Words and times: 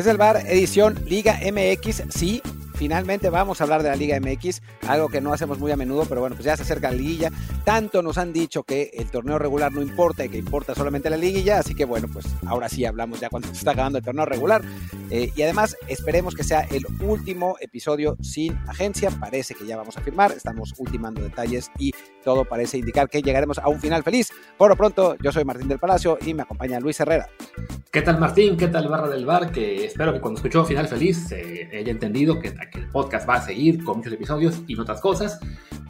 Desde 0.00 0.12
el 0.12 0.16
bar, 0.16 0.46
edición 0.46 0.98
Liga 1.04 1.38
MX, 1.44 2.04
sí, 2.08 2.40
finalmente 2.76 3.28
vamos 3.28 3.60
a 3.60 3.64
hablar 3.64 3.82
de 3.82 3.90
la 3.90 3.96
Liga 3.96 4.18
MX, 4.18 4.62
algo 4.88 5.10
que 5.10 5.20
no 5.20 5.34
hacemos 5.34 5.58
muy 5.58 5.70
a 5.72 5.76
menudo, 5.76 6.06
pero 6.08 6.22
bueno, 6.22 6.36
pues 6.36 6.46
ya 6.46 6.56
se 6.56 6.62
acerca 6.62 6.90
la 6.90 6.96
liguilla. 6.96 7.30
Tanto 7.66 8.00
nos 8.00 8.16
han 8.16 8.32
dicho 8.32 8.62
que 8.62 8.92
el 8.94 9.10
torneo 9.10 9.38
regular 9.38 9.70
no 9.70 9.82
importa 9.82 10.24
y 10.24 10.30
que 10.30 10.38
importa 10.38 10.74
solamente 10.74 11.10
la 11.10 11.18
liguilla, 11.18 11.58
así 11.58 11.74
que 11.74 11.84
bueno, 11.84 12.08
pues 12.10 12.24
ahora 12.46 12.70
sí 12.70 12.86
hablamos 12.86 13.20
ya 13.20 13.28
cuando 13.28 13.48
se 13.48 13.56
está 13.56 13.72
acabando 13.72 13.98
el 13.98 14.04
torneo 14.06 14.24
regular. 14.24 14.62
Eh, 15.10 15.30
y 15.36 15.42
además 15.42 15.76
esperemos 15.86 16.34
que 16.34 16.44
sea 16.44 16.60
el 16.70 16.86
último 17.02 17.56
episodio 17.60 18.16
sin 18.22 18.56
agencia, 18.68 19.10
parece 19.10 19.54
que 19.54 19.66
ya 19.66 19.76
vamos 19.76 19.98
a 19.98 20.00
firmar, 20.00 20.32
estamos 20.32 20.72
ultimando 20.78 21.20
detalles 21.20 21.70
y 21.78 21.92
todo 22.24 22.44
parece 22.44 22.78
indicar 22.78 23.08
que 23.08 23.22
llegaremos 23.22 23.58
a 23.58 23.68
un 23.68 23.80
final 23.80 24.02
feliz. 24.02 24.30
Por 24.56 24.70
lo 24.70 24.76
pronto, 24.76 25.16
yo 25.22 25.32
soy 25.32 25.44
Martín 25.44 25.68
del 25.68 25.78
Palacio 25.78 26.18
y 26.24 26.34
me 26.34 26.42
acompaña 26.42 26.80
Luis 26.80 27.00
Herrera. 27.00 27.28
¿Qué 27.90 28.02
tal 28.02 28.18
Martín? 28.18 28.56
¿Qué 28.56 28.68
tal 28.68 28.88
Barra 28.88 29.08
del 29.08 29.26
Bar? 29.26 29.50
Que 29.50 29.86
espero 29.86 30.12
que 30.12 30.20
cuando 30.20 30.38
escuchó 30.38 30.64
Final 30.64 30.88
Feliz 30.88 31.32
eh, 31.32 31.68
haya 31.72 31.90
entendido 31.90 32.38
que 32.38 32.48
el 32.48 32.88
podcast 32.88 33.28
va 33.28 33.34
a 33.34 33.42
seguir 33.42 33.82
con 33.82 33.98
muchos 33.98 34.12
episodios 34.12 34.62
y 34.66 34.78
otras 34.78 35.00
cosas. 35.00 35.40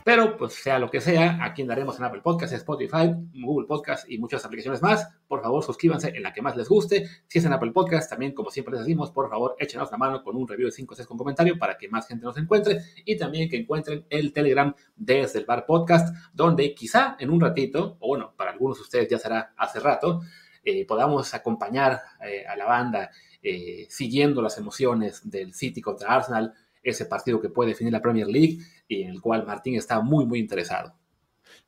Pero, 0.05 0.37
pues 0.37 0.55
sea 0.55 0.79
lo 0.79 0.91
que 0.91 1.01
sea, 1.01 1.39
aquí 1.43 1.63
andaremos 1.63 1.99
en 1.99 2.05
Apple 2.05 2.23
Podcasts, 2.23 2.57
Spotify, 2.57 3.15
Google 3.35 3.67
Podcasts 3.67 4.07
y 4.09 4.19
muchas 4.19 4.45
aplicaciones 4.45 4.81
más. 4.83 5.09
Por 5.31 5.43
favor, 5.43 5.63
suscríbanse 5.63 6.09
en 6.09 6.25
la 6.25 6.33
que 6.33 6.43
más 6.43 6.57
les 6.57 6.69
guste. 6.69 7.09
Si 7.29 7.39
es 7.39 7.45
en 7.45 7.53
Apple 7.53 7.71
Podcasts, 7.71 8.11
también, 8.11 8.33
como 8.33 8.51
siempre 8.51 8.73
les 8.73 8.81
decimos, 8.81 9.13
por 9.13 9.31
favor, 9.31 9.55
échenos 9.61 9.89
la 9.93 9.97
mano 9.97 10.25
con 10.25 10.35
un 10.35 10.49
review 10.49 10.67
de 10.67 10.73
5 10.73 10.93
o 10.93 10.97
6 10.97 11.07
con 11.07 11.17
comentario 11.17 11.57
para 11.57 11.79
que 11.79 11.89
más 11.89 12.09
gente 12.09 12.25
nos 12.25 12.37
encuentre. 12.37 12.81
Y 13.05 13.17
también 13.17 13.49
que 13.49 13.57
encuentren 13.57 14.05
el 14.11 14.33
Telegram 14.33 14.75
desde 14.97 15.39
el 15.39 15.45
Bar 15.45 15.67
Podcast, 15.67 16.13
donde 16.33 16.75
quizá 16.75 17.15
en 17.21 17.31
un 17.31 17.41
ratito, 17.41 17.97
o 18.01 18.09
bueno, 18.09 18.35
para 18.37 18.51
algunos 18.51 18.79
de 18.79 18.83
ustedes 18.83 19.09
ya 19.09 19.21
será 19.21 19.55
hace 19.57 19.79
rato, 19.79 20.23
eh, 20.65 20.85
podamos 20.85 21.33
acompañar 21.33 22.01
eh, 22.27 22.45
a 22.45 22.57
la 22.57 22.65
banda 22.65 23.13
eh, 23.41 23.87
siguiendo 23.89 24.43
las 24.43 24.59
emociones 24.59 25.31
del 25.31 25.55
City 25.55 25.81
contra 25.81 26.13
Arsenal 26.13 26.53
ese 26.83 27.07
partido 27.07 27.41
que 27.41 27.51
puede 27.51 27.71
definir 27.71 27.93
la 27.93 28.03
Premier 28.03 28.27
League 28.27 28.59
y 28.89 29.03
en 29.03 29.11
el 29.11 29.21
cual 29.21 29.47
Martín 29.47 29.77
está 29.77 30.01
muy, 30.01 30.27
muy 30.27 30.41
interesado. 30.41 30.97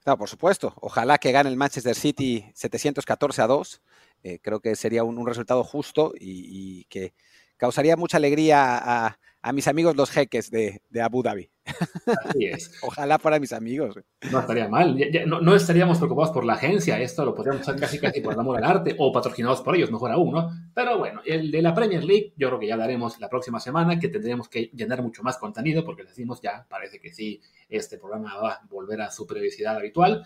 No, 0.06 0.16
por 0.18 0.28
supuesto. 0.28 0.74
Ojalá 0.80 1.18
que 1.18 1.32
gane 1.32 1.50
el 1.50 1.56
Manchester 1.56 1.94
City 1.94 2.50
714 2.54 3.42
a 3.42 3.46
2. 3.46 3.82
Eh, 4.24 4.38
creo 4.40 4.60
que 4.60 4.76
sería 4.76 5.04
un, 5.04 5.26
resultado 5.26 5.64
justo 5.64 6.12
y, 6.18 6.84
que 6.84 7.14
causaría 7.56 7.96
mucha 7.96 8.16
alegría 8.16 8.78
a 8.78 9.18
mis 9.50 9.66
amigos 9.66 9.96
los 9.96 10.10
jeques 10.10 10.50
de, 10.52 10.80
Abu 11.02 11.24
Dhabi. 11.24 11.50
Así 11.64 12.46
es. 12.46 12.70
Ojalá 12.82 13.18
para 13.18 13.40
mis 13.40 13.52
amigos. 13.52 13.98
No 14.30 14.38
estaría 14.38 14.68
mal. 14.68 14.96
no, 15.26 15.56
estaríamos 15.56 15.98
preocupados 15.98 16.30
por 16.30 16.44
la 16.44 16.52
agencia. 16.52 17.00
Esto 17.00 17.24
lo 17.24 17.34
podríamos 17.34 17.62
hacer 17.62 17.80
casi 17.80 17.98
casi 17.98 18.20
por 18.20 18.34
el 18.34 18.40
amor 18.40 18.58
al 18.58 18.64
arte 18.64 18.94
o 18.96 19.10
patrocinados 19.10 19.60
por 19.62 19.74
ellos, 19.74 19.90
mejor 19.90 20.12
aún, 20.12 20.32
¿no? 20.32 20.50
Pero 20.72 20.98
bueno, 20.98 21.22
el 21.26 21.50
de 21.50 21.60
la 21.60 21.74
Premier 21.74 22.04
League, 22.04 22.34
yo 22.36 22.48
creo 22.48 22.60
que 22.60 22.68
ya 22.68 22.76
daremos 22.76 23.18
la 23.18 23.28
próxima 23.28 23.58
semana, 23.58 23.98
que 23.98 24.08
tendremos 24.08 24.48
que 24.48 24.70
llenar 24.74 25.02
mucho 25.02 25.24
más 25.24 25.38
contenido, 25.38 25.84
porque 25.84 26.04
decimos 26.04 26.40
ya, 26.40 26.64
parece 26.68 27.00
que 27.00 27.12
sí, 27.12 27.40
este 27.68 27.98
programa 27.98 28.36
va 28.36 28.52
a 28.52 28.66
volver 28.70 29.00
a 29.00 29.10
su 29.10 29.26
periodicidad 29.26 29.76
habitual. 29.76 30.24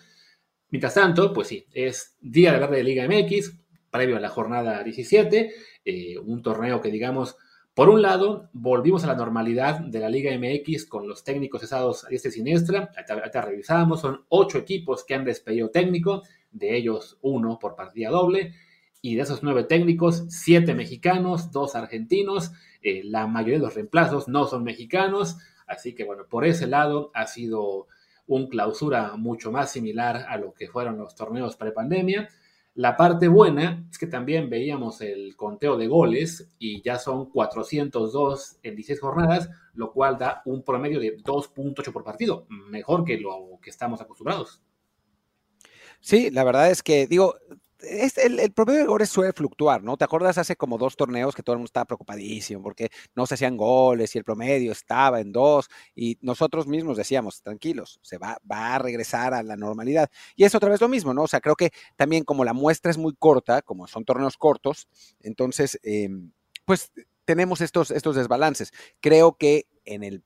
Mientras 0.69 0.93
tanto, 0.93 1.33
pues 1.33 1.47
sí, 1.47 1.65
es 1.73 2.17
día 2.19 2.53
de 2.53 2.59
verde 2.59 2.77
de 2.77 2.83
Liga 2.83 3.07
MX, 3.07 3.57
previo 3.89 4.17
a 4.17 4.19
la 4.19 4.29
jornada 4.29 4.83
17, 4.83 5.51
eh, 5.85 6.19
un 6.19 6.41
torneo 6.43 6.81
que 6.81 6.91
digamos 6.91 7.37
por 7.77 7.89
un 7.89 8.01
lado, 8.01 8.49
volvimos 8.53 9.03
a 9.03 9.07
la 9.07 9.13
normalidad 9.13 9.81
de 9.81 9.99
la 9.99 10.09
Liga 10.09 10.35
MX 10.35 10.87
con 10.87 11.07
los 11.07 11.23
técnicos 11.23 11.61
cesados 11.61 12.05
a 12.05 12.07
diestra 12.07 12.29
y 12.29 12.31
siniestra. 12.31 12.89
Ahorita 13.07 13.41
revisamos, 13.43 14.01
son 14.01 14.25
ocho 14.29 14.57
equipos 14.57 15.03
que 15.03 15.13
han 15.13 15.23
despedido 15.23 15.69
técnico, 15.69 16.23
de 16.49 16.75
ellos 16.75 17.19
uno 17.21 17.59
por 17.59 17.75
partida 17.75 18.09
doble. 18.09 18.55
Y 18.99 19.13
de 19.13 19.21
esos 19.21 19.43
nueve 19.43 19.63
técnicos, 19.63 20.23
siete 20.27 20.73
mexicanos, 20.73 21.51
dos 21.51 21.75
argentinos. 21.75 22.51
Eh, 22.81 23.03
la 23.03 23.27
mayoría 23.27 23.59
de 23.59 23.65
los 23.65 23.75
reemplazos 23.75 24.27
no 24.27 24.47
son 24.47 24.63
mexicanos. 24.63 25.37
Así 25.67 25.93
que 25.93 26.03
bueno, 26.03 26.25
por 26.27 26.45
ese 26.45 26.65
lado 26.65 27.11
ha 27.13 27.27
sido 27.27 27.85
un 28.25 28.47
clausura 28.47 29.17
mucho 29.17 29.51
más 29.51 29.71
similar 29.71 30.25
a 30.27 30.37
lo 30.37 30.51
que 30.55 30.67
fueron 30.67 30.97
los 30.97 31.13
torneos 31.13 31.55
pre-pandemia. 31.55 32.27
La 32.77 32.95
parte 32.95 33.27
buena 33.27 33.87
es 33.89 33.97
que 33.97 34.05
también 34.05 34.51
veíamos 34.51 35.01
el 35.01 35.35
conteo 35.35 35.77
de 35.77 35.87
goles 35.87 36.47
y 36.59 36.83
ya 36.83 36.99
son 36.99 37.31
402 37.31 38.59
en 38.61 38.75
16 38.75 38.99
jornadas, 38.99 39.49
lo 39.73 39.91
cual 39.91 40.19
da 40.19 40.43
un 40.45 40.63
promedio 40.63 40.99
de 40.99 41.17
2.8 41.17 41.91
por 41.91 42.03
partido, 42.03 42.45
mejor 42.49 43.03
que 43.03 43.17
lo 43.17 43.57
que 43.63 43.71
estamos 43.71 43.99
acostumbrados. 43.99 44.61
Sí, 46.01 46.29
la 46.29 46.43
verdad 46.43 46.69
es 46.69 46.83
que, 46.83 47.07
digo, 47.07 47.33
el, 47.79 48.39
el, 48.39 48.51
promedio 48.51 48.81
de 48.81 48.87
goles 48.87 49.09
suele 49.09 49.33
fluctuar, 49.33 49.83
¿no? 49.83 49.97
¿Te 49.97 50.05
acuerdas 50.05 50.37
hace 50.37 50.55
como 50.55 50.77
dos 50.77 50.95
torneos 50.95 51.35
que 51.35 51.43
todo 51.43 51.53
el 51.53 51.59
mundo 51.59 51.67
estaba 51.67 51.85
preocupadísimo 51.85 52.63
porque 52.63 52.89
no 53.15 53.25
se 53.25 53.35
hacían 53.35 53.57
goles 53.57 54.15
y 54.15 54.17
el 54.17 54.23
promedio 54.23 54.71
estaba 54.71 55.19
en 55.19 55.31
dos 55.31 55.69
y 55.95 56.17
nosotros 56.21 56.67
mismos 56.67 56.97
decíamos, 56.97 57.41
tranquilos, 57.41 57.99
se 58.01 58.17
va, 58.17 58.37
va 58.49 58.75
a 58.75 58.79
regresar 58.79 59.33
a 59.33 59.43
la 59.43 59.55
normalidad. 59.55 60.09
Y 60.35 60.43
es 60.43 60.55
otra 60.55 60.69
vez 60.69 60.81
lo 60.81 60.87
mismo, 60.87 61.13
¿no? 61.13 61.23
O 61.23 61.27
sea, 61.27 61.41
creo 61.41 61.55
que 61.55 61.71
también 61.95 62.23
como 62.23 62.43
la 62.43 62.53
muestra 62.53 62.91
es 62.91 62.97
muy 62.97 63.13
corta, 63.15 63.61
como 63.61 63.87
son 63.87 64.05
torneos 64.05 64.37
cortos, 64.37 64.87
entonces, 65.21 65.79
em, 65.83 66.31
pues 66.65 66.91
tenemos 67.25 67.61
estos, 67.61 67.91
estos 67.91 68.15
desbalances. 68.15 68.71
Creo 69.01 69.37
que 69.37 69.67
en 69.85 70.03
el 70.03 70.23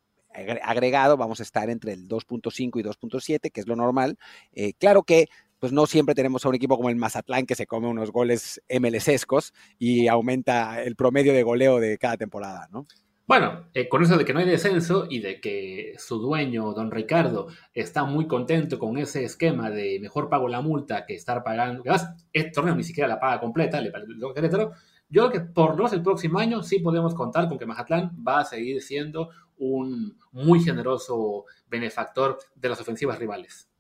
agregado 0.64 1.18
vamos 1.18 1.40
a 1.40 1.44
estar 1.44 1.70
entre 1.70 1.94
el 1.94 2.08
2.5 2.08 2.80
y 2.80 2.84
2.7, 2.84 3.52
que 3.52 3.60
es 3.62 3.68
lo 3.68 3.76
normal. 3.76 4.18
Eh, 4.54 4.74
claro 4.74 5.04
que 5.04 5.28
pues 5.62 5.72
no 5.72 5.86
siempre 5.86 6.16
tenemos 6.16 6.44
a 6.44 6.50
un 6.50 6.56
equipo 6.56 6.76
como 6.76 6.90
el 6.90 6.96
Mazatlán 6.96 7.46
que 7.46 7.54
se 7.54 7.68
come 7.68 7.88
unos 7.88 8.12
goles 8.12 8.60
MLCescos 8.68 9.54
y 9.78 10.08
aumenta 10.08 10.82
el 10.82 10.96
promedio 10.96 11.34
de 11.34 11.44
goleo 11.44 11.80
de 11.80 12.00
cada 12.00 12.18
temporada, 12.18 12.68
¿no? 12.72 12.88
Bueno, 13.28 13.68
eh, 13.76 13.88
con 13.88 14.02
eso 14.02 14.18
de 14.18 14.26
que 14.26 14.34
no 14.34 14.40
hay 14.40 14.48
descenso 14.48 15.06
y 15.08 15.20
de 15.20 15.40
que 15.40 15.94
su 16.00 16.18
dueño, 16.18 16.74
don 16.74 16.90
Ricardo, 16.90 17.48
está 17.76 18.06
muy 18.06 18.28
contento 18.28 18.80
con 18.80 18.98
ese 18.98 19.24
esquema 19.24 19.70
de 19.70 20.00
mejor 20.02 20.30
pago 20.30 20.48
la 20.48 20.62
multa 20.62 21.06
que 21.06 21.14
estar 21.14 21.44
pagando, 21.44 21.84
además, 21.84 22.10
este 22.34 22.52
torneo 22.52 22.76
ni 22.76 22.84
siquiera 22.84 23.08
la 23.08 23.20
paga 23.20 23.40
completa, 23.40 23.80
le 23.80 23.94
Querétaro, 24.34 24.72
yo 25.10 25.30
creo 25.30 25.32
que 25.32 25.52
por 25.52 25.78
lo 25.78 25.88
el 25.88 26.02
próximo 26.02 26.40
año 26.40 26.64
sí 26.64 26.80
podemos 26.80 27.14
contar 27.14 27.48
con 27.48 27.60
que 27.60 27.68
Mazatlán 27.68 28.12
va 28.28 28.40
a 28.40 28.46
seguir 28.46 28.82
siendo 28.82 29.30
un 29.58 30.18
muy 30.32 30.60
generoso 30.60 31.46
benefactor 31.70 32.40
de 32.56 32.70
las 32.70 32.82
ofensivas 32.82 33.20
rivales. 33.20 33.71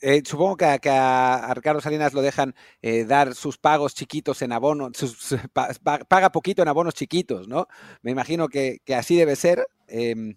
Eh, 0.00 0.22
supongo 0.24 0.56
que, 0.56 0.64
a, 0.90 1.52
Ricardo 1.54 1.80
Salinas 1.80 2.14
lo 2.14 2.22
dejan 2.22 2.54
eh, 2.82 3.04
dar 3.04 3.34
sus 3.34 3.58
pagos 3.58 3.94
chiquitos 3.94 4.42
en 4.42 4.52
abonos, 4.52 4.92
paga 6.08 6.30
poquito 6.30 6.62
en 6.62 6.68
abonos 6.68 6.94
chiquitos, 6.94 7.48
¿no? 7.48 7.66
Me 8.02 8.12
imagino 8.12 8.48
que, 8.48 8.80
así 8.96 9.16
debe 9.16 9.34
ser, 9.34 9.66
em, 9.88 10.36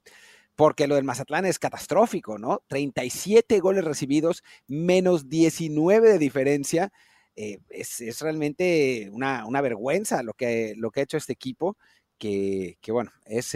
porque 0.55 0.87
lo 0.87 0.95
del 0.95 1.03
Mazatlán 1.03 1.45
es 1.45 1.59
catastrófico, 1.59 2.39
¿no? 2.39 2.63
37 2.67 3.59
goles 3.59 3.85
recibidos, 3.85 4.43
menos 4.67 5.29
19 5.29 6.09
de 6.09 6.17
diferencia. 6.17 6.91
Eh, 7.35 7.59
es, 7.69 8.19
realmente 8.21 9.09
una, 9.11 9.61
vergüenza 9.61 10.23
lo 10.23 10.33
que, 10.33 10.73
lo 10.77 10.91
que 10.91 11.01
ha 11.01 11.03
hecho 11.03 11.17
este 11.17 11.33
equipo, 11.33 11.77
que, 12.17 12.77
que 12.81 12.91
bueno, 12.91 13.11
es 13.25 13.55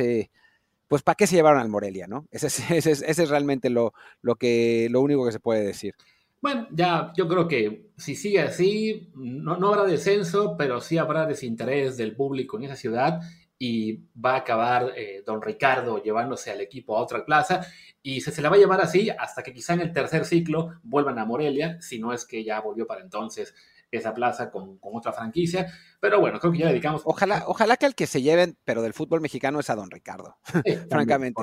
pues 0.87 1.01
¿para 1.03 1.15
qué 1.15 1.27
se 1.27 1.35
llevaron 1.35 1.61
al 1.61 1.69
Morelia, 1.69 2.07
no? 2.07 2.27
Ese 2.31 2.47
es, 2.47 2.87
ese 2.87 3.23
es, 3.23 3.29
realmente 3.29 3.69
lo, 3.69 3.93
lo, 4.21 4.35
que, 4.35 4.87
lo 4.89 5.01
único 5.01 5.25
que 5.25 5.31
se 5.31 5.39
puede 5.39 5.63
decir. 5.63 5.95
Bueno, 6.41 6.67
ya 6.71 7.11
yo 7.17 7.27
creo 7.27 7.47
que 7.47 7.91
si 7.97 8.15
sigue 8.15 8.41
así, 8.41 9.11
no, 9.15 9.57
no 9.57 9.69
habrá 9.69 9.83
descenso, 9.85 10.55
pero 10.57 10.79
sí 10.79 10.97
habrá 10.97 11.25
desinterés 11.25 11.97
del 11.97 12.15
público 12.15 12.57
en 12.57 12.65
esa 12.65 12.75
ciudad 12.75 13.19
y 13.57 14.03
va 14.13 14.33
a 14.33 14.37
acabar 14.37 14.93
eh, 14.95 15.23
don 15.25 15.41
Ricardo 15.41 16.03
llevándose 16.03 16.51
al 16.51 16.61
equipo 16.61 16.95
a 16.95 17.01
otra 17.01 17.25
plaza 17.25 17.65
y 18.03 18.21
se, 18.21 18.31
se 18.31 18.41
la 18.41 18.49
va 18.49 18.57
a 18.57 18.59
llevar 18.59 18.81
así 18.81 19.09
hasta 19.09 19.41
que 19.41 19.53
quizá 19.53 19.73
en 19.73 19.81
el 19.81 19.93
tercer 19.93 20.25
ciclo 20.25 20.73
vuelvan 20.83 21.17
a 21.19 21.25
Morelia, 21.25 21.81
si 21.81 21.97
no 21.99 22.13
es 22.13 22.25
que 22.25 22.43
ya 22.43 22.59
volvió 22.59 22.85
para 22.85 23.01
entonces 23.01 23.55
esa 23.91 24.13
plaza 24.13 24.51
con, 24.51 24.77
otra 24.81 25.13
franquicia. 25.13 25.71
Pero 25.99 26.19
bueno, 26.19 26.39
creo 26.39 26.51
que 26.51 26.59
ya 26.59 26.67
dedicamos. 26.67 27.01
Ojalá, 27.05 27.43
ojalá 27.47 27.77
que 27.77 27.85
el 27.85 27.95
que 27.95 28.07
se 28.07 28.21
lleven, 28.21 28.57
pero 28.63 28.81
del 28.81 28.93
fútbol 28.93 29.21
mexicano 29.21 29.59
es 29.59 29.69
a 29.69 29.75
don 29.75 29.89
Ricardo. 29.91 30.37
Francamente. 30.89 31.41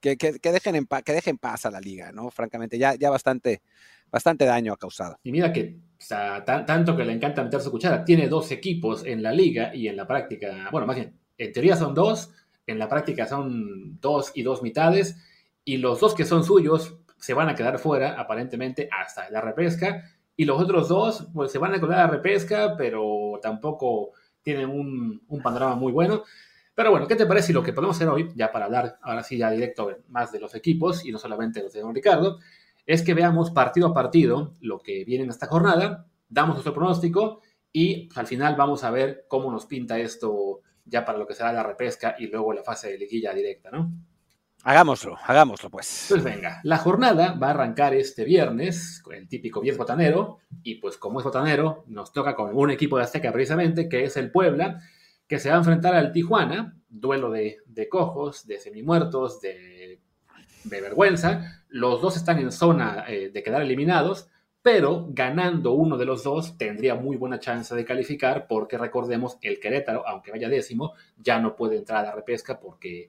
Que, 0.00 0.16
que, 0.16 0.52
dejen 0.52 0.76
en 0.76 0.86
que 0.86 1.12
dejen 1.12 1.38
paz 1.38 1.66
a 1.66 1.70
la 1.70 1.80
liga, 1.80 2.12
¿no? 2.12 2.30
Francamente, 2.30 2.78
ya, 2.78 2.94
ya 2.94 3.10
bastante, 3.10 3.62
bastante 4.10 4.44
daño 4.44 4.72
ha 4.72 4.76
causado. 4.76 5.18
Y 5.22 5.32
mira 5.32 5.52
que 5.52 5.78
tanto 6.44 6.96
que 6.96 7.04
le 7.04 7.12
encanta 7.12 7.44
meter 7.44 7.60
su 7.60 7.70
cuchara, 7.70 8.04
tiene 8.04 8.28
dos 8.28 8.50
equipos 8.50 9.04
en 9.04 9.22
la 9.22 9.32
liga 9.32 9.74
y 9.74 9.88
en 9.88 9.96
la 9.96 10.06
práctica, 10.06 10.68
bueno, 10.70 10.86
más 10.86 10.96
bien, 10.96 11.16
en 11.38 11.52
teoría 11.52 11.76
son 11.76 11.94
dos, 11.94 12.32
en 12.66 12.78
la 12.78 12.88
práctica 12.88 13.26
son 13.26 14.00
dos 14.00 14.32
y 14.34 14.42
dos 14.42 14.62
mitades, 14.62 15.16
y 15.64 15.76
los 15.76 16.00
dos 16.00 16.14
que 16.14 16.24
son 16.24 16.44
suyos 16.44 16.96
se 17.18 17.34
van 17.34 17.48
a 17.48 17.54
quedar 17.54 17.78
fuera, 17.78 18.20
aparentemente, 18.20 18.88
hasta 18.90 19.30
la 19.30 19.40
repesca 19.40 20.04
y 20.36 20.44
los 20.44 20.60
otros 20.60 20.88
dos, 20.88 21.28
pues 21.32 21.52
se 21.52 21.58
van 21.58 21.74
a 21.74 21.80
colar 21.80 22.00
a 22.00 22.06
repesca, 22.06 22.74
pero 22.76 23.38
tampoco 23.42 24.12
tienen 24.42 24.70
un, 24.70 25.42
panorama 25.42 25.76
muy 25.76 25.92
bueno. 25.92 26.24
Pero 26.74 26.90
bueno, 26.90 27.06
¿qué 27.06 27.16
te 27.16 27.26
parece 27.26 27.48
si 27.48 27.52
lo 27.52 27.62
que 27.62 27.72
podemos 27.72 27.96
hacer 27.96 28.08
hoy, 28.08 28.30
ya 28.34 28.50
para 28.50 28.64
hablar 28.64 28.98
ahora 29.02 29.22
sí 29.22 29.36
ya 29.36 29.50
directo 29.50 29.90
más 30.08 30.32
de 30.32 30.40
los 30.40 30.54
equipos 30.54 31.04
y 31.04 31.12
no 31.12 31.18
solamente 31.18 31.62
los 31.62 31.72
de 31.72 31.80
Don 31.80 31.94
Ricardo, 31.94 32.38
es 32.86 33.02
que 33.02 33.14
veamos 33.14 33.50
partido 33.50 33.88
a 33.88 33.94
partido 33.94 34.54
lo 34.60 34.80
que 34.80 35.04
viene 35.04 35.24
en 35.24 35.30
esta 35.30 35.46
jornada, 35.46 36.06
damos 36.28 36.54
nuestro 36.54 36.72
pronóstico 36.72 37.40
y 37.72 38.08
al 38.14 38.26
final 38.26 38.56
vamos 38.56 38.84
a 38.84 38.90
ver 38.90 39.26
cómo 39.28 39.50
nos 39.50 39.66
pinta 39.66 39.98
esto 39.98 40.60
ya 40.84 41.04
para 41.04 41.18
lo 41.18 41.26
que 41.26 41.34
será 41.34 41.52
la 41.52 41.62
repesca 41.62 42.16
y 42.18 42.26
luego 42.26 42.52
la 42.52 42.62
fase 42.62 42.90
de 42.90 42.98
liguilla 42.98 43.32
directa, 43.32 43.70
¿no? 43.70 43.92
Hagámoslo, 44.64 45.18
hagámoslo 45.26 45.70
pues. 45.70 46.06
Pues 46.08 46.22
venga, 46.22 46.60
la 46.62 46.78
jornada 46.78 47.32
va 47.32 47.48
a 47.48 47.50
arrancar 47.50 47.94
este 47.94 48.24
viernes 48.24 49.00
con 49.02 49.14
el 49.14 49.26
típico 49.28 49.60
10 49.60 49.76
botanero 49.76 50.38
y 50.62 50.76
pues 50.76 50.96
como 50.96 51.18
es 51.18 51.24
botanero 51.24 51.84
nos 51.88 52.12
toca 52.12 52.36
con 52.36 52.56
un 52.56 52.70
equipo 52.70 52.96
de 52.96 53.02
Azteca 53.02 53.32
precisamente 53.32 53.88
que 53.88 54.04
es 54.04 54.16
el 54.16 54.30
Puebla 54.30 54.80
que 55.26 55.40
se 55.40 55.48
va 55.48 55.56
a 55.56 55.58
enfrentar 55.58 55.94
al 55.94 56.12
Tijuana, 56.12 56.76
duelo 56.88 57.30
de, 57.30 57.58
de 57.66 57.88
cojos, 57.88 58.46
de 58.46 58.58
semimuertos, 58.60 59.40
de, 59.40 59.98
de, 60.64 60.80
vergüenza. 60.80 61.64
Los 61.68 62.02
dos 62.02 62.16
están 62.16 62.38
en 62.38 62.52
zona 62.52 63.06
eh, 63.08 63.30
de 63.30 63.42
quedar 63.42 63.62
eliminados, 63.62 64.28
pero 64.60 65.06
ganando 65.08 65.72
uno 65.72 65.96
de 65.96 66.04
los 66.04 66.22
dos 66.22 66.58
tendría 66.58 66.94
muy 66.96 67.16
buena 67.16 67.40
chance 67.40 67.74
de 67.74 67.84
calificar 67.84 68.46
porque 68.46 68.76
recordemos 68.76 69.38
el 69.40 69.58
Querétaro, 69.58 70.06
aunque 70.06 70.32
vaya 70.32 70.50
décimo, 70.50 70.92
ya 71.16 71.38
no 71.38 71.56
puede 71.56 71.78
entrar 71.78 72.04
a 72.04 72.08
la 72.10 72.14
repesca 72.14 72.60
porque 72.60 73.08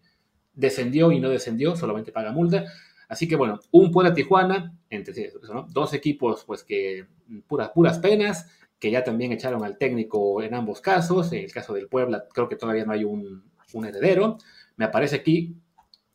descendió 0.53 1.11
y 1.11 1.19
no 1.19 1.29
descendió, 1.29 1.75
solamente 1.75 2.11
paga 2.11 2.31
multa. 2.31 2.65
Así 3.07 3.27
que 3.27 3.35
bueno, 3.35 3.59
un 3.71 3.91
Puebla 3.91 4.13
Tijuana, 4.13 4.73
entre 4.89 5.31
¿no? 5.53 5.67
dos 5.69 5.93
equipos 5.93 6.43
pues 6.45 6.63
que 6.63 7.05
puras, 7.47 7.69
puras 7.69 7.99
penas, 7.99 8.49
que 8.79 8.91
ya 8.91 9.03
también 9.03 9.31
echaron 9.31 9.63
al 9.63 9.77
técnico 9.77 10.41
en 10.41 10.53
ambos 10.53 10.81
casos. 10.81 11.31
En 11.31 11.43
el 11.43 11.51
caso 11.51 11.73
del 11.73 11.87
Puebla 11.87 12.25
creo 12.33 12.49
que 12.49 12.55
todavía 12.55 12.85
no 12.85 12.93
hay 12.93 13.03
un, 13.03 13.43
un 13.73 13.85
heredero. 13.85 14.37
Me 14.75 14.85
aparece 14.85 15.17
aquí 15.17 15.55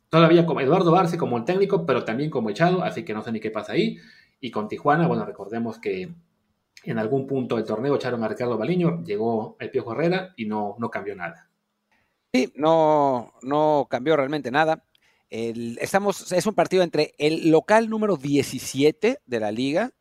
todavía 0.08 0.46
como 0.46 0.60
Eduardo 0.60 0.90
Barce 0.90 1.18
como 1.18 1.36
el 1.36 1.44
técnico, 1.44 1.86
pero 1.86 2.04
también 2.04 2.30
como 2.30 2.50
echado, 2.50 2.82
así 2.82 3.04
que 3.04 3.14
no 3.14 3.22
sé 3.22 3.32
ni 3.32 3.40
qué 3.40 3.50
pasa 3.50 3.72
ahí. 3.72 3.98
Y 4.40 4.50
con 4.50 4.68
Tijuana, 4.68 5.06
bueno, 5.06 5.24
recordemos 5.24 5.78
que 5.78 6.14
en 6.84 6.98
algún 6.98 7.26
punto 7.26 7.56
del 7.56 7.64
torneo 7.64 7.96
echaron 7.96 8.22
a 8.24 8.28
Ricardo 8.28 8.56
Baliño, 8.56 9.02
llegó 9.04 9.56
el 9.58 9.70
Piojo 9.70 9.92
Herrera 9.92 10.32
y 10.36 10.46
no, 10.46 10.76
no 10.78 10.90
cambió 10.90 11.14
nada. 11.16 11.47
Sí, 12.38 12.52
no, 12.54 13.34
no 13.42 13.86
cambió 13.90 14.16
realmente 14.16 14.50
nada. 14.50 14.84
Estamos, 15.30 16.32
es 16.32 16.46
un 16.46 16.54
partido 16.54 16.82
entre 16.82 17.14
el 17.18 17.50
local 17.50 17.90
número 17.90 18.16
17 18.16 19.18
de 19.24 19.40
la 19.40 19.50
liga 19.50 19.92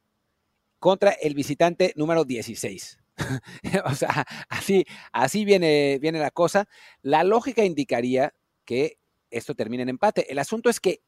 contra 0.79 1.11
el 1.11 1.33
visitante 1.33 1.93
número 1.95 2.23
16. 2.23 2.99
o 3.85 3.95
sea, 3.95 4.25
así, 4.49 4.85
así 5.11 5.45
viene, 5.45 5.97
viene 5.99 6.19
la 6.19 6.31
cosa. 6.31 6.67
La 7.01 7.23
lógica 7.23 7.65
indicaría 7.65 8.33
que 8.63 8.99
esto 9.31 9.55
termine 9.55 9.83
en 9.83 9.89
empate. 9.89 10.31
El 10.31 10.39
asunto 10.39 10.69
es 10.69 10.79
que 10.79 11.01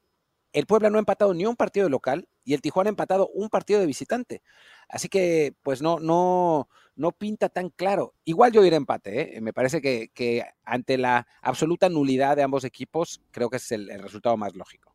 el 0.52 0.66
Puebla 0.66 0.90
no 0.90 0.96
ha 0.96 1.00
empatado 1.00 1.32
ni 1.34 1.46
un 1.46 1.56
partido 1.56 1.84
de 1.84 1.90
local 1.90 2.28
y 2.44 2.54
el 2.54 2.60
Tijuana 2.60 2.88
ha 2.88 2.90
empatado 2.90 3.28
un 3.28 3.48
partido 3.48 3.80
de 3.80 3.86
visitante. 3.86 4.42
Así 4.88 5.08
que, 5.08 5.54
pues 5.62 5.82
no, 5.82 6.00
no, 6.00 6.68
no 6.96 7.12
pinta 7.12 7.48
tan 7.48 7.70
claro. 7.70 8.14
Igual 8.24 8.52
yo 8.52 8.64
iré 8.64 8.76
empate, 8.76 9.36
¿eh? 9.36 9.40
me 9.40 9.52
parece 9.52 9.80
que, 9.80 10.44
ante 10.64 10.98
la 10.98 11.26
absoluta 11.42 11.88
nulidad 11.88 12.36
de 12.36 12.42
ambos 12.42 12.64
equipos, 12.64 13.22
creo 13.30 13.48
que 13.48 13.58
es 13.58 13.72
el, 13.72 13.88
resultado 14.00 14.36
más 14.36 14.54
lógico. 14.54 14.94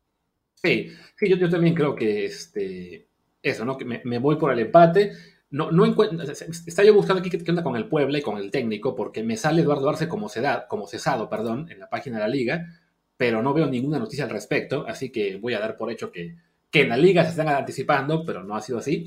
Sí, 0.54 0.90
sí 1.16 1.28
yo, 1.28 1.48
también 1.48 1.74
creo 1.74 1.94
que 1.94 2.26
este, 2.26 3.08
eso, 3.42 3.64
¿no? 3.64 3.76
Que 3.76 3.84
me, 3.84 4.18
voy 4.18 4.36
por 4.36 4.52
el 4.52 4.58
empate. 4.58 5.12
No, 5.50 5.70
no 5.70 5.86
encuentro, 5.86 6.30
está 6.30 6.82
yo 6.82 6.92
buscando 6.92 7.20
aquí 7.20 7.30
qué 7.30 7.50
onda 7.50 7.62
con 7.62 7.76
el 7.76 7.88
Puebla 7.88 8.18
y 8.18 8.22
con 8.22 8.36
el 8.36 8.50
técnico, 8.50 8.94
porque 8.94 9.22
me 9.22 9.36
sale 9.36 9.62
Eduardo 9.62 9.88
Arce 9.88 10.08
como, 10.08 10.28
como 10.68 10.86
cesado, 10.88 11.30
perdón, 11.30 11.70
en 11.70 11.78
la 11.78 11.88
página 11.88 12.16
de 12.16 12.22
la 12.22 12.28
liga, 12.28 12.66
pero 13.16 13.42
no 13.42 13.54
veo 13.54 13.66
ninguna 13.66 13.98
noticia 13.98 14.24
al 14.24 14.30
respecto, 14.30 14.86
así 14.86 15.10
que 15.10 15.36
voy 15.36 15.54
a 15.54 15.60
dar 15.60 15.76
por 15.76 15.90
hecho 15.90 16.10
que, 16.12 16.36
que 16.70 16.82
en 16.82 16.88
la 16.90 16.96
liga 16.96 17.24
se 17.24 17.30
están 17.30 17.48
anticipando, 17.48 18.24
pero 18.24 18.44
no 18.44 18.56
ha 18.56 18.60
sido 18.62 18.78
así. 18.78 19.04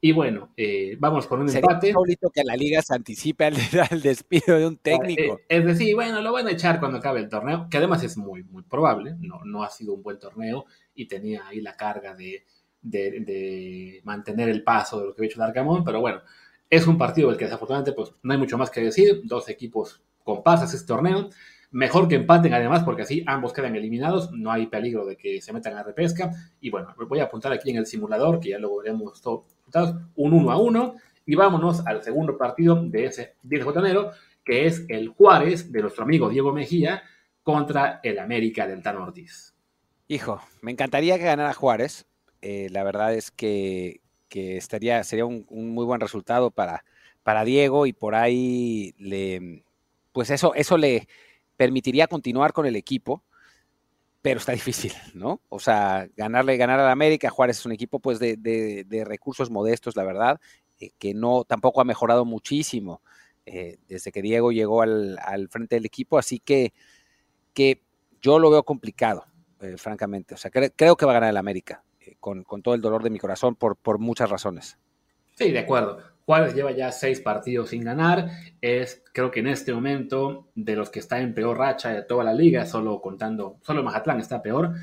Y 0.00 0.12
bueno, 0.12 0.52
eh, 0.56 0.96
vamos 0.98 1.26
con 1.28 1.40
un 1.42 1.48
Sería 1.48 1.74
empate. 1.74 1.92
favorito 1.92 2.30
que 2.30 2.42
la 2.44 2.56
liga 2.56 2.82
se 2.82 2.94
anticipe 2.94 3.44
al, 3.44 3.54
al 3.90 4.02
despido 4.02 4.58
de 4.58 4.66
un 4.66 4.76
técnico. 4.78 5.38
Eh, 5.38 5.44
es 5.48 5.64
decir, 5.64 5.94
bueno, 5.94 6.20
lo 6.20 6.32
van 6.32 6.48
a 6.48 6.50
echar 6.52 6.80
cuando 6.80 6.98
acabe 6.98 7.20
el 7.20 7.28
torneo, 7.28 7.68
que 7.70 7.76
además 7.78 8.02
es 8.02 8.16
muy, 8.16 8.42
muy 8.44 8.62
probable. 8.64 9.14
No, 9.20 9.44
no 9.44 9.62
ha 9.62 9.70
sido 9.70 9.94
un 9.94 10.02
buen 10.02 10.18
torneo 10.18 10.64
y 10.94 11.06
tenía 11.06 11.46
ahí 11.46 11.60
la 11.60 11.76
carga 11.76 12.14
de, 12.14 12.44
de, 12.80 13.20
de 13.20 14.00
mantener 14.04 14.48
el 14.48 14.64
paso 14.64 14.98
de 15.00 15.06
lo 15.06 15.14
que 15.14 15.20
había 15.20 15.30
hecho 15.30 15.40
Dargamón, 15.40 15.84
pero 15.84 16.00
bueno, 16.00 16.22
es 16.68 16.86
un 16.86 16.98
partido 16.98 17.28
del 17.28 17.38
que 17.38 17.44
desafortunadamente 17.44 17.92
pues, 17.92 18.12
no 18.22 18.32
hay 18.32 18.38
mucho 18.38 18.58
más 18.58 18.70
que 18.70 18.80
decir. 18.80 19.20
Dos 19.24 19.48
equipos 19.48 20.02
comparsas 20.24 20.74
este 20.74 20.86
torneo. 20.86 21.28
Mejor 21.72 22.06
que 22.06 22.16
empaten 22.16 22.52
además, 22.52 22.84
porque 22.84 23.02
así 23.02 23.24
ambos 23.26 23.54
quedan 23.54 23.74
eliminados, 23.74 24.30
no 24.30 24.52
hay 24.52 24.66
peligro 24.66 25.06
de 25.06 25.16
que 25.16 25.40
se 25.40 25.54
metan 25.54 25.74
a 25.74 25.82
repesca. 25.82 26.30
Y 26.60 26.68
bueno, 26.68 26.94
voy 27.08 27.18
a 27.20 27.24
apuntar 27.24 27.50
aquí 27.50 27.70
en 27.70 27.78
el 27.78 27.86
simulador, 27.86 28.40
que 28.40 28.50
ya 28.50 28.58
luego 28.58 28.82
veremos 28.82 29.22
todo, 29.22 29.46
un 30.16 30.32
1 30.34 30.50
a 30.50 30.58
1. 30.58 30.94
Y 31.24 31.34
vámonos 31.34 31.86
al 31.86 32.02
segundo 32.02 32.36
partido 32.36 32.76
de 32.76 33.06
ese 33.06 33.36
10 33.42 33.64
de 33.64 34.10
que 34.44 34.66
es 34.66 34.84
el 34.88 35.08
Juárez 35.08 35.72
de 35.72 35.80
nuestro 35.80 36.04
amigo 36.04 36.28
Diego 36.28 36.52
Mejía 36.52 37.02
contra 37.42 38.00
el 38.02 38.18
América 38.18 38.66
del 38.66 38.82
Tan 38.82 38.98
Ortiz. 38.98 39.54
Hijo, 40.08 40.42
me 40.60 40.72
encantaría 40.72 41.16
que 41.16 41.24
ganara 41.24 41.54
Juárez. 41.54 42.04
Eh, 42.42 42.68
la 42.70 42.84
verdad 42.84 43.14
es 43.14 43.30
que, 43.30 44.02
que 44.28 44.58
estaría, 44.58 45.02
sería 45.04 45.24
un, 45.24 45.46
un, 45.48 45.70
muy 45.70 45.86
buen 45.86 46.00
resultado 46.00 46.50
para, 46.50 46.84
para 47.22 47.44
Diego 47.44 47.86
y 47.86 47.94
por 47.94 48.14
ahí 48.14 48.94
le, 48.98 49.64
pues 50.12 50.28
eso, 50.30 50.54
eso 50.54 50.76
le, 50.76 51.08
permitiría 51.56 52.06
continuar 52.06 52.52
con 52.52 52.66
el 52.66 52.76
equipo, 52.76 53.22
pero 54.22 54.38
está 54.38 54.52
difícil, 54.52 54.92
¿no? 55.14 55.40
O 55.48 55.58
sea, 55.58 56.08
ganarle, 56.16 56.56
ganar 56.56 56.80
al 56.80 56.90
América, 56.90 57.30
Juárez 57.30 57.58
es 57.58 57.66
un 57.66 57.72
equipo 57.72 57.98
pues 57.98 58.18
de, 58.18 58.36
de, 58.36 58.84
de 58.84 59.04
recursos 59.04 59.50
modestos, 59.50 59.96
la 59.96 60.04
verdad, 60.04 60.40
eh, 60.82 60.90
que 60.98 61.14
no, 61.14 61.44
tampoco 61.44 61.80
ha 61.80 61.84
mejorado 61.84 62.24
muchísimo 62.24 63.02
eh, 63.46 63.78
desde 63.88 64.12
que 64.12 64.22
Diego 64.22 64.52
llegó 64.52 64.82
al, 64.82 65.48
frente 65.48 65.76
del 65.76 65.84
equipo, 65.84 66.18
así 66.18 66.40
que, 66.40 66.72
que 67.54 67.82
yo 68.20 68.38
lo 68.38 68.50
veo 68.50 68.64
complicado, 68.64 69.26
eh, 69.60 69.76
francamente. 69.76 70.34
O 70.34 70.36
sea, 70.36 70.50
cre 70.50 70.72
creo 70.72 70.96
que 70.96 71.06
va 71.06 71.12
a 71.12 71.14
ganar 71.14 71.30
el 71.30 71.36
América, 71.36 71.84
con, 72.20 72.42
con, 72.44 72.62
todo 72.62 72.74
el 72.74 72.80
dolor 72.80 73.02
de 73.02 73.10
mi 73.10 73.18
corazón, 73.18 73.54
por, 73.54 73.76
por 73.76 73.98
muchas 73.98 74.30
razones. 74.30 74.78
Sí, 75.36 75.50
de 75.50 75.60
acuerdo. 75.60 75.98
Juárez 76.24 76.54
lleva 76.54 76.72
ya 76.72 76.92
seis 76.92 77.20
partidos 77.20 77.70
sin 77.70 77.84
ganar. 77.84 78.30
Es, 78.60 79.02
creo 79.12 79.30
que 79.30 79.40
en 79.40 79.48
este 79.48 79.72
momento, 79.72 80.48
de 80.54 80.76
los 80.76 80.90
que 80.90 81.00
está 81.00 81.20
en 81.20 81.34
peor 81.34 81.58
racha 81.58 81.90
de 81.90 82.02
toda 82.02 82.24
la 82.24 82.34
liga, 82.34 82.66
solo 82.66 83.00
contando, 83.00 83.58
solo 83.62 83.82
Mazatlán 83.82 84.20
está 84.20 84.42
peor. 84.42 84.74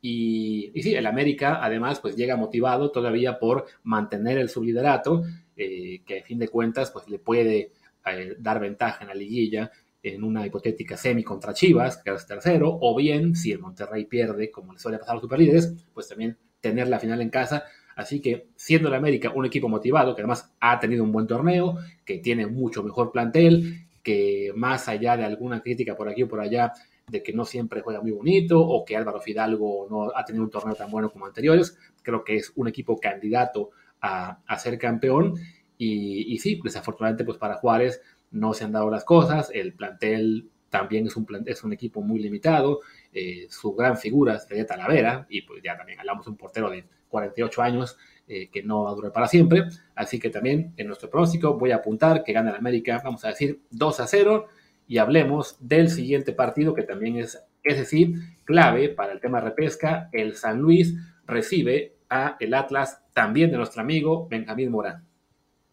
Y, 0.00 0.70
y 0.74 0.82
sí, 0.82 0.94
el 0.94 1.06
América, 1.06 1.58
además, 1.62 2.00
pues 2.00 2.16
llega 2.16 2.36
motivado 2.36 2.90
todavía 2.90 3.38
por 3.38 3.66
mantener 3.82 4.38
el 4.38 4.48
subliderato, 4.48 5.24
eh, 5.56 6.02
que 6.04 6.20
a 6.20 6.24
fin 6.24 6.38
de 6.38 6.48
cuentas, 6.48 6.90
pues 6.90 7.08
le 7.08 7.18
puede 7.18 7.72
eh, 8.06 8.36
dar 8.38 8.60
ventaja 8.60 9.02
en 9.02 9.08
la 9.08 9.14
liguilla 9.14 9.70
en 10.02 10.22
una 10.22 10.46
hipotética 10.46 10.96
semi 10.96 11.24
contra 11.24 11.52
Chivas, 11.52 11.96
que 11.98 12.12
es 12.12 12.26
tercero, 12.26 12.78
o 12.80 12.96
bien, 12.96 13.34
si 13.34 13.52
el 13.52 13.58
Monterrey 13.58 14.04
pierde, 14.04 14.50
como 14.50 14.72
le 14.72 14.78
suele 14.78 14.98
pasar 14.98 15.12
a 15.12 15.14
los 15.14 15.22
superlíderes, 15.22 15.74
pues 15.92 16.08
también 16.08 16.38
tener 16.60 16.88
la 16.88 16.98
final 16.98 17.20
en 17.20 17.30
casa 17.30 17.64
Así 17.98 18.20
que, 18.20 18.46
siendo 18.54 18.86
el 18.86 18.94
América 18.94 19.32
un 19.34 19.44
equipo 19.44 19.68
motivado, 19.68 20.14
que 20.14 20.22
además 20.22 20.54
ha 20.60 20.78
tenido 20.78 21.02
un 21.02 21.10
buen 21.10 21.26
torneo, 21.26 21.78
que 22.04 22.18
tiene 22.18 22.46
mucho 22.46 22.84
mejor 22.84 23.10
plantel, 23.10 23.88
que 24.04 24.52
más 24.54 24.86
allá 24.86 25.16
de 25.16 25.24
alguna 25.24 25.60
crítica 25.60 25.96
por 25.96 26.08
aquí 26.08 26.22
o 26.22 26.28
por 26.28 26.38
allá, 26.38 26.72
de 27.08 27.24
que 27.24 27.32
no 27.32 27.44
siempre 27.44 27.80
juega 27.80 28.00
muy 28.00 28.12
bonito 28.12 28.60
o 28.60 28.84
que 28.84 28.96
Álvaro 28.96 29.20
Fidalgo 29.20 29.88
no 29.90 30.12
ha 30.14 30.24
tenido 30.24 30.44
un 30.44 30.50
torneo 30.50 30.76
tan 30.76 30.92
bueno 30.92 31.10
como 31.10 31.26
anteriores, 31.26 31.76
creo 32.00 32.22
que 32.22 32.36
es 32.36 32.52
un 32.54 32.68
equipo 32.68 33.00
candidato 33.00 33.70
a, 34.00 34.38
ser 34.60 34.78
campeón. 34.78 35.34
Y, 35.76 36.32
y, 36.32 36.38
sí, 36.38 36.60
desafortunadamente, 36.62 37.24
pues 37.24 37.36
para 37.36 37.56
Juárez 37.56 38.00
no 38.30 38.54
se 38.54 38.62
han 38.62 38.70
dado 38.70 38.90
las 38.90 39.02
cosas, 39.02 39.50
el 39.52 39.72
plantel 39.72 40.48
también 40.70 41.08
es 41.08 41.16
un, 41.16 41.26
es 41.46 41.64
un 41.64 41.72
equipo 41.72 42.00
muy 42.00 42.20
limitado, 42.20 42.78
eh, 43.12 43.46
su 43.50 43.74
gran 43.74 43.96
figura 43.96 44.38
sería 44.38 44.66
Talavera, 44.66 45.26
y 45.28 45.42
pues 45.42 45.62
ya 45.62 45.76
también 45.76 46.00
hablamos 46.00 46.24
de 46.26 46.30
un 46.30 46.36
portero 46.36 46.70
de 46.70 46.84
48 47.08 47.62
años 47.62 47.96
eh, 48.26 48.48
que 48.50 48.62
no 48.62 48.84
va 48.84 48.90
a 48.90 48.94
durar 48.94 49.12
para 49.12 49.26
siempre, 49.26 49.64
así 49.94 50.18
que 50.18 50.30
también 50.30 50.74
en 50.76 50.86
nuestro 50.86 51.08
pronóstico 51.08 51.54
voy 51.54 51.70
a 51.70 51.76
apuntar 51.76 52.22
que 52.24 52.32
gana 52.32 52.50
el 52.50 52.56
América, 52.56 53.00
vamos 53.02 53.24
a 53.24 53.28
decir 53.28 53.62
2 53.70 54.00
a 54.00 54.06
0, 54.06 54.46
y 54.86 54.98
hablemos 54.98 55.56
del 55.60 55.90
siguiente 55.90 56.32
partido 56.32 56.74
que 56.74 56.82
también 56.82 57.16
es, 57.16 57.42
es 57.62 57.78
decir, 57.78 58.14
clave 58.44 58.88
para 58.88 59.12
el 59.12 59.20
tema 59.20 59.40
repesca, 59.40 60.08
el 60.12 60.34
San 60.34 60.58
Luis 60.60 60.94
recibe 61.26 61.96
a 62.08 62.36
el 62.40 62.54
Atlas 62.54 63.02
también 63.12 63.50
de 63.50 63.58
nuestro 63.58 63.82
amigo 63.82 64.26
Benjamín 64.28 64.70
Morán. 64.70 65.04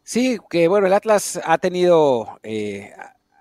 Sí, 0.04 0.38
que 0.50 0.68
bueno, 0.68 0.86
el 0.86 0.94
Atlas 0.94 1.42
ha 1.44 1.58
tenido, 1.58 2.40
eh, 2.44 2.92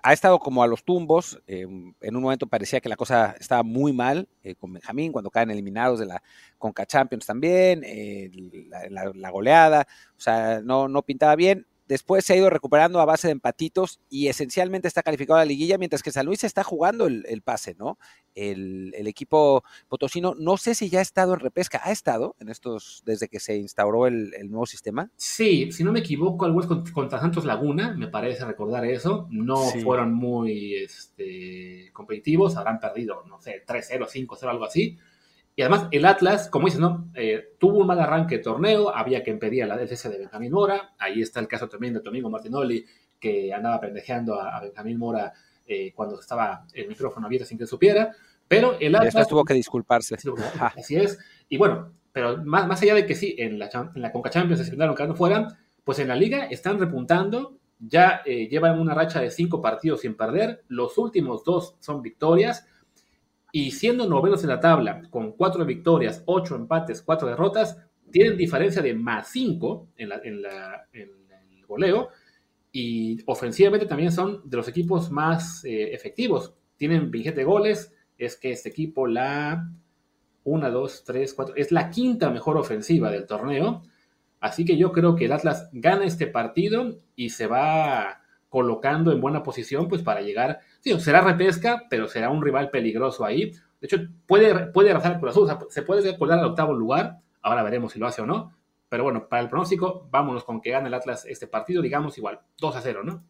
ha 0.05 0.13
estado 0.13 0.37
como 0.37 0.61
a 0.61 0.67
los 0.67 0.83
tumbos. 0.83 1.41
Eh, 1.47 1.61
en 1.63 2.15
un 2.15 2.21
momento 2.21 2.45
parecía 2.45 2.79
que 2.79 2.89
la 2.89 2.95
cosa 2.95 3.35
estaba 3.39 3.63
muy 3.63 3.91
mal 3.91 4.29
eh, 4.43 4.53
con 4.53 4.71
Benjamín 4.71 5.11
cuando 5.11 5.31
caen 5.31 5.49
eliminados 5.49 5.97
de 5.99 6.05
la 6.05 6.21
Conca 6.59 6.85
Champions 6.85 7.25
también, 7.25 7.81
eh, 7.83 8.29
la, 8.69 8.87
la, 8.89 9.11
la, 9.15 9.29
goleada, 9.31 9.87
o 10.15 10.21
sea, 10.21 10.61
no, 10.61 10.87
no 10.87 11.01
pintaba 11.01 11.35
bien. 11.35 11.65
Después 11.87 12.25
se 12.25 12.33
ha 12.33 12.37
ido 12.37 12.49
recuperando 12.49 12.99
a 12.99 13.05
base 13.05 13.27
de 13.27 13.33
empatitos 13.33 13.99
y 14.09 14.27
esencialmente 14.27 14.87
está 14.87 15.03
calificado 15.03 15.37
a 15.37 15.41
la 15.41 15.45
liguilla, 15.45 15.77
mientras 15.77 16.03
que 16.03 16.11
San 16.11 16.25
Luis 16.25 16.43
está 16.43 16.63
jugando 16.63 17.07
el, 17.07 17.25
el 17.27 17.41
pase, 17.41 17.75
¿no? 17.77 17.97
el, 18.35 19.07
equipo 19.07 19.63
potosino. 19.87 20.35
No 20.37 20.57
sé 20.57 20.75
si 20.75 20.89
ya 20.89 20.99
ha 20.99 21.01
estado 21.01 21.33
en 21.33 21.39
repesca. 21.39 21.81
¿Ha 21.83 21.91
estado 21.91 22.35
en 22.39 22.49
estos 22.49 23.01
desde 23.05 23.27
que 23.27 23.39
se 23.39 23.57
instauró 23.57 24.07
el, 24.07 24.31
nuevo 24.49 24.65
sistema? 24.65 25.09
Sí, 25.15 25.71
si 25.71 25.83
no 25.83 25.91
me 25.91 25.99
equivoco, 25.99 26.45
algo 26.45 26.61
es 26.61 26.91
contra 26.91 27.19
Santos 27.19 27.45
Laguna, 27.45 27.93
me 27.95 28.07
parece 28.07 28.45
recordar 28.45 28.85
eso. 28.85 29.27
No 29.31 29.57
fueron 29.83 30.13
muy 30.13 30.75
este, 30.75 31.89
competitivos, 31.93 32.57
habrán 32.57 32.79
perdido, 32.79 33.23
no 33.25 33.41
sé, 33.41 33.63
3-0, 33.65 34.07
5-0, 34.07 34.49
algo 34.49 34.65
así. 34.65 34.97
Y 35.55 35.61
además, 35.61 35.87
el 35.91 36.05
Atlas, 36.05 36.49
como 36.49 36.65
dices, 36.65 36.81
¿no? 36.81 37.09
Eh, 37.13 37.55
tuvo 37.57 37.79
un 37.79 37.87
mal 37.87 37.99
arranque 37.99 38.37
de 38.37 38.43
torneo, 38.43 38.93
había 38.93 39.23
que 39.23 39.31
impedir 39.31 39.65
la 39.65 39.77
defensa 39.77 40.09
de 40.09 40.17
Benjamín 40.17 40.51
Mora. 40.51 40.93
Ahí 40.99 41.21
está 41.21 41.39
el 41.39 41.47
caso 41.47 41.69
también 41.69 41.93
de 41.93 42.01
Domingo 42.01 42.29
Martinoli, 42.29 42.85
que 43.19 43.53
andaba 43.53 43.79
pendejeando 43.79 44.39
a, 44.39 44.59
Benjamín 44.59 44.97
Mora 44.97 45.31
eh, 45.65 45.93
cuando 45.95 46.19
estaba 46.19 46.65
el 46.73 46.87
micrófono 46.87 47.27
abierto 47.27 47.47
sin 47.47 47.57
que 47.57 47.65
supiera. 47.65 48.11
Pero 48.47 48.77
el 48.79 48.95
Atlas. 48.95 49.27
tuvo 49.27 49.45
que 49.45 49.53
disculparse. 49.53 50.17
Así 50.59 50.97
es. 50.97 51.17
Y 51.47 51.57
bueno, 51.57 51.93
pero 52.11 52.37
más, 52.43 52.67
más 52.67 52.81
allá 52.81 52.93
de 52.93 53.05
que 53.05 53.15
sí, 53.15 53.35
en 53.37 53.57
la, 53.57 53.69
en 53.95 54.01
la 54.01 54.11
Conca 54.11 54.29
Champions 54.29 54.59
se 54.59 54.65
esperaron 54.65 54.95
que 54.95 55.07
no 55.07 55.15
fueran, 55.15 55.57
pues 55.83 55.99
en 55.99 56.09
la 56.09 56.15
liga 56.15 56.45
están 56.45 56.79
repuntando. 56.79 57.57
Ya 57.79 58.21
eh, 58.25 58.47
llevan 58.47 58.79
una 58.79 58.93
racha 58.93 59.19
de 59.19 59.31
cinco 59.31 59.61
partidos 59.61 60.01
sin 60.01 60.15
perder. 60.15 60.63
Los 60.67 60.97
últimos 60.97 61.43
dos 61.43 61.75
son 61.79 62.01
victorias. 62.01 62.67
Y 63.57 63.71
siendo 63.71 64.05
novenos 64.05 64.43
en 64.43 64.49
la 64.49 64.59
tabla, 64.59 65.03
con 65.09 65.31
cuatro 65.31 65.63
victorias, 65.63 66.21
ocho 66.25 66.57
empates, 66.57 67.01
cuatro 67.01 67.29
derrotas, 67.29 67.77
tienen 68.11 68.35
diferencia 68.35 68.81
de 68.81 68.93
más 68.93 69.29
cinco 69.29 69.87
en, 69.95 70.11
el 70.11 71.65
goleo. 71.65 72.09
Y 72.73 73.17
ofensivamente 73.25 73.85
también 73.85 74.11
son 74.11 74.41
de 74.43 74.57
los 74.57 74.67
equipos 74.67 75.09
más 75.09 75.63
eh, 75.63 75.93
efectivos. 75.93 76.53
Tienen 76.75 77.09
27 77.09 77.45
goles, 77.45 77.93
es 78.17 78.35
que 78.35 78.51
este 78.51 78.67
equipo 78.67 79.07
la 79.07 79.71
1, 80.43 80.71
2, 80.71 81.03
3, 81.05 81.33
4, 81.33 81.55
es 81.55 81.71
la 81.71 81.89
quinta 81.89 82.29
mejor 82.31 82.57
ofensiva 82.57 83.09
del 83.09 83.25
torneo. 83.25 83.83
Así 84.41 84.65
que 84.65 84.75
yo 84.75 84.91
creo 84.91 85.15
que 85.15 85.27
el 85.27 85.31
Atlas 85.31 85.69
gana 85.71 86.03
este 86.03 86.27
partido 86.27 86.97
y 87.15 87.29
se 87.29 87.47
va 87.47 88.19
colocando 88.55 89.11
en 89.11 89.19
buena 89.19 89.43
posición 89.43 89.89
pues 89.89 90.01
para 90.01 90.21
llegar, 90.21 90.61
será 90.99 91.19
repesca, 91.19 91.87
pero 91.89 92.07
será 92.07 92.29
un 92.29 92.41
rival 92.41 92.69
peligroso 92.69 93.25
ahí. 93.25 93.51
De 93.81 93.87
hecho, 93.87 93.97
puede, 94.25 94.67
puede 94.67 94.91
arrasar 94.91 95.11
el 95.11 95.19
Cruz 95.19 95.35
se 95.67 95.81
puede 95.81 96.17
colar 96.17 96.39
al 96.39 96.45
octavo 96.45 96.73
lugar, 96.73 97.17
ahora 97.41 97.63
veremos 97.63 97.91
si 97.91 97.99
lo 97.99 98.07
hace 98.07 98.21
o 98.21 98.25
no. 98.25 98.53
Pero 98.87 99.03
bueno, 99.03 99.27
para 99.27 99.41
el 99.41 99.49
pronóstico, 99.49 100.07
vámonos 100.09 100.45
con 100.45 100.61
que 100.61 100.71
gane 100.71 100.87
el 100.87 100.93
Atlas 100.93 101.25
este 101.25 101.47
partido, 101.47 101.81
digamos 101.81 102.17
igual, 102.17 102.39
2 102.57 102.75
a 102.77 102.79
0, 102.79 103.01
¿no? 103.03 103.25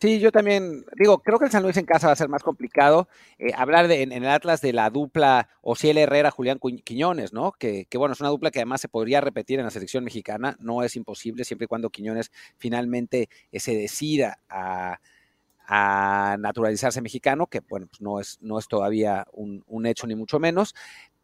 Sí, 0.00 0.18
yo 0.18 0.32
también 0.32 0.86
digo, 0.96 1.18
creo 1.18 1.38
que 1.38 1.44
el 1.44 1.50
San 1.50 1.62
Luis 1.62 1.76
en 1.76 1.84
casa 1.84 2.06
va 2.06 2.14
a 2.14 2.16
ser 2.16 2.30
más 2.30 2.42
complicado. 2.42 3.06
Eh, 3.38 3.52
hablar 3.54 3.86
de, 3.86 4.00
en, 4.02 4.12
el 4.12 4.26
Atlas 4.26 4.62
de 4.62 4.72
la 4.72 4.88
dupla 4.88 5.50
Ociel 5.60 5.98
Herrera, 5.98 6.30
Julián 6.30 6.58
Quiñones, 6.58 7.34
¿no? 7.34 7.52
Que, 7.52 7.84
que, 7.84 7.98
bueno, 7.98 8.14
es 8.14 8.20
una 8.20 8.30
dupla 8.30 8.50
que 8.50 8.60
además 8.60 8.80
se 8.80 8.88
podría 8.88 9.20
repetir 9.20 9.58
en 9.58 9.66
la 9.66 9.70
selección 9.70 10.02
mexicana. 10.02 10.56
No 10.58 10.82
es 10.82 10.96
imposible 10.96 11.44
siempre 11.44 11.66
y 11.66 11.68
cuando 11.68 11.90
Quiñones 11.90 12.32
finalmente 12.56 13.28
eh, 13.52 13.60
se 13.60 13.74
decida 13.76 14.38
a, 14.48 14.98
naturalizarse 16.38 17.00
mexicano, 17.00 17.46
que 17.46 17.60
bueno, 17.60 17.86
pues 17.86 18.00
no 18.00 18.18
es, 18.18 18.38
no 18.40 18.58
es 18.58 18.66
todavía 18.66 19.24
un 19.32 19.86
hecho 19.86 20.08
ni 20.08 20.16
mucho 20.16 20.40
menos. 20.40 20.74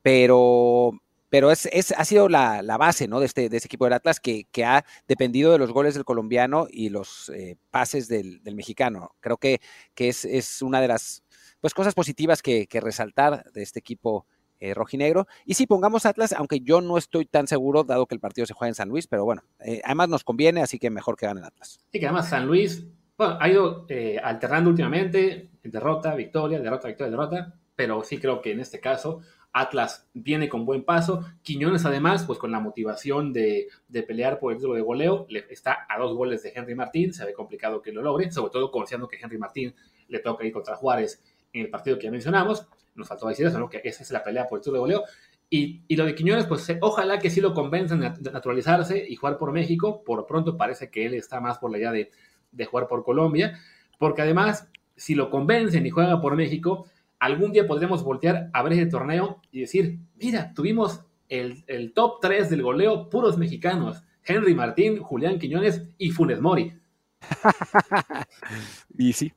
Pero, 0.02 0.92
pero 1.36 1.50
es, 1.50 1.68
es, 1.70 1.92
ha 1.92 2.02
sido 2.06 2.30
la, 2.30 2.62
base 2.78 3.08
¿no? 3.08 3.20
de, 3.20 3.26
este, 3.26 3.50
de 3.50 3.58
este 3.58 3.66
equipo 3.66 3.84
del 3.84 3.92
Atlas 3.92 4.20
que, 4.20 4.46
que, 4.50 4.64
ha 4.64 4.86
dependido 5.06 5.52
de 5.52 5.58
los 5.58 5.70
goles 5.70 5.92
del 5.92 6.06
colombiano 6.06 6.66
y 6.70 6.88
los 6.88 7.28
eh, 7.28 7.58
pases 7.70 8.08
del, 8.08 8.40
mexicano. 8.54 9.10
Creo 9.20 9.36
que, 9.36 9.60
que 9.94 10.08
es, 10.08 10.24
es, 10.24 10.62
una 10.62 10.80
de 10.80 10.88
las 10.88 11.22
pues, 11.60 11.74
cosas 11.74 11.92
positivas 11.92 12.40
que, 12.40 12.66
que 12.66 12.80
resaltar 12.80 13.44
de 13.52 13.62
este 13.62 13.80
equipo 13.80 14.24
eh, 14.60 14.72
rojinegro. 14.72 15.26
Y 15.44 15.52
si 15.52 15.66
pongamos 15.66 16.06
Atlas, 16.06 16.32
aunque 16.32 16.60
yo 16.60 16.80
no 16.80 16.96
estoy 16.96 17.26
tan 17.26 17.46
seguro, 17.46 17.84
dado 17.84 18.06
que 18.06 18.14
el 18.14 18.20
partido 18.22 18.46
se 18.46 18.54
juega 18.54 18.70
en 18.70 18.74
San 18.74 18.88
Luis, 18.88 19.06
pero 19.06 19.26
bueno, 19.26 19.42
eh, 19.60 19.82
además 19.84 20.08
nos 20.08 20.24
conviene, 20.24 20.62
así 20.62 20.78
que 20.78 20.88
mejor 20.88 21.18
que 21.18 21.26
gane 21.26 21.40
el 21.40 21.46
Atlas. 21.46 21.78
Sí, 21.92 22.00
que 22.00 22.06
además 22.06 22.30
San 22.30 22.46
Luis 22.46 22.86
bueno, 23.18 23.36
ha 23.38 23.46
ido 23.50 23.86
alternando 24.22 24.70
últimamente, 24.70 25.50
derrota, 25.62 26.14
victoria, 26.14 26.60
derrota, 26.60 26.88
victoria, 26.88 27.10
derrota, 27.10 27.54
pero 27.74 28.02
sí 28.04 28.16
creo 28.16 28.40
que 28.40 28.52
en 28.52 28.60
este 28.60 28.80
caso 28.80 29.20
Atlas 29.56 30.06
viene 30.12 30.48
con 30.48 30.66
buen 30.66 30.84
paso. 30.84 31.24
Quiñones, 31.42 31.86
además, 31.86 32.24
pues 32.24 32.38
con 32.38 32.50
la 32.50 32.60
motivación 32.60 33.32
de, 33.32 33.68
pelear 34.06 34.38
por 34.38 34.52
el 34.52 34.58
título 34.58 34.74
de 34.74 34.82
goleo, 34.82 35.26
le, 35.30 35.46
está 35.48 35.86
a 35.88 35.98
dos 35.98 36.14
goles 36.14 36.42
de 36.42 36.52
Henry 36.54 36.74
Martín. 36.74 37.14
Se 37.14 37.24
ve 37.24 37.32
complicado 37.32 37.80
que 37.80 37.90
lo 37.90 38.02
logre, 38.02 38.30
sobre 38.30 38.50
todo 38.50 38.70
conociendo 38.70 39.08
que 39.08 39.16
Henry 39.16 39.38
Martín 39.38 39.74
le 40.08 40.18
toca 40.18 40.44
ir 40.44 40.52
contra 40.52 40.76
Juárez 40.76 41.22
en 41.54 41.62
el 41.62 41.70
partido 41.70 41.98
que 41.98 42.04
ya 42.04 42.10
mencionamos. 42.10 42.66
Nos 42.94 43.08
faltó 43.08 43.28
decir 43.28 43.46
eso, 43.46 43.58
¿no? 43.58 43.70
Que 43.70 43.80
esa 43.82 44.02
es 44.02 44.10
la 44.10 44.22
pelea 44.22 44.46
por 44.46 44.58
el 44.58 44.62
título 44.62 44.74
de 44.74 44.80
goleo. 44.80 45.04
Y, 45.48 45.94
lo 45.96 46.04
de 46.04 46.14
Quiñones, 46.14 46.44
pues 46.44 46.70
ojalá 46.82 47.18
que 47.18 47.30
sí 47.30 47.40
lo 47.40 47.54
convenzan 47.54 48.00
de 48.00 48.30
naturalizarse 48.30 49.06
y 49.08 49.16
jugar 49.16 49.38
por 49.38 49.52
México. 49.52 50.02
Por 50.04 50.26
pronto 50.26 50.58
parece 50.58 50.90
que 50.90 51.06
él 51.06 51.14
está 51.14 51.40
más 51.40 51.58
por 51.58 51.70
la 51.70 51.78
idea 51.78 51.92
de, 51.92 52.10
de 52.52 52.64
jugar 52.66 52.88
por 52.88 53.04
Colombia, 53.04 53.58
porque 53.98 54.20
además, 54.20 54.68
si 54.96 55.14
lo 55.14 55.30
convencen 55.30 55.86
y 55.86 55.90
juega 55.90 56.20
por 56.20 56.36
México, 56.36 56.86
algún 57.18 57.52
día 57.52 57.66
podremos 57.66 58.04
voltear 58.04 58.50
a 58.52 58.62
ver 58.62 58.74
ese 58.74 58.86
torneo 58.86 59.40
y 59.50 59.60
decir, 59.60 59.98
mira, 60.16 60.52
tuvimos 60.54 61.04
el, 61.28 61.92
top 61.94 62.20
3 62.20 62.50
del 62.50 62.62
goleo 62.62 63.08
puros 63.08 63.38
mexicanos, 63.38 64.04
Henry 64.24 64.54
Martín, 64.54 64.98
Julián 64.98 65.38
Quiñones 65.38 65.82
y 65.98 66.10
Funes 66.10 66.40
Mori. 66.40 66.72
y 68.98 69.12
sí, 69.12 69.32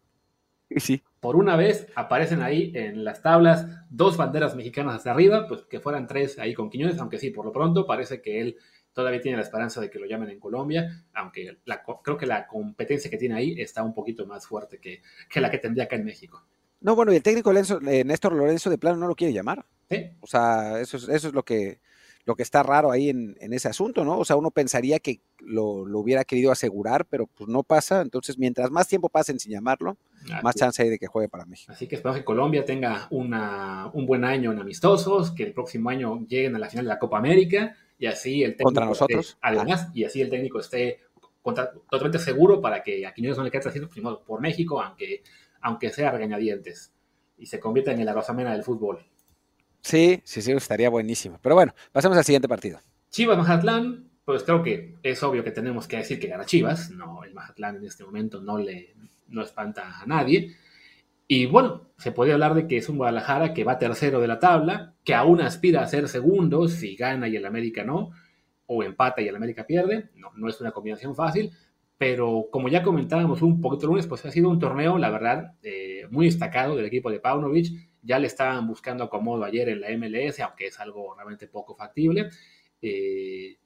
y 0.70 0.80
sí. 0.80 1.02
Por 1.20 1.36
una 1.36 1.56
vez 1.56 1.88
aparecen 1.96 2.42
ahí 2.42 2.72
en 2.76 3.04
las 3.04 3.22
tablas 3.22 3.68
dos 3.90 4.18
banderas 4.18 4.56
mexicanas 4.56 4.96
hacia 4.96 5.12
arriba, 5.12 5.48
pues 5.48 5.64
que 5.64 5.80
fueran 5.80 6.08
tres 6.08 6.40
ahí 6.40 6.54
con 6.54 6.70
Quiñones, 6.70 7.00
aunque 7.00 7.18
sí, 7.18 7.32
por 7.32 7.46
lo 7.46 7.52
pronto 7.52 7.86
parece 7.86 8.22
que 8.22 8.42
él 8.42 8.58
todavía 8.94 9.22
tiene 9.22 9.38
la 9.38 9.44
esperanza 9.44 9.80
de 9.80 9.90
que 9.90 10.00
lo 10.00 10.06
llamen 10.06 10.30
en 10.30 10.40
Colombia, 10.40 11.06
aunque 11.14 11.58
creo 12.04 12.18
que 12.18 12.26
la 12.26 12.48
competencia 12.48 13.10
que 13.10 13.18
tiene 13.18 13.36
ahí 13.36 13.56
está 13.60 13.84
un 13.84 13.94
poquito 13.94 14.26
más 14.26 14.48
fuerte 14.48 14.80
que, 14.80 15.02
que 15.30 15.42
la 15.42 15.50
que 15.50 15.58
tendría 15.58 15.86
acá 15.86 15.96
en 15.96 16.06
México. 16.06 16.46
No, 16.82 16.96
bueno, 16.96 17.12
y 17.12 17.18
el 17.18 17.24
técnico 17.24 17.52
eh, 17.52 18.04
Néstor 18.04 18.34
Lorenzo 18.34 18.70
de 18.70 18.78
plano 18.78 18.98
no 18.98 19.08
lo 19.08 19.16
quiere 19.16 19.34
llamar. 19.34 19.66
O 20.22 20.28
sea, 20.28 20.80
eso 20.80 20.98
es, 20.98 21.10
eso 21.10 21.28
es 21.30 21.34
lo 21.34 21.44
que 21.44 21.80
lo 22.30 22.36
que 22.36 22.44
está 22.44 22.62
raro 22.62 22.92
ahí 22.92 23.10
en, 23.10 23.36
ese 23.40 23.70
asunto, 23.70 24.06
¿no? 24.06 24.20
O 24.20 24.24
sea, 24.24 24.36
uno 24.36 24.52
pensaría 24.52 25.00
que 25.00 25.20
lo, 25.40 25.64
hubiera 26.00 26.24
querido 26.24 26.52
asegurar, 26.52 27.06
pero 27.06 27.26
pues 27.26 27.50
no 27.50 27.64
pasa. 27.64 28.02
Entonces, 28.02 28.38
mientras 28.38 28.70
más 28.70 28.88
tiempo 28.88 29.10
pasen 29.10 29.40
sin 29.40 29.52
llamarlo, 29.52 29.98
más 30.44 30.54
chance 30.54 30.84
hay 30.84 30.90
de 30.90 31.00
que 31.00 31.08
juegue 31.08 31.28
para 31.28 31.46
México. 31.46 31.72
Así 31.72 31.88
que 31.88 31.96
esperamos 31.96 32.20
que 32.20 32.26
Colombia 32.26 32.64
tenga 32.64 33.08
una, 33.10 33.90
un 33.94 34.06
buen 34.06 34.24
año 34.26 34.52
en 34.52 34.60
amistosos, 34.60 35.32
que 35.32 35.42
el 35.42 35.54
próximo 35.54 35.90
año 35.90 36.24
lleguen 36.28 36.56
a 36.56 36.60
la 36.60 36.70
final 36.70 36.86
de 36.86 36.90
la 36.90 37.00
Copa 37.00 37.18
América 37.18 37.76
y 37.98 38.06
así 38.06 38.44
el 38.44 38.52
técnico. 38.52 38.66
Contra 38.66 38.86
nosotros. 38.86 39.38
además, 39.42 39.90
y 39.96 40.04
así 40.04 40.22
el 40.22 40.30
técnico 40.30 40.60
esté 40.60 41.00
totalmente 41.42 42.20
seguro 42.20 42.62
para 42.62 42.84
que 42.84 43.08
a 43.08 43.14
Quiñones 43.14 43.40
no 43.40 43.44
le 43.44 43.50
quede 43.50 43.68
haciendo 43.68 44.24
por 44.24 44.40
México, 44.40 44.80
aunque 44.80 45.24
aunque 45.62 45.90
sea 45.90 46.12
regañadientes, 46.12 46.94
y 47.38 47.46
se 47.46 47.60
convierta 47.60 47.92
en 47.92 48.02
el 48.02 48.14
Rosamena 48.14 48.52
del 48.52 48.64
fútbol. 48.64 49.06
Sí, 49.82 50.22
sí, 50.24 50.42
sí, 50.42 50.52
estaría 50.52 50.90
buenísimo. 50.90 51.40
Pero 51.42 51.56
bueno, 51.56 51.74
pasemos 51.92 52.18
al 52.18 52.26
siguiente 52.26 52.50
partido. 52.50 52.80
Chivas 53.10 53.38
Mazatlán, 53.38 54.10
pues 54.26 54.44
creo 54.44 54.62
que 54.62 54.96
es 55.02 55.24
obvio 55.24 55.44
que 55.44 55.52
tenemos 55.52 55.88
que 55.88 55.98
decir 55.98 56.20
que 56.20 56.28
gana 56.28 56.46
Chivas. 56.46 56.92
No, 56.92 57.24
el 57.24 57.34
Mazatlán 57.34 57.78
en 57.78 57.86
este 57.86 58.04
momento 58.04 58.42
no 58.42 58.58
le 58.58 58.94
no 59.30 59.42
espanta 59.42 60.00
a 60.00 60.06
nadie. 60.06 60.56
Y 61.28 61.46
bueno, 61.46 61.92
se 61.98 62.12
puede 62.12 62.34
hablar 62.34 62.56
de 62.56 62.68
que 62.68 62.78
es 62.78 62.90
un 62.90 62.98
Guadalajara 62.98 63.54
que 63.54 63.64
va 63.64 63.78
tercero 63.78 64.20
de 64.20 64.28
la 64.28 64.40
tabla, 64.40 64.96
que 65.04 65.14
aún 65.14 65.42
aspira 65.42 65.82
a 65.82 65.88
ser 65.88 66.08
segundo 66.08 66.68
si 66.68 66.96
gana 66.96 67.28
y 67.28 67.36
el 67.36 67.46
América 67.46 67.84
no, 67.84 68.12
o 68.66 68.84
empata 68.84 69.22
y 69.22 69.28
el 69.28 69.36
América 69.36 69.66
pierde. 69.66 70.10
No, 70.16 70.32
no 70.36 70.50
es 70.50 70.60
una 70.60 70.72
combinación 70.72 71.16
fácil, 71.16 71.52
pero 72.00 72.48
como 72.50 72.70
ya 72.70 72.82
comentábamos 72.82 73.42
un 73.42 73.60
poquito 73.60 73.88
lunes, 73.88 74.08
pues 74.08 74.26
ha 74.26 74.32
sido 74.32 74.50
un 74.50 74.58
torneo, 74.58 74.98
la 74.98 75.10
verdad, 75.10 75.56
eh, 75.62 76.08
muy 76.10 76.28
destacado 76.28 76.78
del 76.78 76.86
equipo 76.86 77.12
de 77.12 77.20
Paunovic. 77.20 77.74
Ya 78.02 78.20
le 78.20 78.28
estaban 78.28 78.66
buscando 78.68 79.04
acomodo 79.04 79.44
ayer 79.44 79.68
en 79.68 79.82
la 79.82 79.90
MLS, 79.90 80.40
aunque 80.40 80.68
es 80.68 80.80
algo 80.80 81.14
realmente 81.14 81.48
poco 81.48 81.76
factible. 81.76 82.30
Eh, 82.82 83.58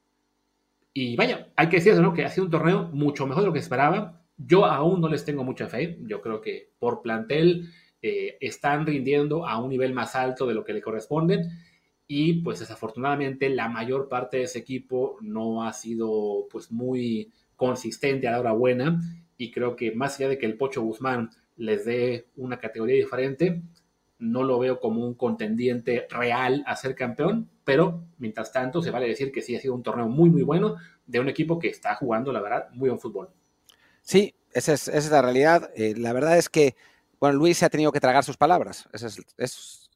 y 0.93 1.15
vaya, 1.15 1.53
hay 1.55 1.69
que 1.69 1.77
decir 1.77 1.93
eso, 1.93 2.01
¿no? 2.01 2.11
Que 2.15 2.25
ha 2.25 2.29
sido 2.29 2.45
un 2.45 2.51
torneo 2.51 2.89
mucho 2.91 3.27
mejor 3.27 3.43
de 3.43 3.47
lo 3.49 3.53
que 3.53 3.59
esperaba. 3.59 4.23
Yo 4.35 4.65
aún 4.65 4.99
no 4.99 5.09
les 5.09 5.23
tengo 5.23 5.43
mucha 5.43 5.67
fe. 5.67 5.99
Yo 6.01 6.19
creo 6.19 6.41
que 6.41 6.71
por 6.79 7.03
plantel 7.03 7.69
eh, 8.01 8.39
están 8.41 8.87
rindiendo 8.87 9.47
a 9.47 9.61
un 9.61 9.69
nivel 9.69 9.93
más 9.93 10.15
alto 10.15 10.47
de 10.47 10.55
lo 10.55 10.63
que 10.63 10.73
le 10.73 10.81
corresponde. 10.81 11.45
Y 12.15 12.33
pues 12.43 12.59
desafortunadamente 12.59 13.49
la 13.49 13.69
mayor 13.69 14.07
parte 14.07 14.37
de 14.37 14.43
ese 14.43 14.59
equipo 14.59 15.17
no 15.21 15.63
ha 15.63 15.73
sido 15.73 16.47
pues 16.51 16.71
muy 16.71 17.33
consistente 17.55 18.27
a 18.27 18.33
la 18.33 18.39
hora 18.39 18.51
buena 18.51 19.01
y 19.35 19.49
creo 19.49 19.75
que 19.75 19.93
más 19.93 20.19
allá 20.19 20.29
de 20.29 20.37
que 20.37 20.45
el 20.45 20.55
Pocho 20.55 20.83
Guzmán 20.83 21.31
les 21.55 21.85
dé 21.85 22.27
una 22.35 22.59
categoría 22.59 22.97
diferente, 22.97 23.63
no 24.19 24.43
lo 24.43 24.59
veo 24.59 24.79
como 24.79 25.03
un 25.03 25.15
contendiente 25.15 26.05
real 26.07 26.63
a 26.67 26.75
ser 26.75 26.93
campeón, 26.93 27.49
pero 27.63 28.05
mientras 28.19 28.51
tanto 28.51 28.83
se 28.83 28.91
vale 28.91 29.07
decir 29.07 29.31
que 29.31 29.41
sí 29.41 29.55
ha 29.55 29.59
sido 29.59 29.73
un 29.73 29.81
torneo 29.81 30.07
muy 30.07 30.29
muy 30.29 30.43
bueno 30.43 30.75
de 31.07 31.19
un 31.19 31.29
equipo 31.29 31.57
que 31.57 31.69
está 31.69 31.95
jugando, 31.95 32.31
la 32.31 32.41
verdad, 32.41 32.69
muy 32.73 32.89
buen 32.89 32.99
fútbol. 32.99 33.29
Sí, 34.03 34.35
esa 34.51 34.73
es, 34.73 34.87
esa 34.87 34.99
es 34.99 35.09
la 35.09 35.23
realidad. 35.23 35.71
Eh, 35.75 35.95
la 35.97 36.13
verdad 36.13 36.37
es 36.37 36.47
que, 36.47 36.75
bueno, 37.19 37.39
Luis 37.39 37.57
se 37.57 37.65
ha 37.65 37.71
tenido 37.71 37.91
que 37.91 37.99
tragar 37.99 38.23
sus 38.23 38.37
palabras. 38.37 38.87
Es, 38.93 39.89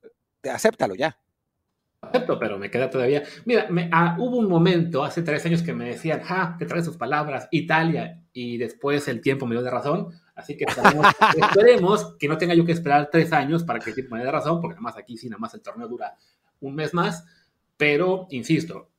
acéptalo 0.43 0.95
ya. 0.95 1.15
Acepto, 2.07 2.39
pero 2.39 2.57
me 2.57 2.69
queda 2.69 2.89
todavía. 2.89 3.23
Mira, 3.45 3.67
ah, 3.91 4.15
hubo 4.19 4.37
un 4.37 4.47
momento 4.47 5.03
hace 5.03 5.21
tres 5.21 5.45
años 5.45 5.61
que 5.61 5.73
me 5.73 5.89
decían, 5.89 6.21
ah, 6.27 6.55
te 6.57 6.65
traes 6.65 6.85
sus 6.85 6.97
palabras, 6.97 7.47
Italia, 7.51 8.21
y 8.33 8.57
después 8.57 9.07
el 9.07 9.21
tiempo 9.21 9.45
me 9.45 9.55
dio 9.55 9.63
de 9.63 9.71
razón. 9.71 10.09
Así 10.35 10.55
que 10.55 10.65
esperemos, 11.37 12.15
que 12.19 12.27
no 12.27 12.37
tenga 12.37 12.53
yo 12.53 12.65
que 12.65 12.71
esperar 12.71 13.09
tres 13.11 13.33
años 13.33 13.63
para 13.63 13.79
que 13.79 13.89
el 13.89 13.95
tiempo 13.95 14.15
me 14.15 14.23
dé 14.23 14.31
razón, 14.31 14.61
porque 14.61 14.75
nada 14.75 14.83
más 14.83 14.97
aquí 14.97 15.17
sí, 15.17 15.29
nada 15.29 15.39
más 15.39 15.53
el 15.53 15.61
torneo 15.61 15.87
dura 15.87 16.15
un 16.61 16.75
mes 16.75 16.93
más. 16.93 17.25
Pero, 17.77 18.27
insisto, 18.31 18.89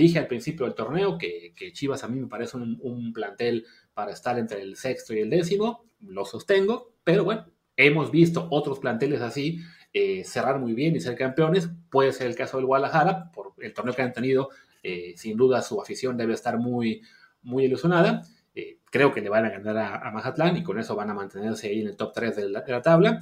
dije 0.00 0.18
al 0.18 0.26
principio 0.26 0.66
del 0.66 0.74
torneo 0.74 1.18
que, 1.18 1.52
Chivas 1.72 2.04
a 2.04 2.08
mí 2.08 2.20
me 2.20 2.26
parece 2.26 2.56
un, 2.56 3.12
plantel 3.12 3.66
para 3.94 4.12
estar 4.12 4.38
entre 4.38 4.62
el 4.62 4.76
sexto 4.76 5.14
y 5.14 5.20
el 5.20 5.30
décimo, 5.30 5.84
lo 6.00 6.24
sostengo, 6.24 6.94
pero 7.04 7.24
bueno, 7.24 7.46
hemos 7.76 8.10
visto 8.10 8.48
otros 8.50 8.78
planteles 8.78 9.20
así 9.20 9.58
eh, 9.92 10.22
cerrar 10.24 10.60
muy 10.60 10.72
bien 10.72 10.94
y 10.94 11.00
ser 11.00 11.16
campeones, 11.16 11.68
puede 11.90 12.12
ser 12.12 12.28
el 12.28 12.36
caso 12.36 12.56
del 12.56 12.66
Guadalajara, 12.66 13.32
por 13.32 13.54
el 13.58 13.74
torneo 13.74 13.94
que 13.94 14.02
han 14.02 14.12
tenido, 14.12 14.50
eh, 14.82 15.14
sin 15.16 15.36
duda 15.36 15.62
su 15.62 15.80
afición 15.80 16.16
debe 16.16 16.34
estar 16.34 16.58
muy, 16.58 17.02
muy 17.42 17.64
ilusionada. 17.64 18.22
Eh, 18.54 18.78
creo 18.90 19.12
que 19.12 19.20
le 19.20 19.28
van 19.28 19.46
a 19.46 19.50
ganar 19.50 19.78
a, 19.78 20.10
Mazatlán 20.10 20.56
y 20.56 20.62
con 20.62 20.78
eso 20.78 20.94
van 20.94 21.10
a 21.10 21.14
mantenerse 21.14 21.68
ahí 21.68 21.80
en 21.80 21.88
el 21.88 21.96
top 21.96 22.12
3 22.14 22.36
de 22.36 22.48
la, 22.48 22.60
de 22.62 22.72
la 22.72 22.82
tabla. 22.82 23.20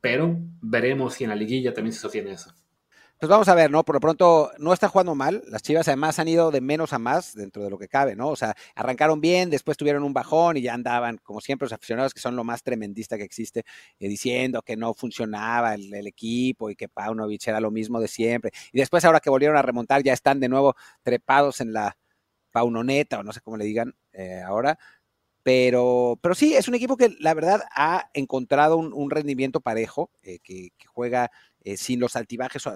pero 0.00 0.38
veremos 0.60 1.14
si 1.14 1.24
en 1.24 1.30
la 1.30 1.36
liguilla 1.36 1.72
también 1.72 1.92
se 1.92 2.00
sostiene 2.00 2.32
eso. 2.32 2.52
Pues 3.24 3.30
vamos 3.30 3.48
a 3.48 3.54
ver, 3.54 3.70
¿no? 3.70 3.82
Por 3.86 3.94
lo 3.94 4.00
pronto 4.00 4.50
no 4.58 4.74
está 4.74 4.90
jugando 4.90 5.14
mal. 5.14 5.42
Las 5.46 5.62
Chivas 5.62 5.88
además 5.88 6.18
han 6.18 6.28
ido 6.28 6.50
de 6.50 6.60
menos 6.60 6.92
a 6.92 6.98
más 6.98 7.32
dentro 7.34 7.64
de 7.64 7.70
lo 7.70 7.78
que 7.78 7.88
cabe, 7.88 8.14
¿no? 8.14 8.28
O 8.28 8.36
sea, 8.36 8.54
arrancaron 8.74 9.22
bien, 9.22 9.48
después 9.48 9.78
tuvieron 9.78 10.02
un 10.04 10.12
bajón 10.12 10.58
y 10.58 10.60
ya 10.60 10.74
andaban, 10.74 11.16
como 11.22 11.40
siempre, 11.40 11.64
los 11.64 11.72
aficionados 11.72 12.12
que 12.12 12.20
son 12.20 12.36
lo 12.36 12.44
más 12.44 12.62
tremendista 12.62 13.16
que 13.16 13.22
existe, 13.24 13.60
eh, 13.98 14.08
diciendo 14.08 14.60
que 14.60 14.76
no 14.76 14.92
funcionaba 14.92 15.72
el, 15.72 16.06
equipo 16.06 16.68
y 16.68 16.76
que 16.76 16.86
Paunovic 16.90 17.48
era 17.48 17.60
lo 17.60 17.70
mismo 17.70 17.98
de 17.98 18.08
siempre. 18.08 18.52
Y 18.74 18.78
después, 18.78 19.02
ahora 19.06 19.20
que 19.20 19.30
volvieron 19.30 19.56
a 19.56 19.62
remontar, 19.62 20.02
ya 20.02 20.12
están 20.12 20.38
de 20.38 20.50
nuevo 20.50 20.76
trepados 21.02 21.62
en 21.62 21.72
la 21.72 21.96
Paunoneta, 22.52 23.20
o 23.20 23.22
no 23.22 23.32
sé 23.32 23.40
cómo 23.40 23.56
le 23.56 23.64
digan 23.64 23.94
eh, 24.12 24.42
ahora. 24.46 24.78
Pero, 25.44 26.18
pero 26.22 26.34
sí, 26.34 26.54
es 26.54 26.68
un 26.68 26.74
equipo 26.74 26.96
que 26.96 27.14
la 27.20 27.34
verdad 27.34 27.64
ha 27.70 28.08
encontrado 28.14 28.78
un, 28.78 29.10
rendimiento 29.10 29.60
parejo, 29.60 30.10
eh, 30.22 30.38
que, 30.42 30.70
juega 30.86 31.30
eh, 31.60 31.76
sin 31.76 32.00
los 32.00 32.16
altibajos, 32.16 32.66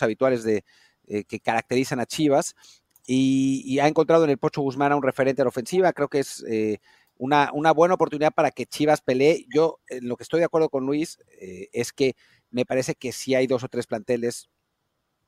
habituales 0.00 0.44
de, 0.44 0.64
eh, 1.08 1.24
que 1.24 1.40
caracterizan 1.40 1.98
a 1.98 2.06
Chivas. 2.06 2.54
Y, 3.04 3.80
ha 3.80 3.88
encontrado 3.88 4.22
en 4.22 4.30
el 4.30 4.38
Pocho 4.38 4.62
Guzmán 4.62 4.92
a 4.92 4.96
un 4.96 5.02
referente 5.02 5.42
a 5.42 5.44
la 5.44 5.48
ofensiva. 5.48 5.92
Creo 5.92 6.06
que 6.06 6.20
es 6.20 6.44
una, 7.16 7.50
buena 7.74 7.94
oportunidad 7.94 8.32
para 8.32 8.52
que 8.52 8.66
Chivas 8.66 9.00
pelee. 9.00 9.44
Yo, 9.52 9.80
en 9.88 10.06
lo 10.06 10.16
que 10.16 10.22
estoy 10.22 10.38
de 10.38 10.46
acuerdo 10.46 10.68
con 10.68 10.86
Luis, 10.86 11.18
es 11.72 11.92
que 11.92 12.14
me 12.50 12.64
parece 12.64 12.94
que 12.94 13.10
sí 13.10 13.34
hay 13.34 13.48
dos 13.48 13.64
o 13.64 13.68
tres 13.68 13.88
planteles, 13.88 14.48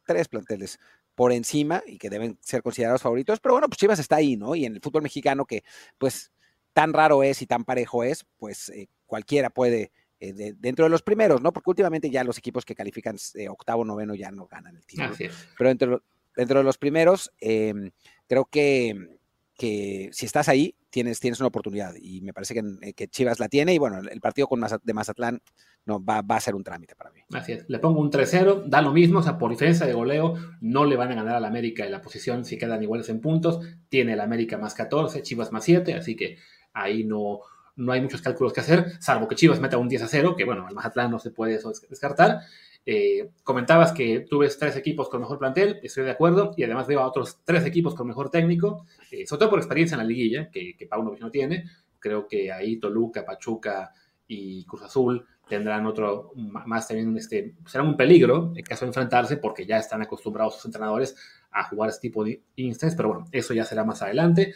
tres 0.06 0.28
planteles 0.28 0.78
por 1.16 1.32
encima 1.32 1.82
y 1.84 1.98
que 1.98 2.10
deben 2.10 2.38
ser 2.42 2.62
considerados 2.62 3.02
favoritos. 3.02 3.40
Pero 3.40 3.54
bueno, 3.54 3.68
pues 3.68 3.78
Chivas 3.78 3.98
está 3.98 4.16
ahí, 4.16 4.36
¿no? 4.36 4.54
Y 4.54 4.66
en 4.66 4.76
el 4.76 4.80
fútbol 4.80 5.02
mexicano, 5.02 5.46
que 5.46 5.64
pues 5.98 6.30
tan 6.76 6.92
raro 6.92 7.22
es 7.22 7.40
y 7.40 7.46
tan 7.46 7.64
parejo 7.64 8.04
es, 8.04 8.26
pues 8.36 8.70
cualquiera 9.06 9.48
puede 9.48 9.92
eh, 10.18 10.54
dentro 10.58 10.84
de 10.84 10.90
los 10.90 11.02
primeros, 11.02 11.42
¿no? 11.42 11.52
Porque 11.52 11.70
últimamente 11.70 12.10
ya 12.10 12.24
los 12.24 12.38
equipos 12.38 12.64
que 12.64 12.74
califican 12.74 13.16
eh, 13.34 13.48
octavo, 13.48 13.84
noveno 13.84 14.14
ya 14.14 14.30
no 14.30 14.46
ganan 14.46 14.76
el 14.76 14.86
título. 14.86 15.14
Pero 15.58 15.68
dentro, 15.68 16.02
dentro 16.34 16.58
de 16.58 16.64
los 16.64 16.78
primeros, 16.78 17.32
em, 17.38 17.90
creo 18.26 18.46
que, 18.46 19.18
que 19.54 20.08
si 20.12 20.24
estás 20.24 20.48
ahí, 20.48 20.74
tienes, 20.88 21.20
tienes 21.20 21.38
una 21.40 21.48
oportunidad. 21.48 21.94
Y 22.00 22.22
me 22.22 22.32
parece 22.32 22.54
que, 22.54 22.62
eh, 22.80 22.92
que 22.94 23.08
Chivas 23.08 23.40
la 23.40 23.48
tiene. 23.48 23.74
Y 23.74 23.78
bueno, 23.78 23.98
el 23.98 24.20
partido 24.22 24.46
con 24.46 24.62
de 24.82 24.94
Mazatlán 24.94 25.42
no, 25.84 26.02
va, 26.02 26.22
va, 26.22 26.36
a 26.36 26.40
ser 26.40 26.54
un 26.54 26.64
trámite 26.64 26.96
para 26.96 27.10
mí. 27.10 27.20
Así 27.34 27.52
es. 27.52 27.66
Le 27.68 27.78
pongo 27.78 28.00
un 28.00 28.10
3-0, 28.10 28.64
da 28.66 28.80
lo 28.80 28.92
mismo, 28.92 29.18
o 29.18 29.22
sea, 29.22 29.36
por 29.36 29.50
diferencia 29.50 29.84
de 29.84 29.92
goleo, 29.92 30.34
no 30.62 30.86
le 30.86 30.96
van 30.96 31.12
a 31.12 31.14
ganar 31.14 31.36
al 31.36 31.44
América 31.44 31.84
en 31.84 31.92
la 31.92 32.00
posición 32.00 32.46
si 32.46 32.56
quedan 32.56 32.82
iguales 32.82 33.10
en 33.10 33.20
puntos. 33.20 33.60
Tiene 33.90 34.14
el 34.14 34.20
América 34.20 34.56
más 34.56 34.74
14, 34.74 35.22
Chivas 35.22 35.52
más 35.52 35.64
7, 35.64 35.92
así 35.92 36.16
que 36.16 36.38
ahí 36.76 37.04
no, 37.04 37.40
no 37.76 37.92
hay 37.92 38.00
muchos 38.00 38.22
cálculos 38.22 38.52
que 38.52 38.60
hacer, 38.60 38.92
salvo 39.00 39.26
que 39.26 39.34
Chivas 39.34 39.60
meta 39.60 39.78
un 39.78 39.88
10 39.88 40.02
a 40.02 40.08
0, 40.08 40.34
que 40.36 40.44
bueno, 40.44 40.66
al 40.66 40.74
Mazatlán 40.74 41.10
no 41.10 41.18
se 41.18 41.30
puede 41.30 41.54
eso 41.54 41.72
descartar. 41.88 42.40
Eh, 42.84 43.30
comentabas 43.42 43.92
que 43.92 44.20
tú 44.30 44.38
ves 44.38 44.56
tres 44.58 44.76
equipos 44.76 45.08
con 45.08 45.20
mejor 45.20 45.38
plantel, 45.38 45.80
estoy 45.82 46.04
de 46.04 46.12
acuerdo, 46.12 46.52
y 46.56 46.62
además 46.62 46.86
veo 46.86 47.00
a 47.00 47.06
otros 47.06 47.38
tres 47.44 47.64
equipos 47.66 47.94
con 47.94 48.06
mejor 48.06 48.30
técnico, 48.30 48.86
eh, 49.10 49.26
sobre 49.26 49.40
todo 49.40 49.50
por 49.50 49.58
experiencia 49.58 49.96
en 49.96 50.00
la 50.00 50.04
liguilla, 50.04 50.50
que, 50.50 50.76
que 50.76 50.86
Pauno 50.86 51.14
no 51.18 51.30
tiene. 51.30 51.64
Creo 51.98 52.28
que 52.28 52.52
ahí 52.52 52.76
Toluca, 52.76 53.24
Pachuca 53.24 53.90
y 54.28 54.64
Cruz 54.66 54.82
Azul 54.82 55.26
tendrán 55.48 55.86
otro, 55.86 56.32
más 56.34 56.86
también, 56.86 57.16
este, 57.16 57.54
serán 57.66 57.88
un 57.88 57.96
peligro 57.96 58.52
en 58.54 58.64
caso 58.64 58.84
de 58.84 58.90
enfrentarse, 58.90 59.36
porque 59.38 59.66
ya 59.66 59.78
están 59.78 60.02
acostumbrados 60.02 60.56
sus 60.56 60.66
entrenadores 60.66 61.16
a 61.50 61.64
jugar 61.64 61.90
este 61.90 62.08
tipo 62.08 62.24
de 62.24 62.42
instantes, 62.56 62.96
pero 62.96 63.08
bueno, 63.08 63.24
eso 63.32 63.54
ya 63.54 63.64
será 63.64 63.84
más 63.84 64.02
adelante 64.02 64.52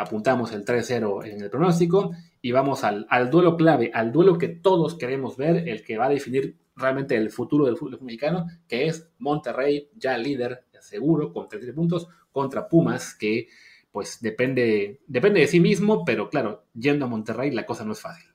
apuntamos 0.00 0.50
el 0.52 0.64
3-0 0.64 1.26
en 1.26 1.42
el 1.42 1.50
pronóstico 1.50 2.12
y 2.40 2.52
vamos 2.52 2.84
al, 2.84 3.06
duelo 3.30 3.58
clave, 3.58 3.90
al 3.92 4.12
duelo 4.12 4.38
que 4.38 4.48
todos 4.48 4.94
queremos 4.94 5.36
ver, 5.36 5.68
el 5.68 5.84
que 5.84 5.98
va 5.98 6.06
a 6.06 6.08
definir 6.08 6.56
realmente 6.74 7.16
el 7.16 7.30
futuro 7.30 7.66
del 7.66 7.76
fútbol 7.76 8.00
mexicano, 8.00 8.46
que 8.66 8.86
es 8.86 9.10
Monterrey, 9.18 9.90
ya 9.94 10.16
líder, 10.16 10.64
seguro, 10.80 11.34
con 11.34 11.48
33 11.48 11.76
puntos, 11.76 12.08
contra 12.32 12.66
Pumas, 12.66 13.14
que 13.14 13.48
pues 13.92 14.22
depende, 14.22 15.02
depende 15.06 15.40
de 15.40 15.46
sí 15.46 15.60
mismo, 15.60 16.02
pero 16.06 16.30
claro, 16.30 16.64
yendo 16.72 17.04
a 17.04 17.08
Monterrey 17.08 17.50
la 17.50 17.66
cosa 17.66 17.84
no 17.84 17.92
es 17.92 18.00
fácil. 18.00 18.30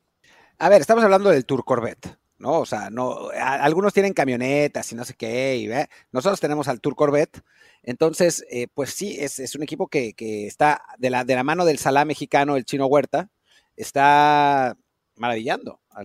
A 0.60 0.70
ver, 0.70 0.82
estamos 0.82 1.04
hablando 1.04 1.32
del 1.32 1.48
Tour 1.48 1.66
Corvette. 1.66 2.16
¿No? 2.38 2.60
O 2.60 2.66
sea, 2.66 2.90
no, 2.90 3.30
algunos 3.30 3.94
tienen 3.94 4.14
camionetas 4.14 4.92
y 4.92 4.96
no 4.96 5.06
sé 5.06 5.14
qué, 5.14 5.58
y 5.58 5.70
nosotros 6.12 6.40
tenemos 6.40 6.68
al 6.68 6.82
Tour 6.82 6.96
Corvette, 6.96 7.42
entonces, 7.86 8.44
eh, 8.50 8.68
pues 8.74 8.92
sí, 8.92 9.16
es, 9.20 9.56
un 9.56 9.62
equipo 9.62 9.88
que, 9.88 10.16
está 10.48 10.82
de 10.98 11.12
la, 11.12 11.24
de 11.24 11.36
la 11.36 11.44
mano 11.44 11.66
del 11.66 11.78
Salá 11.78 12.04
mexicano, 12.04 12.58
el 12.58 12.66
chino 12.66 12.88
Huerta, 12.88 13.30
está 13.76 14.76
maravillando 15.16 15.80
a 15.92 16.04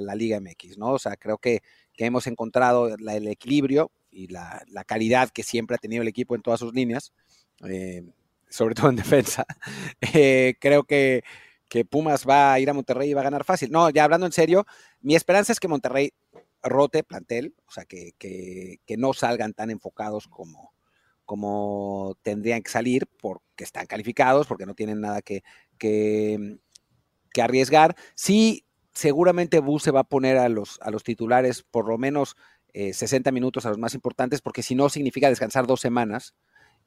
la 0.00 0.14
Liga 0.14 0.40
MX, 0.40 0.78
¿no? 0.78 0.92
O 0.92 0.98
sea, 0.98 1.16
creo 1.16 1.38
que, 1.38 1.62
hemos 1.96 2.26
encontrado 2.26 2.88
el 2.88 3.28
equilibrio 3.28 3.90
y 4.10 4.28
la, 4.28 4.64
calidad 4.86 5.30
que 5.30 5.42
siempre 5.42 5.76
ha 5.76 5.78
tenido 5.78 6.02
el 6.02 6.08
equipo 6.08 6.34
en 6.34 6.42
todas 6.42 6.60
sus 6.60 6.74
líneas, 6.74 7.12
eh, 7.66 8.04
sobre 8.50 8.74
todo 8.74 8.90
en 8.90 8.96
defensa. 8.96 9.46
Eh, 10.12 10.54
creo 10.60 10.84
que 10.84 11.24
que 11.68 11.84
Pumas 11.84 12.26
va 12.28 12.52
a 12.52 12.60
ir 12.60 12.70
a 12.70 12.74
Monterrey 12.74 13.10
y 13.10 13.14
va 13.14 13.22
a 13.22 13.24
ganar 13.24 13.44
fácil. 13.44 13.70
No, 13.70 13.90
ya 13.90 14.04
hablando 14.04 14.26
en 14.26 14.32
serio, 14.32 14.66
mi 15.00 15.14
esperanza 15.14 15.52
es 15.52 15.60
que 15.60 15.68
Monterrey 15.68 16.12
rote 16.62 17.04
plantel, 17.04 17.54
o 17.66 17.70
sea, 17.70 17.84
que, 17.84 18.14
no 18.96 19.12
salgan 19.12 19.52
tan 19.52 19.70
enfocados 19.70 20.28
como, 20.28 20.72
como 21.24 22.16
tendrían 22.22 22.62
que 22.62 22.70
salir 22.70 23.06
porque 23.20 23.64
están 23.64 23.86
calificados, 23.86 24.46
porque 24.46 24.66
no 24.66 24.74
tienen 24.74 25.00
nada 25.00 25.22
que, 25.22 25.42
que, 25.78 26.58
arriesgar. 27.40 27.96
Sí, 28.14 28.64
seguramente 28.92 29.58
Bus 29.58 29.82
se 29.82 29.90
va 29.90 30.00
a 30.00 30.08
poner 30.08 30.38
a 30.38 30.48
los, 30.48 30.78
a 30.80 30.90
los 30.90 31.02
titulares 31.02 31.62
por 31.62 31.88
lo 31.88 31.98
menos 31.98 32.36
60 32.72 33.28
eh, 33.28 33.32
minutos 33.32 33.66
a 33.66 33.68
los 33.68 33.78
más 33.78 33.94
importantes, 33.94 34.40
porque 34.40 34.62
si 34.62 34.74
no 34.74 34.88
significa 34.88 35.28
descansar 35.28 35.66
dos 35.66 35.80
semanas, 35.80 36.34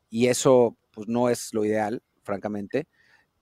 y 0.09 0.27
eso 0.27 0.77
pues 0.91 1.07
no 1.07 1.29
es 1.29 1.53
lo 1.53 1.65
ideal, 1.65 2.01
francamente 2.23 2.87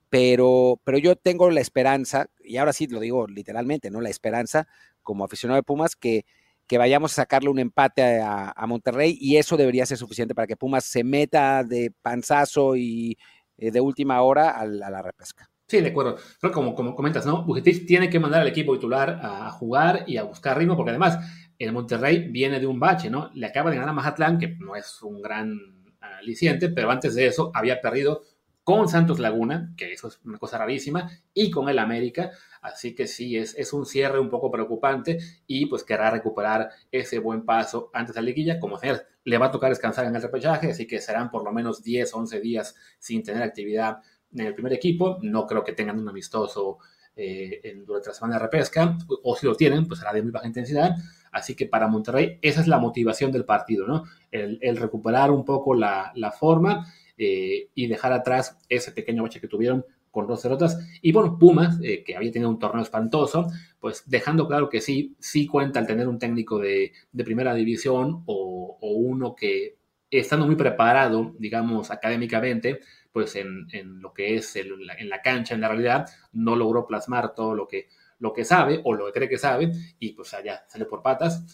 pero, 0.08 0.80
pero 0.84 0.98
yo 0.98 1.16
tengo 1.16 1.50
la 1.50 1.60
esperanza, 1.60 2.26
y 2.42 2.56
ahora 2.56 2.72
sí 2.72 2.86
lo 2.86 3.00
digo 3.00 3.26
literalmente, 3.26 3.90
¿no? 3.90 4.00
La 4.00 4.10
esperanza 4.10 4.68
como 5.02 5.24
aficionado 5.24 5.56
de 5.56 5.62
Pumas 5.62 5.96
que, 5.96 6.24
que 6.66 6.78
vayamos 6.78 7.12
a 7.12 7.22
sacarle 7.22 7.48
un 7.48 7.58
empate 7.58 8.20
a, 8.20 8.66
Monterrey 8.66 9.16
y 9.20 9.36
eso 9.36 9.56
debería 9.56 9.86
ser 9.86 9.98
suficiente 9.98 10.34
para 10.34 10.46
que 10.46 10.56
Pumas 10.56 10.84
se 10.84 11.04
meta 11.04 11.62
de 11.62 11.92
panzazo 12.02 12.76
y 12.76 13.16
eh, 13.56 13.70
de 13.70 13.80
última 13.80 14.20
hora 14.22 14.50
a, 14.50 14.66
la 14.66 15.02
repesca. 15.02 15.48
Sí, 15.68 15.80
de 15.80 15.88
acuerdo. 15.88 16.16
Pero 16.40 16.52
como, 16.52 16.74
como 16.74 16.94
comentas, 16.94 17.26
¿no? 17.26 17.44
Tiene 17.86 18.08
que 18.08 18.20
mandar 18.20 18.42
al 18.42 18.48
equipo 18.48 18.74
titular 18.74 19.20
a 19.22 19.50
jugar 19.50 20.04
y 20.06 20.16
a 20.16 20.22
buscar 20.24 20.58
ritmo, 20.58 20.76
porque 20.76 20.90
además 20.90 21.18
el 21.58 21.72
Monterrey 21.72 22.28
viene 22.30 22.60
de 22.60 22.66
un 22.66 22.78
bache, 22.78 23.10
¿no? 23.10 23.30
Le 23.34 23.46
acaba 23.46 23.70
de 23.70 23.76
ganar 23.76 23.90
a 23.90 23.94
Mazatlán, 23.94 24.38
que 24.38 24.56
no 24.58 24.76
es 24.76 25.02
un 25.02 25.22
gran 25.22 25.58
aliciente, 26.00 26.68
pero 26.68 26.90
antes 26.90 27.14
de 27.14 27.26
eso 27.26 27.50
había 27.54 27.80
perdido 27.80 28.22
con 28.66 28.88
Santos 28.88 29.20
Laguna, 29.20 29.72
que 29.76 29.92
eso 29.92 30.08
es 30.08 30.18
una 30.24 30.38
cosa 30.38 30.58
rarísima, 30.58 31.08
y 31.32 31.52
con 31.52 31.68
el 31.68 31.78
América. 31.78 32.32
Así 32.60 32.96
que 32.96 33.06
sí, 33.06 33.36
es, 33.36 33.54
es 33.56 33.72
un 33.72 33.86
cierre 33.86 34.18
un 34.18 34.28
poco 34.28 34.50
preocupante 34.50 35.20
y 35.46 35.66
pues 35.66 35.84
querrá 35.84 36.10
recuperar 36.10 36.70
ese 36.90 37.20
buen 37.20 37.44
paso 37.44 37.90
antes 37.94 38.16
de 38.16 38.22
la 38.22 38.24
liguilla. 38.24 38.58
Como 38.58 38.76
sea, 38.76 39.00
le 39.22 39.38
va 39.38 39.46
a 39.46 39.50
tocar 39.52 39.70
descansar 39.70 40.06
en 40.06 40.16
el 40.16 40.20
repechaje, 40.20 40.72
así 40.72 40.84
que 40.84 41.00
serán 41.00 41.30
por 41.30 41.44
lo 41.44 41.52
menos 41.52 41.80
10, 41.84 42.12
11 42.12 42.40
días 42.40 42.74
sin 42.98 43.22
tener 43.22 43.44
actividad 43.44 43.98
en 44.34 44.46
el 44.46 44.54
primer 44.54 44.72
equipo. 44.72 45.18
No 45.22 45.46
creo 45.46 45.62
que 45.62 45.72
tengan 45.72 46.00
un 46.00 46.08
amistoso 46.08 46.78
eh, 47.14 47.84
durante 47.86 48.08
la 48.08 48.14
semana 48.14 48.34
de 48.34 48.40
repesca, 48.40 48.98
o 49.22 49.36
si 49.36 49.46
lo 49.46 49.54
tienen, 49.54 49.86
pues 49.86 50.00
será 50.00 50.12
de 50.12 50.22
muy 50.22 50.32
baja 50.32 50.48
intensidad. 50.48 50.96
Así 51.30 51.54
que 51.54 51.66
para 51.66 51.86
Monterrey 51.86 52.40
esa 52.42 52.62
es 52.62 52.66
la 52.66 52.80
motivación 52.80 53.30
del 53.30 53.44
partido, 53.44 53.86
¿no? 53.86 54.06
El, 54.32 54.76
recuperar 54.76 55.30
un 55.30 55.44
poco 55.44 55.72
la, 55.76 56.10
la 56.16 56.32
forma 56.32 56.84
eh, 57.18 57.70
y 57.74 57.86
dejar 57.86 58.12
atrás 58.12 58.58
ese 58.68 58.92
pequeño 58.92 59.22
bache 59.22 59.40
que 59.40 59.48
tuvieron 59.48 59.84
con 60.10 60.26
dos 60.26 60.42
derrotas. 60.42 60.78
Y 61.02 61.12
bueno, 61.12 61.38
Pumas, 61.38 61.78
eh, 61.82 62.02
que 62.02 62.16
había 62.16 62.32
tenido 62.32 62.48
un 62.50 62.58
torneo 62.58 62.82
espantoso, 62.82 63.48
pues 63.78 64.04
dejando 64.06 64.48
claro 64.48 64.68
que 64.68 64.80
sí, 64.80 65.14
sí 65.20 65.46
cuenta 65.46 65.78
al 65.78 65.86
tener 65.86 66.08
un 66.08 66.18
técnico 66.18 66.58
de, 66.58 66.92
primera 67.24 67.54
división 67.54 68.22
o, 68.26 68.78
uno 68.80 69.34
que 69.34 69.76
estando 70.10 70.46
muy 70.46 70.56
preparado, 70.56 71.34
digamos, 71.38 71.90
académicamente, 71.90 72.80
pues 73.12 73.36
en, 73.36 73.66
lo 74.00 74.14
que 74.14 74.36
es 74.36 74.56
en 74.56 75.08
la 75.08 75.20
cancha, 75.20 75.54
en 75.54 75.60
la 75.60 75.68
realidad, 75.68 76.06
no 76.32 76.56
logró 76.56 76.86
plasmar 76.86 77.34
todo 77.34 77.54
lo 77.54 77.66
que, 77.68 77.88
lo 78.18 78.32
que 78.32 78.44
sabe 78.44 78.80
o 78.84 78.94
lo 78.94 79.06
que 79.06 79.12
cree 79.12 79.28
que 79.28 79.38
sabe 79.38 79.72
y 79.98 80.12
pues 80.12 80.32
allá 80.34 80.64
sale 80.68 80.86
por 80.86 81.02
patas. 81.02 81.44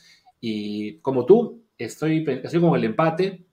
Y 0.41 0.99
como 0.99 1.25
tú, 1.25 1.65
estoy, 1.79 2.25
estoy 2.43 2.61
con 2.61 2.77
el 2.77 2.85
empate 2.85 3.47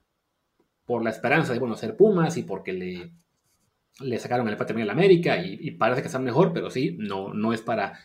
por 0.89 1.03
la 1.03 1.11
esperanza 1.11 1.53
de, 1.53 1.59
bueno, 1.59 1.75
ser 1.75 1.95
Pumas 1.95 2.35
y 2.37 2.41
porque 2.41 2.73
le, 2.73 3.11
le 3.99 4.17
sacaron 4.17 4.47
el 4.47 4.53
empate 4.53 4.73
a 4.73 4.85
la 4.85 4.93
América 4.93 5.37
y, 5.37 5.69
parece 5.69 6.01
que 6.01 6.07
están 6.07 6.23
mejor, 6.23 6.51
pero 6.51 6.71
sí, 6.71 6.97
no, 6.97 7.31
no 7.31 7.53
es 7.53 7.61
para 7.61 7.99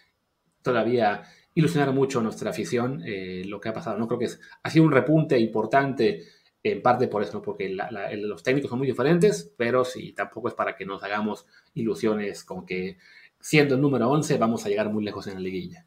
todavía 0.61 1.23
ilusionar 1.55 1.94
mucho 1.94 2.20
a 2.20 2.23
nuestra 2.23 2.51
afición 2.51 3.03
eh, 3.07 3.42
lo 3.47 3.59
que 3.59 3.70
ha 3.70 3.73
pasado. 3.73 3.97
No 3.97 4.07
creo 4.07 4.18
que 4.18 4.29
ha 4.62 4.68
sido 4.68 4.85
un 4.85 4.92
repunte 4.92 5.38
importante 5.38 6.25
en 6.62 6.83
parte 6.83 7.09
por 7.09 7.23
eso, 7.23 7.40
porque 7.40 7.75
los 8.18 8.42
técnicos 8.42 8.68
son 8.68 8.81
muy 8.81 8.88
diferentes, 8.88 9.55
pero 9.57 9.87
sí, 9.87 10.12
tampoco 10.12 10.49
es 10.49 10.55
para 10.55 10.77
que 10.77 10.85
nos 10.85 11.03
hagamos 11.03 11.47
ilusiones 11.73 12.44
con 12.44 12.66
que 12.66 12.99
siendo 13.40 13.77
el 13.77 13.81
número 13.81 14.11
11 14.11 14.37
vamos 14.37 14.66
a 14.66 14.68
llegar 14.68 14.92
muy 14.92 15.03
lejos 15.03 15.27
en 15.27 15.35
la 15.37 15.40
liguilla. 15.40 15.87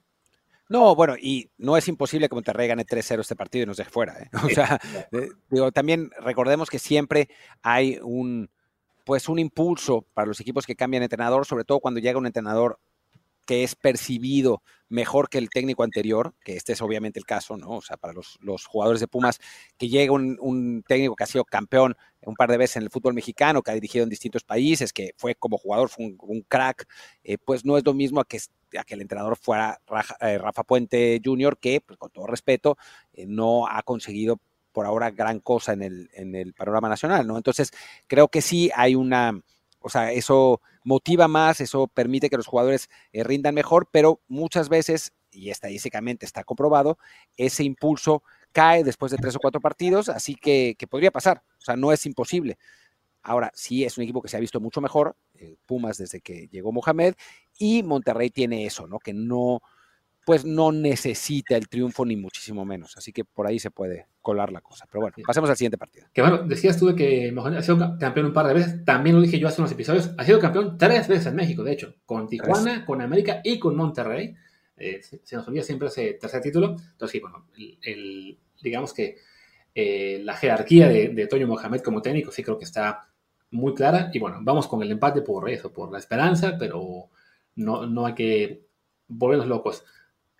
No, 0.69 0.95
bueno, 0.95 1.15
y 1.17 1.49
no 1.57 1.77
es 1.77 1.87
imposible 1.87 2.27
que 2.27 2.35
Monterrey 2.35 2.67
gane 2.67 2.85
3-0 2.85 3.21
este 3.21 3.35
partido 3.35 3.63
y 3.63 3.65
nos 3.67 3.77
deje 3.77 3.89
fuera. 3.89 4.19
¿eh? 4.19 4.29
O 4.43 4.49
sea, 4.49 4.79
eh, 5.11 5.29
digo, 5.49 5.71
también 5.71 6.11
recordemos 6.19 6.69
que 6.69 6.79
siempre 6.79 7.29
hay 7.61 7.99
un, 8.03 8.49
pues 9.05 9.29
un 9.29 9.39
impulso 9.39 10.05
para 10.13 10.27
los 10.27 10.39
equipos 10.39 10.65
que 10.65 10.75
cambian 10.75 11.03
entrenador, 11.03 11.45
sobre 11.45 11.63
todo 11.63 11.79
cuando 11.79 11.99
llega 11.99 12.19
un 12.19 12.25
entrenador 12.25 12.79
que 13.45 13.63
es 13.63 13.75
percibido 13.75 14.61
mejor 14.89 15.29
que 15.29 15.37
el 15.37 15.49
técnico 15.49 15.83
anterior, 15.83 16.33
que 16.43 16.55
este 16.55 16.73
es 16.73 16.81
obviamente 16.81 17.19
el 17.19 17.25
caso, 17.25 17.57
¿no? 17.57 17.69
O 17.71 17.81
sea, 17.81 17.97
para 17.97 18.13
los, 18.13 18.37
jugadores 18.65 19.01
de 19.01 19.07
Pumas, 19.07 19.39
que 19.77 19.89
llega 19.89 20.13
un, 20.13 20.83
técnico 20.87 21.15
que 21.15 21.23
ha 21.23 21.27
sido 21.27 21.45
campeón 21.45 21.95
un 22.21 22.35
par 22.35 22.49
de 22.49 22.57
veces 22.57 22.77
en 22.77 22.83
el 22.83 22.89
fútbol 22.89 23.13
mexicano, 23.13 23.61
que 23.61 23.71
ha 23.71 23.73
dirigido 23.73 24.03
en 24.03 24.09
distintos 24.09 24.43
países, 24.43 24.91
que 24.91 25.11
fue 25.17 25.35
como 25.35 25.57
jugador, 25.57 25.89
fue 25.89 26.15
un, 26.19 26.41
crack, 26.41 26.87
eh, 27.23 27.37
pues 27.37 27.65
no 27.65 27.77
es 27.77 27.85
lo 27.85 27.93
mismo 27.93 28.19
a 28.19 28.25
que, 28.25 28.39
que 28.85 28.93
el 28.93 29.01
entrenador 29.01 29.37
fuera 29.37 29.79
eh, 30.21 30.37
Rafa, 30.37 30.63
Puente 30.63 31.21
Jr., 31.23 31.57
que, 31.57 31.81
pues, 31.81 31.97
con 31.97 32.11
todo 32.11 32.27
respeto, 32.27 32.77
eh, 33.13 33.25
no 33.27 33.67
ha 33.67 33.81
conseguido 33.83 34.39
por 34.71 34.85
ahora 34.85 35.11
gran 35.11 35.39
cosa 35.39 35.73
en 35.73 35.81
el, 35.81 36.09
en 36.13 36.35
el 36.35 36.53
panorama 36.53 36.89
nacional, 36.89 37.25
¿no? 37.25 37.37
Entonces, 37.37 37.71
creo 38.07 38.27
que 38.27 38.41
sí 38.41 38.69
hay 38.75 38.93
una, 38.93 39.41
o 39.79 39.89
sea, 39.89 40.11
eso 40.11 40.61
motiva 40.87 41.27
más, 41.27 41.59
eso 41.59 41.87
permite 41.87 42.29
que 42.29 42.37
los 42.37 42.47
jugadores 42.47 42.89
eh, 43.11 43.21
rindan 43.21 43.53
mejor, 43.53 43.89
pero 43.91 44.21
muchas 44.29 44.69
veces, 44.69 45.11
y 45.31 45.49
estadísticamente 45.49 46.25
está 46.25 46.45
comprobado, 46.45 46.97
ese 47.35 47.65
impulso 47.65 48.23
cae 48.53 48.85
después 48.85 49.11
de 49.11 49.17
tres 49.17 49.35
o 49.35 49.39
cuatro 49.39 49.59
partidos, 49.59 50.07
así 50.07 50.35
que, 50.35 50.77
podría 50.89 51.11
pasar, 51.11 51.43
o 51.59 51.61
sea, 51.61 51.75
no 51.75 51.91
es 51.91 52.05
imposible. 52.05 52.57
Ahora, 53.21 53.51
sí 53.53 53.83
es 53.83 53.97
un 53.97 54.05
equipo 54.05 54.21
que 54.21 54.29
se 54.29 54.37
ha 54.37 54.39
visto 54.39 54.61
mucho 54.61 54.79
mejor, 54.79 55.17
eh, 55.35 55.57
Pumas 55.65 55.97
desde 55.97 56.21
que 56.21 56.47
llegó 56.47 56.71
Mohamed, 56.71 57.15
y 57.59 57.83
Monterrey 57.83 58.29
tiene 58.29 58.65
eso, 58.65 58.87
¿no? 58.87 58.99
Que 58.99 59.13
no, 59.13 59.61
pues 60.27 60.43
no 60.43 60.73
necesita 60.73 61.55
el 61.55 61.69
triunfo 61.69 62.05
ni 62.05 62.17
muchísimo 62.17 62.65
menos. 62.65 62.97
Así 62.97 63.13
que 63.13 63.23
por 63.23 63.47
ahí 63.47 63.59
se 63.59 63.71
puede 63.71 64.07
colar 64.21 64.51
la 64.51 64.59
cosa. 64.59 64.85
Pero 64.91 65.03
bueno, 65.03 65.15
pasemos 65.25 65.49
al 65.49 65.55
siguiente 65.55 65.77
partido. 65.77 66.07
Que 66.11 66.21
bueno, 66.21 66.39
decías 66.39 66.77
tú 66.77 66.87
de 66.87 66.95
que 66.95 67.33
ha 67.33 67.61
sido 67.61 67.97
campeón 67.97 68.25
un 68.25 68.33
par 68.33 68.45
de 68.45 68.53
veces. 68.53 68.83
También 68.83 69.15
lo 69.15 69.21
dije 69.21 69.39
yo 69.39 69.47
hace 69.47 69.61
unos 69.61 69.71
episodios. 69.71 70.11
Ha 70.17 70.25
sido 70.25 70.37
campeón 70.41 70.77
tres 70.77 71.07
veces 71.07 71.27
en 71.27 71.35
México, 71.37 71.63
de 71.63 71.71
hecho. 71.71 71.95
Con 72.05 72.27
Tijuana, 72.27 72.85
con 72.85 73.01
América 73.01 73.39
y 73.41 73.57
con 73.57 73.77
Monterrey. 73.77 74.35
Eh, 74.75 74.99
se, 75.01 75.33
nos 75.37 75.47
olvida 75.47 75.63
siempre 75.63 75.87
ese 75.87 76.15
tercer 76.15 76.41
título. 76.41 76.71
Entonces, 76.71 77.09
sí, 77.09 77.19
bueno, 77.21 77.47
el, 77.83 78.37
digamos 78.61 78.93
que 78.93 79.15
eh, 79.73 80.19
la 80.25 80.35
jerarquía 80.35 80.89
de, 80.89 81.07
de, 81.07 81.27
Toño 81.27 81.47
Mohamed 81.47 81.79
como 81.79 82.01
técnico 82.01 82.33
sí 82.33 82.43
creo 82.43 82.57
que 82.57 82.65
está 82.65 83.07
muy 83.51 83.73
clara. 83.73 84.09
Y 84.11 84.19
bueno, 84.19 84.39
vamos 84.41 84.67
con 84.67 84.83
el 84.83 84.91
empate 84.91 85.21
por 85.21 85.49
eso, 85.49 85.71
por 85.71 85.89
la 85.89 85.99
esperanza, 85.99 86.57
pero 86.59 87.11
no, 87.55 87.85
no 87.85 88.05
hay 88.05 88.13
que 88.13 88.67
volvernos 89.07 89.47
locos. 89.47 89.85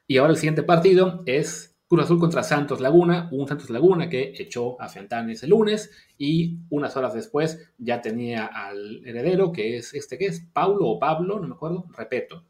Y 0.08 0.18
ahora 0.18 0.32
el 0.32 0.38
siguiente 0.38 0.64
partido 0.64 1.22
es 1.26 1.78
Cruz 1.88 2.04
Azul 2.04 2.20
contra 2.20 2.44
Santos 2.44 2.80
Laguna, 2.80 3.30
un 3.32 3.48
Santos 3.48 3.70
Laguna 3.70 4.10
que 4.10 4.34
echó 4.38 4.82
a 4.82 4.88
Fentanes 4.88 5.44
el 5.44 5.52
lunes 5.52 5.92
y 6.18 6.60
unas 6.70 6.96
horas 6.98 7.14
después 7.14 7.72
ya 7.78 8.02
tenía 8.02 8.46
al 8.46 9.06
heredero, 9.06 9.52
que 9.52 9.78
es 9.78 9.94
este 9.94 10.18
que 10.18 10.26
es, 10.28 10.42
Paulo 10.54 10.88
o 10.88 11.00
Pablo, 11.00 11.40
no 11.40 11.48
me 11.48 11.56
acuerdo, 11.56 11.86
Repeto. 11.96 12.44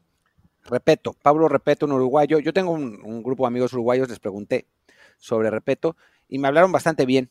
Repeto, 0.64 1.14
Pablo 1.20 1.48
Repeto, 1.48 1.86
un 1.86 1.92
uruguayo. 1.92 2.38
Yo 2.40 2.52
tengo 2.52 2.72
un, 2.72 3.22
grupo 3.22 3.44
de 3.44 3.48
amigos 3.48 3.72
uruguayos, 3.72 4.08
les 4.08 4.20
pregunté 4.20 4.66
sobre 5.16 5.50
Repeto 5.50 5.96
y 6.28 6.38
me 6.38 6.48
hablaron 6.48 6.72
bastante 6.72 7.06
bien. 7.06 7.30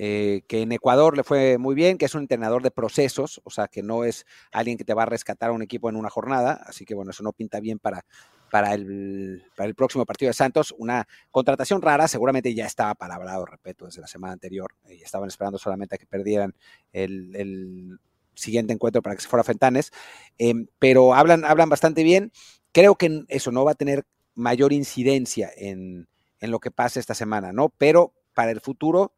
Eh, 0.00 0.42
que 0.46 0.62
en 0.62 0.70
Ecuador 0.70 1.16
le 1.16 1.24
fue 1.24 1.58
muy 1.58 1.74
bien, 1.74 1.98
que 1.98 2.04
es 2.04 2.14
un 2.14 2.22
entrenador 2.22 2.62
de 2.62 2.70
procesos, 2.70 3.40
o 3.42 3.50
sea, 3.50 3.66
que 3.66 3.82
no 3.82 4.04
es 4.04 4.26
alguien 4.52 4.78
que 4.78 4.84
te 4.84 4.94
va 4.94 5.02
a 5.02 5.06
rescatar 5.06 5.50
a 5.50 5.52
un 5.52 5.60
equipo 5.60 5.88
en 5.88 5.96
una 5.96 6.08
jornada, 6.08 6.62
así 6.66 6.84
que 6.84 6.94
bueno, 6.94 7.10
eso 7.10 7.24
no 7.24 7.32
pinta 7.32 7.58
bien 7.58 7.80
para, 7.80 8.04
para 8.48 8.74
el, 8.74 9.44
para 9.56 9.68
el 9.68 9.74
próximo 9.74 10.06
partido 10.06 10.30
de 10.30 10.34
Santos. 10.34 10.74
Una 10.78 11.06
contratación 11.32 11.82
rara, 11.82 12.06
seguramente 12.06 12.54
ya 12.54 12.66
estaba 12.66 12.94
palabrado, 12.94 13.44
repito, 13.44 13.86
desde 13.86 14.00
la 14.00 14.06
semana 14.06 14.34
anterior. 14.34 14.74
Y 14.88 15.02
estaban 15.02 15.28
esperando 15.28 15.58
solamente 15.58 15.96
a 15.96 15.98
que 15.98 16.06
perdieran 16.06 16.54
el, 16.92 17.98
siguiente 18.34 18.72
encuentro 18.72 19.02
para 19.02 19.16
que 19.16 19.22
se 19.22 19.28
fuera 19.28 19.42
Fentanes. 19.42 19.90
Em, 20.38 20.68
pero 20.78 21.12
hablan, 21.12 21.44
hablan 21.44 21.68
bastante 21.68 22.04
bien. 22.04 22.30
Creo 22.70 22.94
que 22.94 23.24
eso 23.26 23.50
no 23.50 23.64
va 23.64 23.72
a 23.72 23.74
tener 23.74 24.06
mayor 24.36 24.72
incidencia 24.72 25.50
en, 25.56 26.06
en 26.38 26.50
lo 26.52 26.60
que 26.60 26.70
pase 26.70 27.00
esta 27.00 27.14
semana, 27.14 27.52
¿no? 27.52 27.70
Pero 27.78 28.12
para 28.34 28.52
el 28.52 28.60
futuro, 28.60 29.12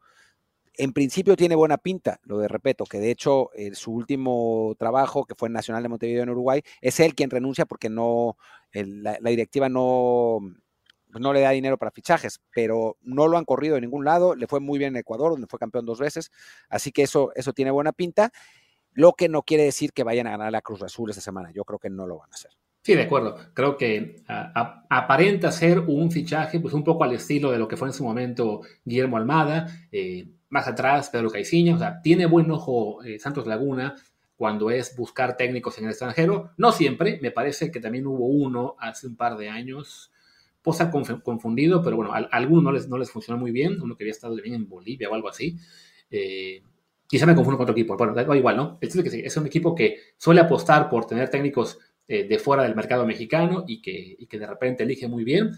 en 0.80 0.92
principio 0.92 1.36
tiene 1.36 1.54
buena 1.54 1.76
pinta, 1.76 2.20
lo 2.24 2.38
de 2.38 2.48
Repeto, 2.48 2.84
que 2.84 2.98
de 2.98 3.10
hecho 3.10 3.50
eh, 3.54 3.74
su 3.74 3.92
último 3.92 4.74
trabajo, 4.78 5.26
que 5.26 5.34
fue 5.34 5.48
en 5.48 5.52
Nacional 5.52 5.82
de 5.82 5.90
Montevideo 5.90 6.22
en 6.22 6.30
Uruguay, 6.30 6.62
es 6.80 7.00
él 7.00 7.14
quien 7.14 7.28
renuncia 7.28 7.66
porque 7.66 7.90
no, 7.90 8.38
la, 8.72 9.18
directiva 9.22 9.68
no, 9.68 10.38
no 11.08 11.32
le 11.34 11.40
da 11.40 11.50
dinero 11.50 11.76
para 11.76 11.90
fichajes, 11.90 12.40
pero 12.54 12.96
no 13.02 13.28
lo 13.28 13.36
han 13.36 13.44
corrido 13.44 13.74
de 13.74 13.82
ningún 13.82 14.06
lado, 14.06 14.34
le 14.34 14.46
fue 14.46 14.60
muy 14.60 14.78
bien 14.78 14.94
en 14.94 15.00
Ecuador, 15.00 15.32
donde 15.32 15.46
fue 15.46 15.58
campeón 15.58 15.84
dos 15.84 16.00
veces, 16.00 16.32
así 16.70 16.92
que 16.92 17.02
eso, 17.02 17.30
eso 17.34 17.52
tiene 17.52 17.70
buena 17.70 17.92
pinta, 17.92 18.32
lo 18.92 19.12
que 19.12 19.28
no 19.28 19.42
quiere 19.42 19.64
decir 19.64 19.92
que 19.92 20.02
vayan 20.02 20.28
a 20.28 20.30
ganar 20.30 20.50
la 20.50 20.62
Cruz 20.62 20.82
Azul 20.82 21.10
esta 21.10 21.22
semana, 21.22 21.50
yo 21.52 21.64
creo 21.64 21.78
que 21.78 21.90
no 21.90 22.06
lo 22.06 22.18
van 22.18 22.30
a 22.30 22.34
hacer. 22.34 22.52
Sí, 22.82 22.94
de 22.94 23.02
acuerdo. 23.02 23.36
Creo 23.52 23.76
que 23.76 24.24
aparenta 24.26 25.52
ser 25.52 25.80
un 25.80 26.10
fichaje, 26.10 26.60
pues 26.60 26.72
un 26.72 26.82
poco 26.82 27.04
al 27.04 27.12
estilo 27.12 27.52
de 27.52 27.58
lo 27.58 27.68
que 27.68 27.76
fue 27.76 27.88
en 27.88 27.92
su 27.92 28.02
momento 28.02 28.62
Guillermo 28.84 29.18
Almada, 29.18 29.66
eh, 29.92 30.26
más 30.50 30.68
atrás 30.68 31.08
Pedro 31.10 31.30
Caiciña, 31.30 31.74
o 31.74 31.78
sea, 31.78 32.02
tiene 32.02 32.26
buen 32.26 32.50
ojo 32.50 33.02
eh, 33.02 33.18
Santos 33.18 33.46
Laguna 33.46 33.94
cuando 34.36 34.70
es 34.70 34.96
buscar 34.96 35.36
técnicos 35.36 35.78
en 35.78 35.84
el 35.84 35.90
extranjero. 35.90 36.52
No 36.56 36.72
siempre, 36.72 37.18
me 37.22 37.30
parece 37.30 37.70
que 37.70 37.80
también 37.80 38.06
hubo 38.06 38.26
uno 38.26 38.76
hace 38.78 39.06
un 39.06 39.16
par 39.16 39.36
de 39.36 39.48
años, 39.48 40.10
posa 40.62 40.90
confundido, 40.90 41.82
pero 41.82 41.96
bueno, 41.96 42.12
a, 42.12 42.18
algunos 42.18 42.64
no 42.64 42.72
les, 42.72 42.88
no 42.88 42.98
les 42.98 43.10
funcionó 43.10 43.38
muy 43.38 43.52
bien, 43.52 43.80
uno 43.80 43.96
que 43.96 44.04
había 44.04 44.12
estado 44.12 44.34
bien 44.36 44.54
en 44.54 44.68
Bolivia 44.68 45.08
o 45.08 45.14
algo 45.14 45.28
así. 45.28 45.56
Eh, 46.10 46.62
quizá 47.06 47.26
me 47.26 47.34
confundo 47.34 47.58
con 47.58 47.64
otro 47.64 47.74
equipo, 47.74 47.96
bueno, 47.96 48.14
da 48.14 48.36
igual, 48.36 48.56
¿no? 48.56 48.78
Es, 48.80 48.94
que 48.94 49.26
es 49.26 49.36
un 49.36 49.46
equipo 49.46 49.74
que 49.74 49.98
suele 50.16 50.40
apostar 50.40 50.88
por 50.88 51.06
tener 51.06 51.28
técnicos 51.28 51.78
eh, 52.08 52.26
de 52.26 52.38
fuera 52.38 52.62
del 52.62 52.74
mercado 52.74 53.06
mexicano 53.06 53.64
y 53.66 53.80
que, 53.80 54.16
y 54.18 54.26
que 54.26 54.38
de 54.38 54.46
repente 54.46 54.82
elige 54.82 55.06
muy 55.06 55.22
bien 55.22 55.52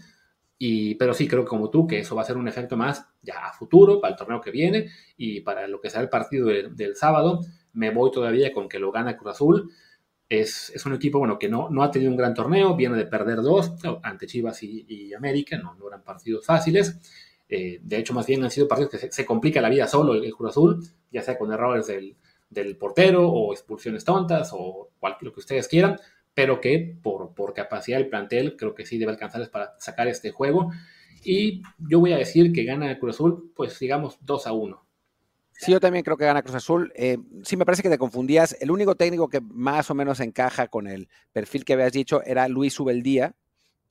pero 0.97 1.13
sí, 1.13 1.27
creo 1.27 1.45
como 1.45 1.69
tú 1.69 1.87
que 1.87 1.99
eso 1.99 2.15
va 2.15 2.21
a 2.21 2.25
ser 2.25 2.37
un 2.37 2.47
efecto 2.47 2.77
más 2.77 3.05
ya 3.21 3.45
a 3.47 3.53
futuro, 3.53 3.99
para 3.99 4.13
el 4.13 4.17
torneo 4.17 4.41
que 4.41 4.51
viene 4.51 4.89
y 5.17 5.41
para 5.41 5.67
lo 5.67 5.81
que 5.81 5.89
será 5.89 6.03
el 6.03 6.09
partido 6.09 6.47
del, 6.47 6.95
sábado. 6.95 7.41
Me 7.73 7.89
voy 7.89 8.11
todavía 8.11 8.53
con 8.53 8.69
que 8.69 8.79
lo 8.79 8.91
gana 8.91 9.17
Cruz 9.17 9.31
Azul. 9.31 9.71
Es, 10.29 10.71
es, 10.73 10.85
un 10.85 10.93
equipo 10.93 11.19
bueno, 11.19 11.37
que 11.37 11.49
no, 11.49 11.69
no 11.69 11.83
ha 11.83 11.91
tenido 11.91 12.11
un 12.11 12.17
gran 12.17 12.33
torneo, 12.33 12.75
viene 12.75 12.97
de 12.97 13.05
perder 13.05 13.41
dos 13.41 13.73
ante 14.01 14.25
Chivas 14.25 14.63
y, 14.63 15.13
América, 15.13 15.57
no, 15.57 15.75
no, 15.75 15.87
eran 15.87 16.03
partidos 16.03 16.45
fáciles. 16.45 16.97
Eh, 17.49 17.79
de 17.83 17.97
hecho, 17.97 18.13
más 18.13 18.25
bien 18.25 18.43
han 18.43 18.49
sido 18.49 18.67
partidos 18.67 18.91
que 18.91 19.11
se, 19.11 19.25
complica 19.25 19.61
la 19.61 19.69
vida 19.69 19.85
solo 19.87 20.13
el, 20.13 20.33
Cruz 20.33 20.51
Azul, 20.51 20.83
ya 21.11 21.21
sea 21.21 21.37
con 21.37 21.51
errores 21.51 21.87
del, 21.87 22.15
del 22.49 22.77
portero 22.77 23.29
o 23.29 23.53
expulsiones 23.53 24.03
tontas 24.05 24.51
o 24.53 24.91
cualquier 24.99 25.27
lo 25.27 25.33
que 25.33 25.41
ustedes 25.41 25.67
quieran 25.67 25.99
pero 26.33 26.61
que 26.61 26.97
por, 27.01 27.33
por 27.33 27.53
capacidad 27.53 27.97
del 27.97 28.09
plantel 28.09 28.55
creo 28.57 28.73
que 28.73 28.85
sí 28.85 28.97
debe 28.97 29.11
alcanzarles 29.11 29.49
para 29.49 29.75
sacar 29.79 30.07
este 30.07 30.31
juego. 30.31 30.71
Y 31.23 31.61
yo 31.77 31.99
voy 31.99 32.13
a 32.13 32.17
decir 32.17 32.51
que 32.51 32.63
gana 32.63 32.99
Cruz 32.99 33.15
Azul, 33.15 33.51
pues 33.55 33.79
digamos 33.79 34.17
2 34.21 34.47
a 34.47 34.53
1. 34.53 34.83
Sí, 35.53 35.71
yo 35.71 35.79
también 35.79 36.03
creo 36.03 36.17
que 36.17 36.25
gana 36.25 36.41
Cruz 36.41 36.55
Azul. 36.55 36.91
Eh, 36.95 37.17
sí, 37.43 37.55
me 37.55 37.65
parece 37.65 37.83
que 37.83 37.89
te 37.89 37.97
confundías. 37.97 38.57
El 38.59 38.71
único 38.71 38.95
técnico 38.95 39.29
que 39.29 39.39
más 39.39 39.89
o 39.89 39.95
menos 39.95 40.19
encaja 40.19 40.67
con 40.67 40.87
el 40.87 41.07
perfil 41.31 41.63
que 41.63 41.73
habías 41.73 41.93
dicho 41.93 42.21
era 42.23 42.47
Luis 42.47 42.77
Ubeldía, 42.79 43.35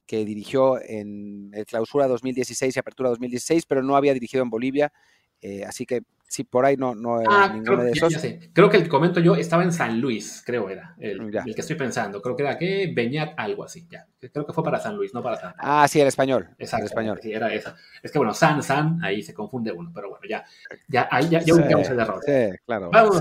que 0.05 0.25
dirigió 0.25 0.81
en 0.83 1.53
clausura 1.67 2.09
2016 2.09 2.77
y 2.77 2.79
apertura 2.79 3.11
2016, 3.11 3.65
pero 3.67 3.83
no 3.83 3.97
había 3.97 4.13
dirigido 4.13 4.43
en 4.43 4.51
Bolivia. 4.51 4.93
Eh, 5.41 5.65
así 5.65 5.87
que 5.87 6.03
si 6.33 6.45
por 6.45 6.65
ahí 6.65 6.79
no, 6.79 6.95
no 6.95 7.21
era 7.21 7.45
ah, 7.45 7.49
ninguno 7.53 7.85
de 7.85 7.91
esos. 7.91 8.15
Creo 8.55 8.71
que 8.71 8.79
el 8.79 8.89
comento 8.89 9.21
yo 9.21 9.35
estaba 9.35 9.65
en 9.65 9.71
San 9.71 10.01
Luis, 10.01 10.43
creo 10.47 10.71
era, 10.71 10.95
el, 10.99 11.31
que 11.31 11.61
estoy 11.61 11.77
pensando. 11.77 12.23
Creo 12.23 12.35
que 12.35 12.43
era 12.43 12.57
que 12.57 12.91
Beñat, 12.97 13.35
algo 13.37 13.65
así, 13.65 13.87
ya. 13.91 14.07
Creo 14.19 14.47
que 14.47 14.55
fue 14.55 14.65
para 14.65 14.81
San 14.81 14.97
Luis, 14.97 15.13
no 15.13 15.23
para 15.23 15.37
San 15.37 15.53
Ah, 15.59 15.87
sí, 15.87 16.01
el 16.01 16.09
español. 16.09 16.49
Exacto. 16.59 16.85
El 16.85 16.91
español. 16.91 17.21
Sí, 17.23 17.33
era 17.35 17.53
esa. 17.53 17.77
Es 18.03 18.11
que 18.11 18.19
bueno, 18.19 18.33
San, 18.33 18.63
San, 18.63 19.05
ahí 19.05 19.21
se 19.23 19.35
confunde 19.35 19.73
uno, 19.73 19.91
pero 19.95 20.09
bueno, 20.09 20.25
ya, 20.27 20.43
ya, 20.89 21.07
ahí 21.11 21.29
ya, 21.29 21.41
ya 21.41 21.55
ubicamos 21.55 21.91
el 21.91 22.01
error. 22.01 22.21
Sí, 22.25 22.57
claro. 22.65 22.89
Vamos 22.91 23.21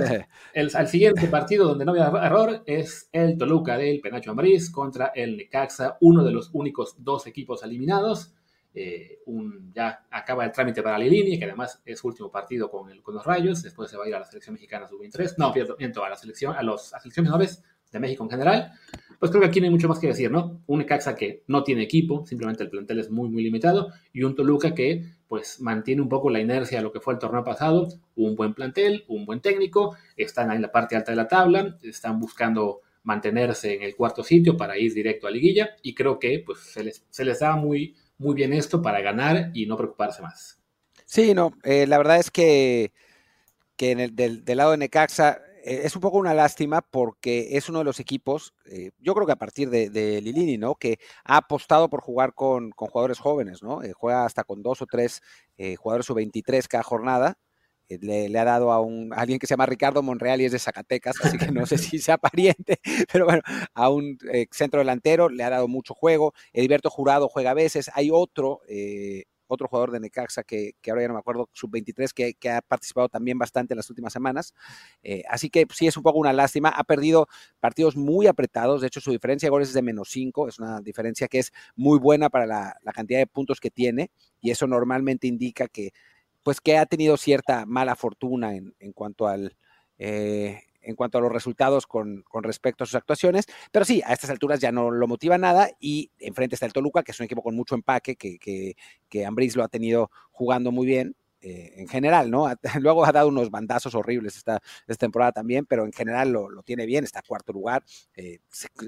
el, 0.54 0.72
al 0.74 0.88
siguiente 0.88 1.28
partido 1.28 1.68
donde 1.68 1.84
no 1.84 1.92
había 1.92 2.08
error 2.26 2.64
es 2.66 3.10
el 3.12 3.38
Toluca 3.38 3.78
del 3.78 4.00
Penacho 4.00 4.32
Ambriz 4.32 4.72
contra 4.72 5.08
el 5.14 5.36
Necaxa, 5.36 5.98
uno 6.00 6.24
de 6.24 6.32
los 6.32 6.50
únicos 6.54 6.96
dos 6.98 7.28
equipos 7.28 7.62
eliminados. 7.64 8.34
Eh, 8.74 9.20
un, 9.26 9.74
ya 9.74 10.06
acaba 10.10 10.46
el 10.46 10.52
trámite 10.52 10.82
para 10.82 10.98
Lilini, 10.98 11.38
que 11.38 11.44
además 11.46 11.82
es 11.86 12.00
su 12.00 12.08
último 12.08 12.32
partido 12.32 12.70
con, 12.70 12.90
el, 12.90 13.02
con 13.02 13.14
los 13.16 13.26
Rayos, 13.26 13.62
después 13.64 13.90
se 13.92 13.98
va 13.98 14.06
a 14.06 14.08
ir 14.08 14.16
a 14.16 14.20
la 14.20 14.26
selección 14.26 14.54
mexicana 14.54 14.88
sub-23, 14.88 15.36
no, 15.38 15.54
miento, 15.78 16.06
a 16.06 16.10
la 16.10 16.16
selección, 16.16 16.56
a, 16.56 16.64
los, 16.64 16.94
a 16.94 17.00
selecciones 17.00 17.30
menores 17.30 17.64
de 17.92 18.00
México 18.00 18.24
en 18.24 18.30
general, 18.30 18.72
pues 19.20 19.30
creo 19.30 19.42
que 19.42 19.48
aquí 19.50 19.60
no 19.60 19.66
hay 19.66 19.72
mucho 19.72 19.90
más 19.90 20.00
que 20.00 20.08
decir, 20.08 20.32
¿no? 20.32 20.64
Un 20.68 20.80
Necaxa 20.80 21.16
que 21.16 21.44
no 21.48 21.64
tiene 21.64 21.84
equipo, 21.84 22.26
simplemente 22.26 22.64
el 22.64 22.70
plantel 22.70 23.00
es 23.00 23.10
muy, 23.12 23.28
muy 23.30 23.44
limitado, 23.44 23.92
y 24.14 24.24
un 24.24 24.36
Toluca 24.36 24.74
que 24.74 25.04
pues 25.28 25.60
mantiene 25.60 26.02
un 26.02 26.10
poco 26.10 26.30
la 26.30 26.40
inercia 26.40 26.78
de 26.78 26.84
lo 26.84 26.94
que 26.94 27.02
fue 27.02 27.14
el 27.14 27.20
torneo 27.20 27.44
pasado, 27.44 27.90
un 28.16 28.36
buen 28.36 28.54
plantel, 28.54 29.04
un 29.10 29.26
buen 29.26 29.42
técnico, 29.42 29.98
están 30.16 30.50
ahí 30.50 30.56
en 30.56 30.62
la 30.62 30.72
parte 30.72 30.96
alta 30.96 31.12
de 31.12 31.18
la 31.18 31.28
tabla, 31.28 31.78
están 31.84 32.20
buscando 32.20 32.82
mantenerse 33.04 33.76
en 33.76 33.84
el 33.84 33.96
cuarto 33.96 34.24
sitio 34.24 34.56
para 34.56 34.78
ir 34.78 34.94
directo 34.94 35.28
a 35.28 35.32
liguilla, 35.32 35.72
y 35.82 35.94
creo 35.94 36.20
que 36.20 36.42
pues 36.46 36.60
se 36.60 36.84
les, 36.86 37.06
se 37.10 37.26
les 37.26 37.40
da 37.40 37.58
muy 37.58 37.96
muy 38.22 38.36
bien 38.36 38.54
esto 38.54 38.82
para 38.82 39.02
ganar 39.02 39.50
y 39.54 39.66
no 39.66 39.76
preocuparse 39.76 40.22
más. 40.22 40.62
Sí, 41.06 41.34
no, 41.34 41.52
eh, 41.64 41.88
la 41.88 41.98
verdad 41.98 42.18
es 42.18 42.32
que, 42.32 42.94
que 43.76 43.92
en 43.92 44.00
el, 44.00 44.16
del, 44.16 44.44
lado 44.46 44.72
de 44.72 44.78
Necaxa 44.78 45.42
eh, 45.64 45.82
es 45.84 45.96
un 45.96 46.02
poco 46.02 46.18
una 46.18 46.34
lástima 46.34 46.82
porque 46.82 47.58
es 47.58 47.68
uno 47.68 47.80
de 47.80 47.86
los 47.86 48.00
equipos, 48.00 48.54
eh, 48.66 48.92
yo 49.00 49.16
creo 49.16 49.26
que 49.26 49.34
a 49.34 49.38
partir 49.38 49.70
de, 49.70 50.22
Lilini, 50.22 50.58
¿no? 50.58 50.76
Que 50.76 51.00
ha 51.26 51.38
apostado 51.38 51.90
por 51.90 52.02
jugar 52.02 52.34
con, 52.34 52.72
jugadores 52.72 53.20
jóvenes, 53.20 53.64
¿no? 53.64 53.82
juega 53.96 54.26
hasta 54.26 54.44
con 54.44 54.62
dos 54.62 54.82
o 54.82 54.86
tres 54.86 55.22
jugadores 55.78 56.06
sub-23 56.06 56.68
cada 56.68 56.84
jornada 56.84 57.38
le, 58.00 58.40
ha 58.40 58.46
dado 58.46 58.72
a, 58.72 58.80
un, 58.80 59.12
alguien 59.16 59.40
que 59.40 59.48
se 59.48 59.54
llama 59.54 59.66
Ricardo 59.66 60.02
Monreal 60.02 60.42
y 60.42 60.46
es 60.46 60.52
de 60.52 60.60
Zacatecas, 60.60 61.16
así 61.24 61.38
que 61.38 61.52
no 61.52 61.66
sé 61.66 61.78
si 61.78 62.00
sea 62.00 62.18
pariente, 62.18 62.80
pero 63.12 63.26
bueno, 63.26 63.42
a 63.74 63.90
un 63.90 64.18
eh, 64.32 64.48
centro 64.52 64.80
delantero 64.80 65.30
le 65.30 65.44
ha 65.44 65.50
dado 65.50 65.68
mucho 65.68 65.94
juego. 65.94 66.34
Heriberto 66.54 66.90
Jurado 66.90 67.28
juega 67.28 67.52
a 67.52 67.56
veces. 67.56 67.90
Hay 67.94 68.10
otro, 68.12 68.62
eh, 68.68 69.24
otro 69.48 69.68
jugador 69.68 69.92
de 69.92 70.00
Necaxa 70.00 70.44
que, 70.44 70.76
ahora 70.88 71.02
ya 71.02 71.08
no 71.10 71.14
me 71.16 71.20
acuerdo, 71.20 71.50
sub-23, 71.54 72.36
que, 72.40 72.50
ha 72.50 72.62
participado 72.62 73.10
también 73.10 73.38
bastante 73.38 73.74
en 73.74 73.78
las 73.78 73.90
últimas 73.90 74.14
semanas. 74.14 74.54
Eh, 75.04 75.24
así 75.30 75.50
que 75.50 75.66
sí, 75.74 75.88
es 75.88 75.98
un 75.98 76.04
poco 76.04 76.20
una 76.20 76.34
lástima. 76.34 76.70
Ha 76.70 76.84
perdido 76.84 77.28
partidos 77.60 77.96
muy 77.96 78.28
apretados. 78.28 78.82
De 78.82 78.88
hecho, 78.88 79.02
su 79.02 79.12
diferencia 79.12 79.48
de 79.48 79.52
goles 79.52 79.70
es 79.70 79.74
de 79.74 79.82
menos 79.82 80.10
5. 80.10 80.48
Es 80.48 80.60
una 80.60 80.82
diferencia 80.82 81.28
que 81.28 81.40
es 81.40 81.52
muy 81.76 82.00
buena 82.00 82.30
para 82.30 82.46
la, 82.46 82.76
la 82.84 82.94
cantidad 82.94 83.20
de 83.20 83.28
puntos 83.28 83.60
que 83.60 83.72
tiene. 83.72 84.12
Y 84.40 84.52
eso 84.52 84.68
normalmente 84.68 85.28
indica 85.28 85.68
que 85.68 85.92
pues 86.44 86.62
que 86.62 86.78
ha 86.78 86.86
tenido 86.86 87.18
cierta 87.18 87.66
mala 87.66 87.96
fortuna 87.96 88.56
en, 88.56 88.74
cuanto 88.94 89.28
al 89.28 89.56
eh, 89.98 90.62
en 90.82 90.96
cuanto 90.96 91.20
a 91.20 91.22
los 91.22 91.32
resultados 91.32 91.86
con, 91.86 92.24
respecto 92.42 92.84
a 92.84 92.88
sus 92.88 92.96
actuaciones, 92.96 93.46
pero 93.72 93.86
sí, 93.86 94.02
a 94.04 94.14
estas 94.14 94.32
alturas 94.32 94.60
ya 94.60 94.72
no 94.72 94.90
lo 94.90 95.08
motiva 95.08 95.38
nada 95.38 95.70
y 95.80 96.10
enfrente 96.18 96.56
está 96.56 96.66
el 96.66 96.74
Toluca, 96.74 97.04
que 97.04 97.12
es 97.12 97.20
un 97.20 97.26
equipo 97.26 97.44
con 97.44 97.56
mucho 97.56 97.76
empaque, 97.76 98.16
que, 98.16 98.40
que, 98.40 98.76
que 99.08 99.26
Ambris 99.26 99.56
lo 99.56 99.64
ha 99.64 99.68
tenido 99.68 100.10
jugando 100.32 100.72
muy 100.72 100.88
bien, 100.88 101.16
eh, 101.44 101.74
en 101.78 101.88
general, 101.88 102.30
¿no? 102.30 102.48
Luego 102.82 103.04
ha 103.04 103.12
dado 103.12 103.28
unos 103.28 103.50
bandazos 103.50 103.96
horribles 103.96 104.38
esta, 104.38 104.62
esta 104.88 105.06
temporada 105.06 105.32
también, 105.32 105.66
pero 105.66 105.86
en 105.86 105.92
general 105.92 106.32
lo, 106.32 106.62
tiene 106.64 106.86
bien, 106.86 107.04
está 107.04 107.20
a 107.20 107.24
cuarto 107.24 107.52
lugar, 107.52 107.84
eh, 108.16 108.40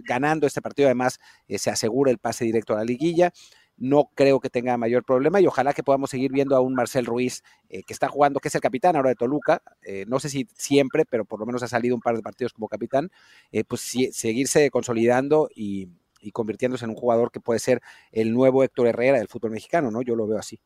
ganando 0.03 0.45
este 0.45 0.61
partido 0.61 0.87
además 0.87 1.19
se 1.47 1.71
asegura 1.71 2.11
el 2.11 2.19
pase 2.19 2.45
directo 2.45 2.73
a 2.73 2.77
la 2.77 2.83
liguilla 2.83 3.33
no 3.77 4.09
creo 4.15 4.39
que 4.39 4.49
tenga 4.49 4.77
mayor 4.77 5.03
problema 5.03 5.41
y 5.41 5.47
ojalá 5.47 5.73
que 5.73 5.83
podamos 5.83 6.09
seguir 6.09 6.31
viendo 6.31 6.55
a 6.55 6.61
un 6.61 6.73
Marcel 6.73 7.05
Ruiz 7.05 7.43
eh, 7.69 7.83
que 7.83 7.93
está 7.93 8.07
jugando, 8.07 8.39
que 8.39 8.47
es 8.47 8.55
el 8.55 8.61
capitán 8.61 8.95
ahora 8.95 9.09
de 9.09 9.15
Toluca, 9.15 9.61
eh, 9.83 10.05
no 10.07 10.19
sé 10.19 10.29
si 10.29 10.47
siempre, 10.53 11.05
pero 11.05 11.25
por 11.25 11.39
lo 11.39 11.45
menos 11.45 11.63
ha 11.63 11.67
salido 11.67 11.95
un 11.95 12.01
par 12.01 12.15
de 12.15 12.21
partidos 12.21 12.53
como 12.53 12.67
capitán, 12.67 13.11
eh, 13.51 13.63
pues 13.63 13.81
seguirse 14.11 14.69
consolidando 14.69 15.49
y, 15.53 15.89
y, 16.21 16.31
convirtiéndose 16.31 16.85
en 16.85 16.91
un 16.91 16.97
jugador 16.97 17.31
que 17.31 17.39
puede 17.39 17.59
ser 17.59 17.81
el 18.11 18.33
nuevo 18.33 18.63
Héctor 18.63 18.87
Herrera 18.87 19.17
del 19.17 19.27
fútbol 19.27 19.51
mexicano, 19.51 19.91
¿no? 19.91 20.01
Yo 20.01 20.15
lo 20.15 20.27
veo 20.27 20.37
así. 20.37 20.59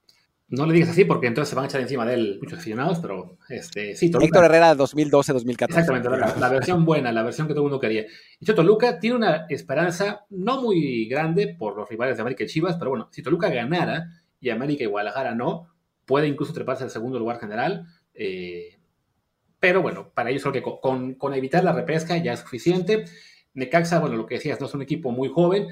No 0.49 0.65
le 0.65 0.73
digas 0.73 0.89
así 0.89 1.03
porque 1.03 1.27
entonces 1.27 1.49
se 1.49 1.55
van 1.55 1.65
a 1.65 1.67
echar 1.67 1.81
encima 1.81 2.05
de 2.05 2.13
él 2.13 2.38
muchos 2.41 2.60
aficionados, 2.60 2.99
pero 2.99 3.38
este, 3.49 3.95
sí, 3.95 4.10
Toluca. 4.10 4.27
Héctor 4.27 4.45
Herrera 4.45 4.75
2012-2014. 4.75 5.63
Exactamente, 5.67 6.10
la, 6.10 6.49
versión 6.49 6.86
buena, 6.86 7.12
la 7.12 7.23
versión 7.23 7.47
que 7.47 7.53
todo 7.53 7.63
el 7.65 7.69
mundo 7.69 7.81
quería. 7.81 8.05
Y 8.39 8.45
Toluca 8.45 8.97
tiene 8.97 9.17
una 9.17 9.45
esperanza 9.49 10.25
no 10.29 10.62
muy 10.62 11.05
grande 11.10 11.53
por 11.60 11.75
los 11.75 11.89
rivales 11.89 12.15
de 12.15 12.21
América 12.21 12.45
y 12.45 12.47
Chivas, 12.47 12.77
pero 12.77 12.91
bueno, 12.91 13.10
si 13.12 13.21
Toluca 13.21 13.49
ganara 13.49 14.07
y 14.39 14.49
América 14.49 14.86
y 14.86 14.88
Guadalajara 14.88 15.36
no, 15.36 15.67
puede 16.05 16.27
incluso 16.27 16.53
treparse 16.53 16.86
al 16.86 16.91
segundo 16.91 17.19
lugar 17.19 17.39
general. 17.39 17.86
Eh, 18.13 18.79
pero 19.60 19.81
bueno, 19.81 20.12
para 20.13 20.29
ellos 20.29 20.43
creo 20.43 20.53
que 20.53 20.62
con, 20.62 21.15
con, 21.15 21.33
evitar 21.33 21.63
la 21.65 21.73
repesca 21.73 22.15
ya 22.17 22.31
es 22.31 22.39
suficiente. 22.39 23.03
Necaxa, 23.53 23.99
bueno, 23.99 24.15
lo 24.15 24.25
que 24.25 24.36
decías, 24.36 24.62
no 24.62 24.67
es 24.67 24.73
un 24.73 24.81
equipo 24.83 25.12
muy 25.12 25.27
joven, 25.29 25.67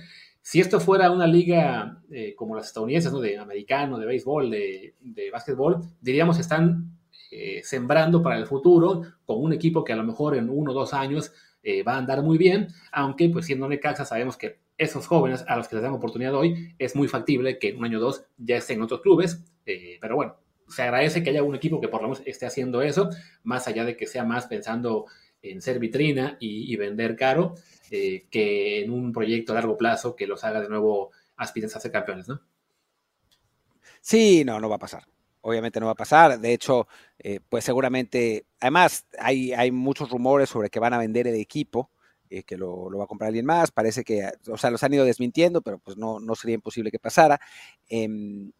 si 0.45 0.59
esto 0.59 0.79
fuera 0.79 1.09
una 1.09 1.25
liga 1.25 2.03
eh, 2.11 2.35
como 2.35 2.55
las 2.55 2.67
estadounidenses, 2.67 3.11
¿no? 3.11 3.19
de 3.19 3.35
americano, 3.39 3.97
de 3.97 4.05
béisbol, 4.05 4.51
de, 4.51 4.93
de 5.01 5.31
básquetbol, 5.31 5.81
diríamos 5.99 6.35
que 6.35 6.43
están 6.43 6.99
eh, 7.31 7.61
sembrando 7.63 8.21
para 8.21 8.37
el 8.37 8.45
futuro 8.45 9.01
con 9.25 9.43
un 9.43 9.53
equipo 9.53 9.83
que 9.83 9.91
a 9.91 9.95
lo 9.95 10.03
mejor 10.03 10.37
en 10.37 10.51
uno 10.51 10.69
o 10.69 10.73
dos 10.75 10.93
años 10.93 11.33
eh, 11.63 11.81
va 11.81 11.95
a 11.95 11.97
andar 11.97 12.21
muy 12.21 12.37
bien, 12.37 12.67
aunque 12.91 13.27
pues 13.29 13.47
siendo 13.47 13.67
Necaxa 13.67 14.05
sabemos 14.05 14.37
que 14.37 14.59
esos 14.77 15.07
jóvenes 15.07 15.43
a 15.47 15.55
los 15.55 15.67
que 15.67 15.77
les 15.77 15.83
dan 15.83 15.93
oportunidad 15.93 16.35
hoy 16.35 16.75
es 16.77 16.95
muy 16.95 17.07
factible 17.07 17.57
que 17.57 17.69
en 17.69 17.77
un 17.79 17.85
año 17.85 17.97
o 17.97 18.01
dos 18.01 18.25
ya 18.37 18.57
estén 18.57 18.77
en 18.77 18.83
otros 18.83 19.01
clubes, 19.01 19.43
pero 19.99 20.15
bueno, 20.15 20.35
se 20.67 20.83
agradece 20.83 21.23
que 21.23 21.31
haya 21.31 21.41
un 21.41 21.55
equipo 21.55 21.81
que 21.81 21.87
por 21.87 22.03
lo 22.03 22.09
menos 22.09 22.21
esté 22.27 22.45
haciendo 22.45 22.83
eso, 22.83 23.09
más 23.41 23.67
allá 23.67 23.83
de 23.83 23.97
que 23.97 24.05
sea 24.05 24.23
más 24.23 24.45
pensando 24.45 25.07
en 25.41 25.59
ser 25.63 25.79
vitrina 25.79 26.37
y 26.39 26.75
vender 26.75 27.15
caro, 27.15 27.55
eh, 27.91 28.27
que 28.29 28.83
en 28.83 28.91
un 28.91 29.11
proyecto 29.11 29.51
a 29.51 29.55
largo 29.55 29.77
plazo 29.77 30.15
que 30.15 30.27
los 30.27 30.43
haga 30.43 30.61
de 30.61 30.69
nuevo 30.69 31.11
aspirantes 31.37 31.75
a 31.75 31.79
ser 31.79 31.91
campeones, 31.91 32.27
¿no? 32.27 32.41
Sí, 34.01 34.43
no, 34.45 34.59
no 34.59 34.69
va 34.69 34.75
a 34.75 34.79
pasar. 34.79 35.03
Obviamente 35.41 35.79
no 35.79 35.87
va 35.87 35.93
a 35.93 35.95
pasar. 35.95 36.39
De 36.39 36.53
hecho, 36.53 36.87
eh, 37.19 37.39
pues 37.47 37.63
seguramente, 37.63 38.45
además 38.59 39.05
hay, 39.19 39.53
hay 39.53 39.71
muchos 39.71 40.09
rumores 40.09 40.49
sobre 40.49 40.69
que 40.69 40.79
van 40.79 40.93
a 40.93 40.97
vender 40.97 41.27
el 41.27 41.35
equipo. 41.35 41.91
Eh, 42.29 42.43
que 42.43 42.57
lo, 42.57 42.89
va 42.97 43.03
a 43.03 43.07
comprar 43.07 43.27
alguien 43.27 43.45
más, 43.45 43.69
parece 43.69 44.03
que, 44.03 44.27
o 44.47 44.57
sea, 44.57 44.71
los 44.71 44.81
han 44.83 44.95
ido 44.95 45.05
desmintiendo, 45.05 45.61
pero 45.61 45.77
pues 45.77 45.95
no, 45.95 46.19
no 46.19 46.33
sería 46.33 46.55
imposible 46.55 46.89
que 46.89 46.97
pasara. 46.97 47.39
Em, 47.87 48.51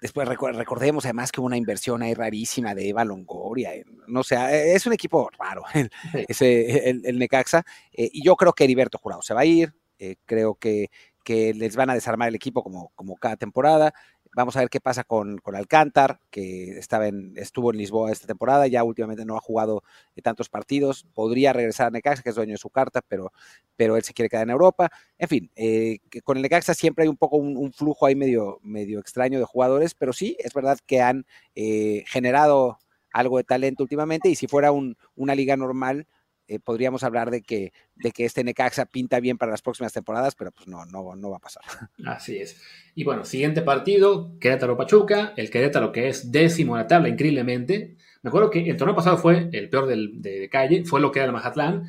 Después 0.00 0.28
recordemos 0.28 1.04
además 1.06 1.32
que 1.32 1.40
hubo 1.40 1.46
una 1.46 1.56
inversión 1.56 2.02
ahí 2.02 2.12
rarísima 2.12 2.74
de 2.74 2.88
Eva 2.88 3.04
Longoria. 3.04 3.72
No 4.06 4.22
sé, 4.22 4.36
e, 4.36 4.74
es 4.74 4.86
un 4.86 4.92
equipo 4.92 5.30
raro 5.38 5.64
ese, 6.28 6.90
el, 6.90 7.18
Necaxa. 7.18 7.64
Eh, 7.92 8.10
y 8.12 8.22
yo 8.22 8.36
creo 8.36 8.52
que 8.52 8.64
Heriberto 8.64 8.98
Jurado 8.98 9.22
se 9.22 9.34
va 9.34 9.40
a 9.40 9.46
ir. 9.46 9.72
Eh, 9.98 10.16
creo 10.26 10.56
que, 10.56 10.90
que, 11.24 11.54
les 11.54 11.74
van 11.76 11.88
a 11.88 11.94
desarmar 11.94 12.28
el 12.28 12.34
equipo 12.34 12.62
como, 12.62 12.92
como 12.94 13.16
cada 13.16 13.36
temporada. 13.36 13.94
Vamos 14.36 14.54
a 14.54 14.60
ver 14.60 14.68
qué 14.68 14.80
pasa 14.82 15.02
con, 15.02 15.38
con 15.38 15.56
Alcántar, 15.56 16.20
que 16.30 16.76
estaba 16.78 17.08
en, 17.08 17.32
estuvo 17.36 17.72
en 17.72 17.78
Lisboa 17.78 18.12
esta 18.12 18.26
temporada, 18.26 18.66
ya 18.66 18.84
últimamente 18.84 19.24
no 19.24 19.34
ha 19.34 19.40
jugado 19.40 19.82
tantos 20.22 20.50
partidos. 20.50 21.06
Podría 21.14 21.54
regresar 21.54 21.86
a 21.86 21.90
Necaxa, 21.90 22.22
que 22.22 22.28
es 22.28 22.34
dueño 22.34 22.52
de 22.52 22.58
su 22.58 22.68
carta, 22.68 23.00
pero, 23.08 23.32
pero 23.76 23.96
él 23.96 24.02
se 24.02 24.12
quiere 24.12 24.28
quedar 24.28 24.42
en 24.42 24.50
Europa. 24.50 24.90
En 25.16 25.28
fin, 25.28 25.50
eh, 25.56 26.00
con 26.22 26.36
el 26.36 26.42
Necaxa 26.42 26.74
siempre 26.74 27.04
hay 27.04 27.08
un 27.08 27.16
poco 27.16 27.38
un, 27.38 27.72
flujo 27.72 28.04
ahí 28.04 28.14
medio, 28.14 28.58
medio 28.62 29.00
extraño 29.00 29.38
de 29.38 29.46
jugadores, 29.46 29.94
pero 29.94 30.12
sí, 30.12 30.36
es 30.38 30.52
verdad 30.52 30.78
que 30.84 31.00
han 31.00 31.24
eh, 31.54 32.04
generado 32.06 32.76
algo 33.14 33.38
de 33.38 33.44
talento 33.44 33.84
últimamente 33.84 34.28
y 34.28 34.34
si 34.34 34.48
fuera 34.48 34.70
un, 34.70 34.98
una 35.14 35.34
liga 35.34 35.56
normal, 35.56 36.06
eh, 36.48 36.60
podríamos 36.60 37.02
hablar 37.02 37.30
de 37.30 37.42
que, 37.42 37.72
de 37.96 38.12
que 38.12 38.24
este 38.24 38.44
Necaxa 38.44 38.86
pinta 38.86 39.18
bien 39.20 39.36
para 39.38 39.50
las 39.50 39.62
próximas 39.62 39.92
temporadas, 39.92 40.34
pero 40.34 40.52
pues 40.52 40.68
no, 40.68 40.84
no, 40.86 41.16
no 41.16 41.30
va 41.30 41.36
a 41.38 41.40
pasar. 41.40 41.62
Así 42.06 42.38
es. 42.38 42.60
Y 42.94 43.04
bueno, 43.04 43.24
siguiente 43.24 43.62
partido, 43.62 44.38
Querétaro-Pachuca, 44.38 45.34
el 45.36 45.50
Querétaro 45.50 45.92
que 45.92 46.08
es 46.08 46.30
décimo 46.30 46.76
en 46.76 46.82
la 46.82 46.88
tabla, 46.88 47.08
increíblemente. 47.08 47.96
Me 48.22 48.28
acuerdo 48.28 48.50
que 48.50 48.68
el 48.68 48.76
torneo 48.76 48.96
pasado 48.96 49.18
fue 49.18 49.48
el 49.52 49.68
peor 49.68 49.86
del, 49.86 50.22
de, 50.22 50.48
calle, 50.48 50.84
fue 50.84 51.00
lo 51.00 51.12
que 51.12 51.20
era 51.20 51.26
el 51.26 51.32
Mazatlán, 51.32 51.84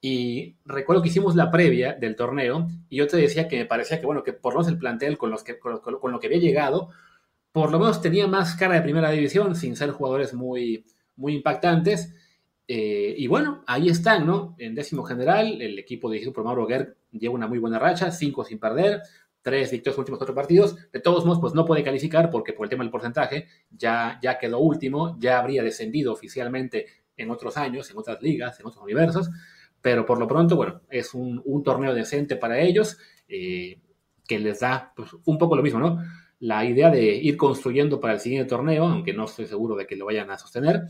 y 0.00 0.56
recuerdo 0.64 1.02
que 1.02 1.08
hicimos 1.08 1.36
la 1.36 1.50
previa 1.50 1.94
del 1.94 2.16
torneo, 2.16 2.68
y 2.88 2.96
yo 2.96 3.06
te 3.06 3.16
decía 3.16 3.46
que 3.46 3.58
me 3.58 3.66
parecía 3.66 4.00
que, 4.00 4.06
bueno, 4.06 4.22
que 4.22 4.32
por 4.32 4.54
lo 4.54 4.60
menos 4.60 4.72
el 4.72 4.78
plantel 4.78 5.16
con, 5.16 5.30
los 5.30 5.44
que, 5.44 5.58
con, 5.58 5.80
lo 5.84 6.20
que 6.20 6.26
había 6.26 6.38
llegado, 6.38 6.90
por 7.52 7.70
lo 7.70 7.78
menos 7.78 8.02
tenía 8.02 8.26
más 8.26 8.56
cara 8.56 8.74
de 8.74 8.82
primera 8.82 9.10
división, 9.10 9.54
sin 9.54 9.76
ser 9.76 9.90
jugadores 9.90 10.34
muy, 10.34 10.84
muy 11.16 11.34
impactantes, 11.34 12.14
eh, 12.68 13.14
y 13.16 13.26
bueno, 13.26 13.62
ahí 13.66 13.88
están, 13.88 14.26
¿no? 14.26 14.54
En 14.58 14.74
décimo 14.74 15.04
general, 15.04 15.60
el 15.60 15.78
equipo 15.78 16.10
dirigido 16.10 16.32
por 16.32 16.44
Mauro 16.44 16.66
Guerr 16.66 16.96
lleva 17.10 17.34
una 17.34 17.46
muy 17.46 17.58
buena 17.58 17.78
racha, 17.78 18.10
cinco 18.10 18.44
sin 18.44 18.58
perder, 18.58 19.02
tres 19.42 19.70
victorias 19.70 19.86
en 19.86 19.90
los 19.90 19.98
últimos 19.98 20.18
cuatro 20.18 20.34
partidos. 20.34 20.76
De 20.92 21.00
todos 21.00 21.24
modos, 21.24 21.40
pues 21.40 21.54
no 21.54 21.64
puede 21.64 21.82
calificar 21.82 22.30
porque 22.30 22.52
por 22.52 22.66
el 22.66 22.70
tema 22.70 22.84
del 22.84 22.90
porcentaje 22.90 23.48
ya, 23.70 24.18
ya 24.22 24.38
quedó 24.38 24.60
último, 24.60 25.16
ya 25.18 25.38
habría 25.38 25.62
descendido 25.62 26.12
oficialmente 26.12 26.86
en 27.16 27.30
otros 27.30 27.56
años, 27.56 27.90
en 27.90 27.98
otras 27.98 28.22
ligas, 28.22 28.58
en 28.60 28.66
otros 28.66 28.82
universos. 28.82 29.30
Pero 29.80 30.06
por 30.06 30.18
lo 30.18 30.28
pronto, 30.28 30.56
bueno, 30.56 30.82
es 30.88 31.12
un, 31.12 31.42
torneo 31.64 31.92
decente 31.92 32.36
para 32.36 32.60
ellos 32.60 32.98
eh, 33.28 33.80
que 34.26 34.38
les 34.38 34.60
da 34.60 34.92
pues, 34.94 35.10
un 35.24 35.38
poco 35.38 35.56
lo 35.56 35.62
mismo, 35.62 35.80
¿no? 35.80 35.98
La 36.38 36.64
idea 36.64 36.90
de 36.90 37.16
ir 37.16 37.36
construyendo 37.36 38.00
para 38.00 38.14
el 38.14 38.20
siguiente 38.20 38.48
torneo, 38.48 38.84
aunque 38.84 39.12
no 39.12 39.24
estoy 39.24 39.46
seguro 39.46 39.76
de 39.76 39.86
que 39.86 39.96
lo 39.96 40.06
vayan 40.06 40.30
a 40.30 40.38
sostener. 40.38 40.86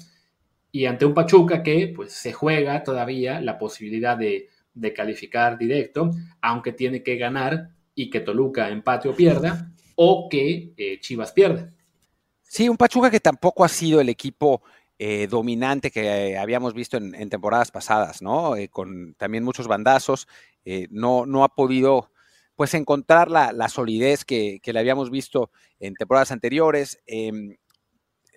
Y 0.73 0.87
ante 0.87 1.05
un 1.05 1.15
Pachuca 1.15 1.63
que 1.63 1.93
pues 1.95 2.13
se 2.13 2.33
juega 2.33 2.83
todavía 2.83 3.41
la 3.41 3.59
posibilidad 3.59 4.17
de, 4.17 4.49
de 4.75 4.93
calificar 4.93 5.59
directo, 5.59 6.11
aunque 6.41 6.73
tiene 6.73 7.03
que 7.03 7.17
ganar 7.17 7.69
y 7.95 8.11
que 8.11 8.21
Toluca 8.21 8.71
empate 8.71 9.09
o 9.09 9.15
pierda, 9.15 9.71
o 9.97 10.29
que 10.29 10.73
eh, 10.77 10.99
Chivas 11.01 11.33
pierda. 11.33 11.71
Sí, 12.43 12.69
un 12.69 12.77
Pachuca 12.77 13.11
que 13.11 13.21
tampoco 13.21 13.65
ha 13.65 13.69
sido 13.69 14.01
el 14.01 14.09
equipo 14.09 14.63
eh, 14.99 15.27
dominante 15.27 15.91
que 15.91 16.33
eh, 16.33 16.39
habíamos 16.39 16.75
visto 16.75 16.97
en, 16.97 17.29
temporadas 17.29 17.71
pasadas, 17.71 18.23
¿no? 18.23 18.55
con 18.71 19.15
también 19.15 19.45
muchos 19.45 19.69
bandazos, 19.69 20.29
no, 20.91 21.27
no 21.27 21.45
ha 21.45 21.55
podido 21.55 22.11
pues 22.55 22.75
encontrar 22.75 23.31
la, 23.31 23.69
solidez 23.69 24.25
que, 24.25 24.61
le 24.65 24.79
habíamos 24.79 25.11
visto 25.11 25.51
en 25.81 25.95
temporadas 25.95 26.31
anteriores. 26.31 27.01
Em, 27.07 27.57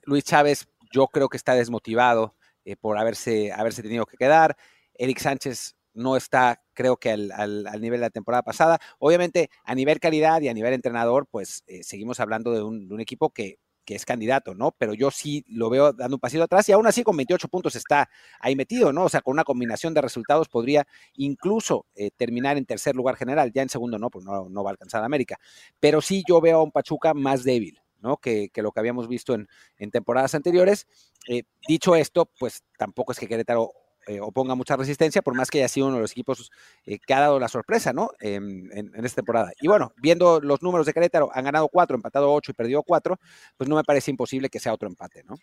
Luis 0.05 0.23
Chávez 0.23 0.67
yo 0.95 1.07
creo 1.07 1.27
que 1.27 1.37
está 1.37 1.53
desmotivado 1.55 2.35
por 2.79 2.97
haberse, 2.97 3.51
haberse 3.51 3.83
tenido 3.83 4.05
que 4.05 4.17
quedar. 4.17 4.55
Eric 4.95 5.19
Sánchez 5.19 5.75
no 5.95 6.17
está, 6.17 6.61
creo 6.73 6.97
que 6.97 7.09
al, 7.09 7.63
nivel 7.79 7.99
de 7.99 8.05
la 8.05 8.09
temporada 8.09 8.43
pasada. 8.43 8.79
Obviamente, 8.99 9.49
a 9.63 9.73
nivel 9.73 9.99
calidad 9.99 10.41
y 10.41 10.49
a 10.49 10.53
nivel 10.53 10.73
entrenador, 10.73 11.27
pues 11.29 11.63
eh, 11.67 11.83
seguimos 11.83 12.19
hablando 12.19 12.51
de 12.51 12.61
un, 12.61 12.99
equipo 13.01 13.31
que, 13.31 13.57
es 13.87 14.03
candidato, 14.03 14.55
¿no? 14.55 14.71
Pero 14.79 14.95
yo 14.95 15.11
sí 15.11 15.45
lo 15.47 15.69
veo 15.69 15.93
dando 15.93 16.15
un 16.15 16.19
pasito 16.19 16.41
atrás 16.41 16.67
y 16.67 16.71
aún 16.71 16.87
así 16.87 17.03
con 17.03 17.15
28 17.15 17.47
puntos 17.49 17.75
está 17.75 18.09
ahí 18.39 18.55
metido, 18.55 18.91
¿no? 18.91 19.03
O 19.03 19.09
sea, 19.09 19.21
con 19.21 19.33
una 19.33 19.43
combinación 19.43 19.93
de 19.93 20.01
resultados 20.01 20.49
podría 20.49 20.87
incluso 21.13 21.85
eh, 21.93 22.09
terminar 22.17 22.57
en 22.57 22.65
tercer 22.65 22.95
lugar 22.95 23.15
general, 23.15 23.51
ya 23.53 23.61
en 23.61 23.69
segundo 23.69 23.99
no, 23.99 24.09
pues 24.09 24.25
no, 24.25 24.63
va 24.63 24.69
a 24.69 24.71
alcanzar 24.71 25.03
a 25.03 25.05
América. 25.05 25.37
Pero 25.79 26.01
sí 26.01 26.23
yo 26.27 26.41
veo 26.41 26.57
a 26.57 26.63
un 26.63 26.71
Pachuca 26.71 27.13
más 27.13 27.43
débil, 27.43 27.79
¿no? 28.01 28.17
Que, 28.17 28.49
lo 28.55 28.71
que 28.71 28.79
habíamos 28.79 29.07
visto 29.07 29.33
en, 29.33 29.47
temporadas 29.91 30.35
anteriores. 30.35 30.87
Eh, 31.27 31.43
dicho 31.67 31.95
esto, 31.95 32.29
pues 32.39 32.63
tampoco 32.77 33.11
es 33.11 33.19
que 33.19 33.27
Querétaro 33.27 33.71
eh, 34.07 34.19
oponga 34.21 34.53
mucha 34.53 34.75
resistencia, 34.75 35.23
por 35.23 35.33
más 35.33 35.49
que 35.49 35.59
haya 35.59 35.67
sido 35.67 35.87
uno 35.87 35.95
de 35.95 36.03
los 36.03 36.11
equipos 36.11 36.51
eh, 36.85 36.99
que 36.99 37.13
ha 37.15 37.21
dado 37.21 37.39
la 37.39 37.47
sorpresa, 37.47 37.91
¿no? 37.91 38.11
En, 38.19 38.69
esta 39.03 39.15
temporada. 39.15 39.51
Y 39.59 39.67
bueno, 39.67 39.93
viendo 39.97 40.39
los 40.41 40.61
números 40.61 40.85
de 40.85 40.93
Querétaro, 40.93 41.29
han 41.33 41.45
ganado 41.45 41.69
cuatro, 41.69 41.95
empatado 41.95 42.31
ocho 42.31 42.51
y 42.51 42.53
perdido 42.53 42.83
cuatro, 42.83 43.17
pues 43.57 43.67
no 43.67 43.75
me 43.75 43.83
parece 43.83 44.11
imposible 44.11 44.49
que 44.49 44.59
sea 44.59 44.73
otro 44.73 44.87
empate, 44.87 45.23
¿no? 45.23 45.35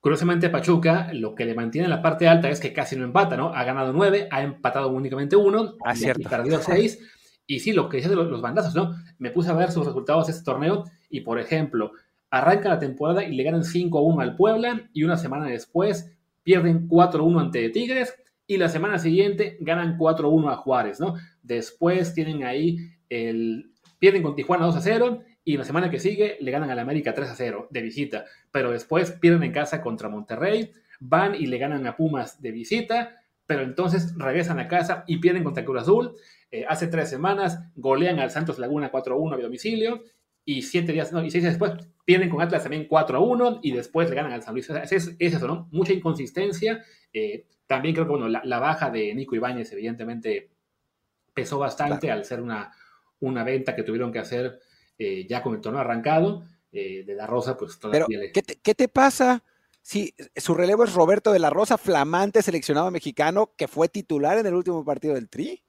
Curiosamente, 0.00 0.48
Pachuca 0.48 1.10
lo 1.12 1.34
que 1.34 1.44
le 1.44 1.54
mantiene 1.54 1.86
en 1.86 1.90
la 1.90 2.00
parte 2.00 2.28
alta 2.28 2.48
es 2.48 2.60
que 2.60 2.72
casi 2.72 2.96
no 2.96 3.04
empata, 3.04 3.36
¿no? 3.36 3.52
Ha 3.52 3.64
ganado 3.64 3.92
nueve, 3.92 4.28
ha 4.30 4.40
empatado 4.40 4.88
únicamente 4.88 5.36
uno, 5.36 5.74
ah, 5.84 5.94
y 5.94 6.24
perdido 6.24 6.62
seis. 6.62 6.98
Y 7.46 7.60
sí, 7.60 7.72
lo 7.72 7.88
que 7.88 7.98
dice 7.98 8.08
de 8.08 8.16
los, 8.16 8.40
bandazos, 8.40 8.74
¿no? 8.74 8.96
Me 9.18 9.30
puse 9.30 9.50
a 9.50 9.54
ver 9.54 9.70
sus 9.70 9.86
resultados 9.86 10.26
de 10.26 10.32
este 10.32 10.44
torneo 10.44 10.84
y, 11.08 11.20
por 11.20 11.38
ejemplo, 11.38 11.92
arranca 12.30 12.68
la 12.68 12.78
temporada 12.78 13.24
y 13.24 13.34
le 13.34 13.42
ganan 13.44 13.62
5-1 13.62 14.20
al 14.22 14.36
Puebla 14.36 14.88
y 14.92 15.04
una 15.04 15.16
semana 15.16 15.46
después 15.46 16.12
pierden 16.42 16.88
4-1 16.88 17.40
ante 17.40 17.68
Tigres 17.70 18.14
y 18.46 18.56
la 18.56 18.68
semana 18.68 18.98
siguiente 18.98 19.56
ganan 19.60 19.98
4-1 19.98 20.52
a 20.52 20.56
Juárez, 20.56 21.00
¿no? 21.00 21.14
Después 21.42 22.14
tienen 22.14 22.44
ahí 22.44 22.78
el... 23.08 23.72
pierden 23.98 24.22
con 24.22 24.34
Tijuana 24.34 24.66
2-0 24.68 25.22
y 25.44 25.56
la 25.56 25.64
semana 25.64 25.90
que 25.90 26.00
sigue 26.00 26.36
le 26.40 26.50
ganan 26.50 26.70
al 26.70 26.78
América 26.78 27.14
3-0 27.14 27.68
de 27.70 27.82
visita, 27.82 28.24
pero 28.50 28.70
después 28.72 29.12
pierden 29.12 29.44
en 29.44 29.52
casa 29.52 29.80
contra 29.80 30.08
Monterrey, 30.08 30.72
van 31.00 31.34
y 31.34 31.46
le 31.46 31.58
ganan 31.58 31.86
a 31.86 31.96
Pumas 31.96 32.40
de 32.42 32.50
visita, 32.50 33.22
pero 33.46 33.62
entonces 33.62 34.14
regresan 34.16 34.58
a 34.58 34.68
casa 34.68 35.04
y 35.06 35.18
pierden 35.18 35.44
contra 35.44 35.64
Cruz 35.64 35.82
Azul. 35.82 36.16
Eh, 36.50 36.64
hace 36.68 36.86
tres 36.86 37.10
semanas 37.10 37.58
golean 37.74 38.20
al 38.20 38.30
Santos 38.30 38.58
Laguna 38.58 38.92
4-1 38.92 39.34
a 39.34 39.42
domicilio 39.42 40.04
y 40.44 40.62
siete 40.62 40.92
días, 40.92 41.12
no, 41.12 41.24
y 41.24 41.30
seis 41.30 41.42
días 41.42 41.54
después 41.54 41.72
pierden 42.04 42.30
con 42.30 42.40
Atlas 42.40 42.62
también 42.62 42.86
4 42.86 43.18
a 43.18 43.20
1 43.20 43.60
y 43.62 43.72
después 43.72 44.08
le 44.08 44.14
ganan 44.14 44.32
al 44.32 44.42
San 44.42 44.54
Luis. 44.54 44.70
es, 44.70 44.92
es, 44.92 45.16
eso, 45.18 45.48
¿no? 45.48 45.68
Mucha 45.72 45.92
inconsistencia. 45.92 46.84
Eh, 47.12 47.46
también 47.66 47.94
creo 47.94 48.06
que 48.06 48.12
bueno, 48.12 48.28
la, 48.28 48.58
baja 48.60 48.90
de 48.90 49.12
Nico 49.12 49.34
Ibáñez, 49.34 49.72
evidentemente, 49.72 50.50
pesó 51.34 51.58
bastante 51.58 52.12
al 52.12 52.24
ser 52.24 52.40
una, 52.40 52.72
una 53.18 53.42
venta 53.42 53.74
que 53.74 53.82
tuvieron 53.82 54.12
que 54.12 54.20
hacer 54.20 54.60
eh, 54.98 55.26
ya 55.28 55.42
con 55.42 55.54
el 55.54 55.60
tono 55.60 55.78
arrancado. 55.78 56.44
De 56.72 57.14
la 57.16 57.26
Rosa, 57.26 57.56
pues 57.56 57.78
todavía 57.78 58.04
Pero, 58.06 58.20
¿qué, 58.34 58.42
te, 58.42 58.56
¿qué 58.56 58.74
te 58.74 58.86
pasa? 58.86 59.42
Si 59.80 60.14
su 60.36 60.52
relevo 60.52 60.84
es 60.84 60.92
Roberto 60.92 61.32
de 61.32 61.38
la 61.38 61.48
Rosa, 61.48 61.78
flamante 61.78 62.42
seleccionado 62.42 62.90
mexicano 62.90 63.54
que 63.56 63.66
fue 63.66 63.88
titular 63.88 64.36
en 64.36 64.44
el 64.44 64.52
último 64.52 64.84
partido 64.84 65.14
del 65.14 65.30
Tri. 65.30 65.64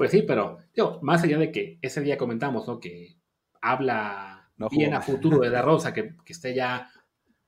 Pues 0.00 0.12
sí, 0.12 0.22
pero 0.22 0.56
más 1.02 1.22
allá 1.24 1.36
de 1.36 1.52
que 1.52 1.78
ese 1.82 2.00
día 2.00 2.16
comentamos, 2.16 2.66
¿no? 2.66 2.80
Que 2.80 3.18
habla 3.60 4.50
bien 4.70 4.94
a 4.94 5.02
futuro 5.02 5.40
de 5.40 5.50
La 5.50 5.60
Rosa, 5.60 5.92
que, 5.92 6.14
esté 6.24 6.54
ya 6.54 6.90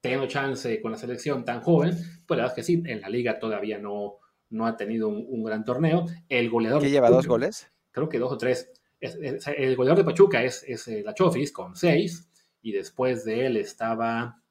teniendo 0.03 0.27
chance 0.27 0.79
con 0.83 0.93
la 0.93 0.99
selección 0.99 1.47
tan 1.47 1.63
joven, 1.63 1.97
pues 2.27 2.37
la 2.37 2.43
verdad 2.43 2.49
es 2.49 2.53
que 2.53 2.63
sí, 2.63 2.83
en 2.85 3.01
la 3.01 3.09
liga 3.09 3.39
todavía 3.39 3.79
no, 3.79 4.19
no 4.51 4.67
ha 4.67 4.77
tenido 4.77 5.09
un, 5.09 5.43
gran 5.43 5.65
torneo. 5.65 6.05
El 6.29 6.51
goleador... 6.51 6.83
¿Qué 6.83 6.91
lleva 6.91 7.09
dos 7.09 7.27
goles? 7.27 7.73
Creo 7.91 8.11
que 8.11 8.19
dos 8.19 8.33
o 8.33 8.37
tres. 8.37 8.71
el 9.01 9.75
goleador 9.75 10.01
de 10.01 10.05
Pachuca 10.05 10.43
es, 10.43 10.63
es 10.69 10.87
eh, 10.89 11.03
la 11.03 11.15
Chofis 11.15 11.53
con 11.53 11.75
seis, 11.75 12.29
y 12.61 12.73
después 12.73 13.25
de 13.25 13.47
él 13.47 13.57
estaba 13.57 14.43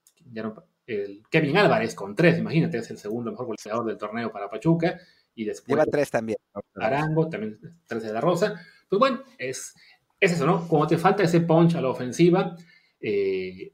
el 0.88 1.22
Kevin 1.30 1.58
Álvarez 1.58 1.94
con 1.94 2.16
tres, 2.16 2.40
imagínate, 2.40 2.80
es 2.80 2.90
el 2.90 2.98
segundo 2.98 3.30
mejor 3.30 3.46
goleador 3.46 3.86
del 3.86 4.00
torneo 4.00 4.32
para 4.32 4.50
Pachuca. 4.50 5.00
Y 5.36 5.46
después 5.46 5.70
Lleva 5.70 5.86
tres 5.86 6.12
también. 6.12 6.38
Arango, 6.76 7.30
también 7.30 7.60
tres 7.86 8.04
de 8.04 8.14
la 8.14 8.22
Rosa. 8.22 8.62
Pues 8.90 9.00
bueno, 9.00 9.24
es, 9.38 9.74
es 10.20 10.34
eso, 10.34 10.46
¿no? 10.46 10.68
Como 10.68 10.88
te 10.88 10.98
falta 10.98 11.24
ese 11.24 11.42
punch 11.42 11.76
a 11.76 11.82
la 11.82 11.90
ofensiva, 11.90 12.56
eh, 13.00 13.74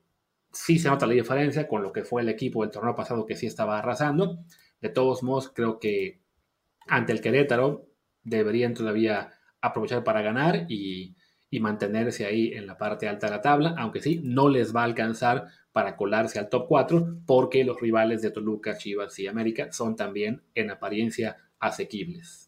sí 0.52 0.80
se 0.80 0.89
nota 0.89 1.06
la 1.06 1.13
diferencia 1.13 1.67
con 1.67 1.84
lo 1.84 1.91
que 1.91 2.04
fue 2.04 2.22
el 2.22 2.30
equipo 2.30 2.63
del 2.63 2.72
torneo 2.72 2.96
pasado 2.96 3.26
que 3.26 3.36
sí 3.36 3.46
estaba 3.46 3.78
arrasando. 3.78 4.39
De 4.82 4.89
todos 4.89 5.24
modos, 5.24 5.52
creo 5.54 5.80
que 5.80 6.22
ante 6.88 7.12
el 7.12 7.22
Querétaro 7.22 7.88
deberían 8.24 8.74
todavía 8.74 9.34
aprovechar 9.62 10.04
para 10.04 10.22
ganar 10.22 10.65
y, 10.70 11.15
mantenerse 11.60 12.26
ahí 12.26 12.54
en 12.54 12.67
la 12.67 12.78
parte 12.78 13.08
alta 13.08 13.26
de 13.26 13.32
la 13.32 13.41
tabla, 13.41 13.74
aunque 13.80 14.00
sí, 14.00 14.22
no 14.24 14.48
les 14.48 14.76
va 14.76 14.82
a 14.82 14.84
alcanzar 14.84 15.48
para 15.72 15.96
colarse 15.96 16.38
al 16.38 16.50
top 16.50 16.67
4 16.67 17.22
porque 17.26 17.63
los 17.63 17.82
rivales 17.82 18.22
de 18.22 18.30
Toluca, 18.30 18.78
Chivas 18.78 19.17
y 19.17 19.26
América 19.26 19.72
son 19.72 19.96
también 19.96 20.43
en 20.54 20.70
apariencia 20.70 21.38
asequibles. 21.60 22.48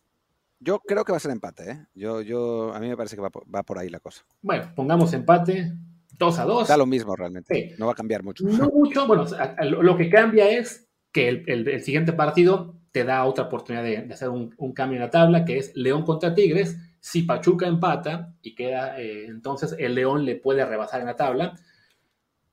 Yo 0.60 0.80
creo 0.80 1.06
que 1.06 1.14
va 1.14 1.18
a 1.18 1.22
ser 1.22 1.32
empate, 1.32 1.72
¿eh? 1.72 1.86
Yo, 1.96 2.22
yo, 2.22 2.74
a 2.74 2.80
mí 2.80 2.90
me 2.90 2.98
parece 2.98 3.16
que 3.16 3.22
va, 3.22 3.64
por 3.64 3.78
ahí 3.78 3.90
la 3.90 4.00
cosa. 4.00 4.26
Bueno, 4.42 4.72
pongamos 4.76 5.14
empate, 5.14 5.74
2 6.18 6.40
a 6.40 6.46
2. 6.46 6.68
Da 6.68 6.78
lo 6.78 6.86
mismo 6.86 7.16
realmente, 7.16 7.76
no 7.78 7.86
va 7.86 7.94
a 7.94 7.96
cambiar 7.96 8.24
mucho. 8.24 8.44
No 8.44 8.70
mucho, 8.70 9.08
bueno, 9.08 9.26
lo 9.62 9.98
que 9.98 10.10
cambia 10.10 10.50
es 10.50 10.90
que 11.14 11.30
el, 11.30 11.82
siguiente 11.82 12.12
partido 12.12 12.76
te 12.92 13.06
da 13.06 13.24
otra 13.24 13.46
oportunidad 13.46 13.84
de, 13.84 13.98
hacer 14.12 14.30
un, 14.30 14.74
cambio 14.74 14.98
en 14.98 15.04
la 15.04 15.10
tabla, 15.10 15.46
que 15.46 15.58
es 15.58 15.72
León 15.76 16.04
contra 16.04 16.34
Tigres. 16.34 16.78
Si 17.00 17.24
Pachuca 17.24 17.66
empata 17.66 18.34
y 18.42 18.54
queda, 18.54 19.00
eh, 19.00 19.28
entonces 19.28 19.74
el 19.80 19.96
León 19.96 20.26
le 20.26 20.36
puede 20.36 20.66
rebasar 20.66 21.00
en 21.00 21.08
la 21.08 21.16
tabla. 21.16 21.54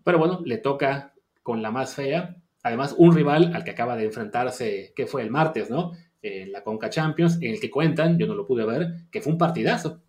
Pero 0.04 0.18
bueno, 0.18 0.40
le 0.44 0.58
toca 0.58 1.12
con 1.42 1.60
la 1.60 1.72
más 1.72 1.96
fea. 1.96 2.36
Además, 2.62 2.94
un 2.96 3.14
rival 3.14 3.52
al 3.54 3.64
que 3.64 3.72
acaba 3.72 3.96
de 3.96 4.04
enfrentarse, 4.04 4.92
que 4.94 5.06
fue 5.06 5.22
el 5.22 5.30
martes, 5.30 5.70
¿no? 5.70 5.92
En 6.26 6.52
la 6.52 6.62
Conca 6.62 6.90
Champions, 6.90 7.38
en 7.40 7.52
el 7.52 7.60
que 7.60 7.70
cuentan, 7.70 8.18
yo 8.18 8.26
no 8.26 8.34
lo 8.34 8.46
pude 8.46 8.64
ver, 8.64 9.08
que 9.10 9.20
fue 9.20 9.32
un 9.32 9.38
partidazo. 9.38 10.02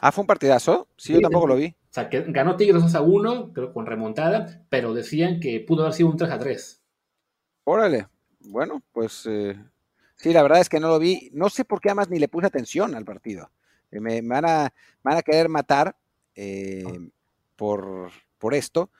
Ah, 0.00 0.12
fue 0.12 0.22
un 0.22 0.26
partidazo. 0.26 0.88
Sí, 0.96 1.14
yo 1.14 1.20
tampoco 1.20 1.46
lo 1.46 1.56
vi. 1.56 1.66
O 1.66 1.92
sea, 1.92 2.08
que 2.08 2.24
ganó 2.28 2.56
Tigres 2.56 2.82
2 2.82 2.94
a 2.94 3.00
1, 3.00 3.52
creo 3.52 3.72
con 3.72 3.86
remontada, 3.86 4.64
pero 4.68 4.94
decían 4.94 5.40
que 5.40 5.60
pudo 5.60 5.82
haber 5.82 5.94
sido 5.94 6.10
un 6.10 6.16
3 6.16 6.30
a 6.30 6.38
3. 6.38 6.82
Órale. 7.64 8.06
Bueno, 8.40 8.82
pues 8.92 9.26
eh, 9.26 9.56
sí, 10.14 10.32
la 10.32 10.42
verdad 10.42 10.60
es 10.60 10.68
que 10.68 10.80
no 10.80 10.88
lo 10.88 10.98
vi. 10.98 11.30
No 11.32 11.48
sé 11.48 11.64
por 11.64 11.80
qué 11.80 11.88
además 11.88 12.08
ni 12.08 12.18
le 12.18 12.28
puse 12.28 12.46
atención 12.46 12.94
al 12.94 13.04
partido. 13.04 13.50
Eh, 13.90 14.00
me, 14.00 14.22
van, 14.22 14.44
a, 14.44 14.72
van, 15.02 15.16
a, 15.16 15.22
querer 15.22 15.48
matar 15.48 15.96
eh, 16.34 16.84
por, 17.56 18.10
por 18.38 18.54
esto 18.54 18.90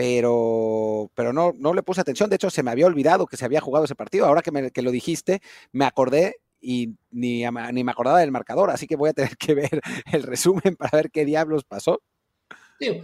pero, 0.00 1.10
pero 1.14 1.34
no, 1.34 1.52
no 1.58 1.74
le 1.74 1.82
puse 1.82 2.00
atención. 2.00 2.30
De 2.30 2.36
hecho, 2.36 2.48
se 2.48 2.62
me 2.62 2.70
había 2.70 2.86
olvidado 2.86 3.26
que 3.26 3.36
se 3.36 3.44
había 3.44 3.60
jugado 3.60 3.84
ese 3.84 3.94
partido. 3.94 4.24
Ahora 4.24 4.40
que, 4.40 4.70
que 4.70 4.80
lo 4.80 4.92
dijiste, 4.92 5.42
me 5.72 5.84
acordé 5.84 6.36
y 6.58 6.94
ni, 7.10 7.44
ni, 7.44 7.84
me 7.84 7.92
acordaba 7.92 8.20
del 8.20 8.30
marcador, 8.30 8.70
así 8.70 8.86
que 8.86 8.96
voy 8.96 9.10
a 9.10 9.12
tener 9.12 9.36
que 9.36 9.54
ver 9.54 9.82
el 10.10 10.22
resumen 10.22 10.74
para 10.78 10.96
ver 10.96 11.10
qué 11.10 11.26
diablos 11.26 11.64
pasó. 11.64 12.00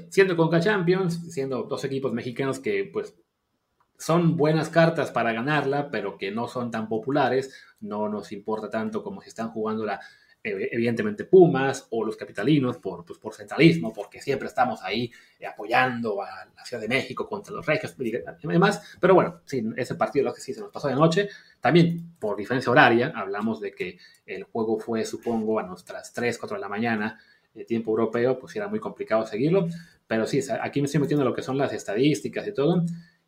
siendo 0.08 0.38
Conca 0.38 0.58
Champions, 0.58 1.20
siendo 1.30 1.64
dos 1.64 1.84
equipos 1.84 2.14
mexicanos 2.14 2.60
que 2.60 2.88
pues 2.90 3.14
son 3.98 4.38
buenas 4.38 4.70
cartas 4.70 5.10
para 5.10 5.34
ganarla, 5.34 5.90
pero 5.90 6.16
que 6.16 6.30
no 6.30 6.48
son 6.48 6.70
tan 6.70 6.88
populares, 6.88 7.52
no 7.78 8.08
nos 8.08 8.32
importa 8.32 8.70
tanto 8.70 9.02
como 9.02 9.20
si 9.20 9.28
están 9.28 9.50
jugando 9.50 9.84
la 9.84 10.00
evidentemente 10.46 11.24
Pumas 11.24 11.86
o 11.90 12.04
los 12.04 12.16
capitalinos 12.16 12.78
por, 12.78 13.04
pues, 13.04 13.18
por 13.18 13.34
centralismo, 13.34 13.92
porque 13.92 14.20
siempre 14.20 14.48
estamos 14.48 14.82
ahí 14.82 15.10
apoyando 15.48 16.22
a 16.22 16.46
la 16.56 16.64
Ciudad 16.64 16.80
de 16.82 16.88
México 16.88 17.28
contra 17.28 17.54
los 17.54 17.66
Regios 17.66 17.94
y 17.98 18.48
demás. 18.48 18.96
Pero 19.00 19.14
bueno, 19.14 19.40
sí, 19.44 19.62
ese 19.76 19.94
partido 19.94 20.24
lo 20.24 20.34
que 20.34 20.40
sí 20.40 20.54
se 20.54 20.60
nos 20.60 20.70
pasó 20.70 20.88
de 20.88 20.94
noche. 20.94 21.28
También 21.60 22.16
por 22.18 22.36
diferencia 22.36 22.70
horaria, 22.70 23.12
hablamos 23.14 23.60
de 23.60 23.72
que 23.72 23.98
el 24.24 24.44
juego 24.44 24.78
fue, 24.78 25.04
supongo, 25.04 25.58
a 25.58 25.62
nuestras 25.62 26.12
3, 26.12 26.38
4 26.38 26.56
de 26.56 26.60
la 26.60 26.68
mañana, 26.68 27.18
de 27.52 27.64
tiempo 27.64 27.90
europeo, 27.90 28.38
pues 28.38 28.54
era 28.54 28.68
muy 28.68 28.80
complicado 28.80 29.26
seguirlo. 29.26 29.68
Pero 30.06 30.26
sí, 30.26 30.40
aquí 30.60 30.80
me 30.80 30.86
estoy 30.86 31.00
metiendo 31.00 31.24
lo 31.24 31.34
que 31.34 31.42
son 31.42 31.58
las 31.58 31.72
estadísticas 31.72 32.46
y 32.46 32.52
todo. 32.52 32.84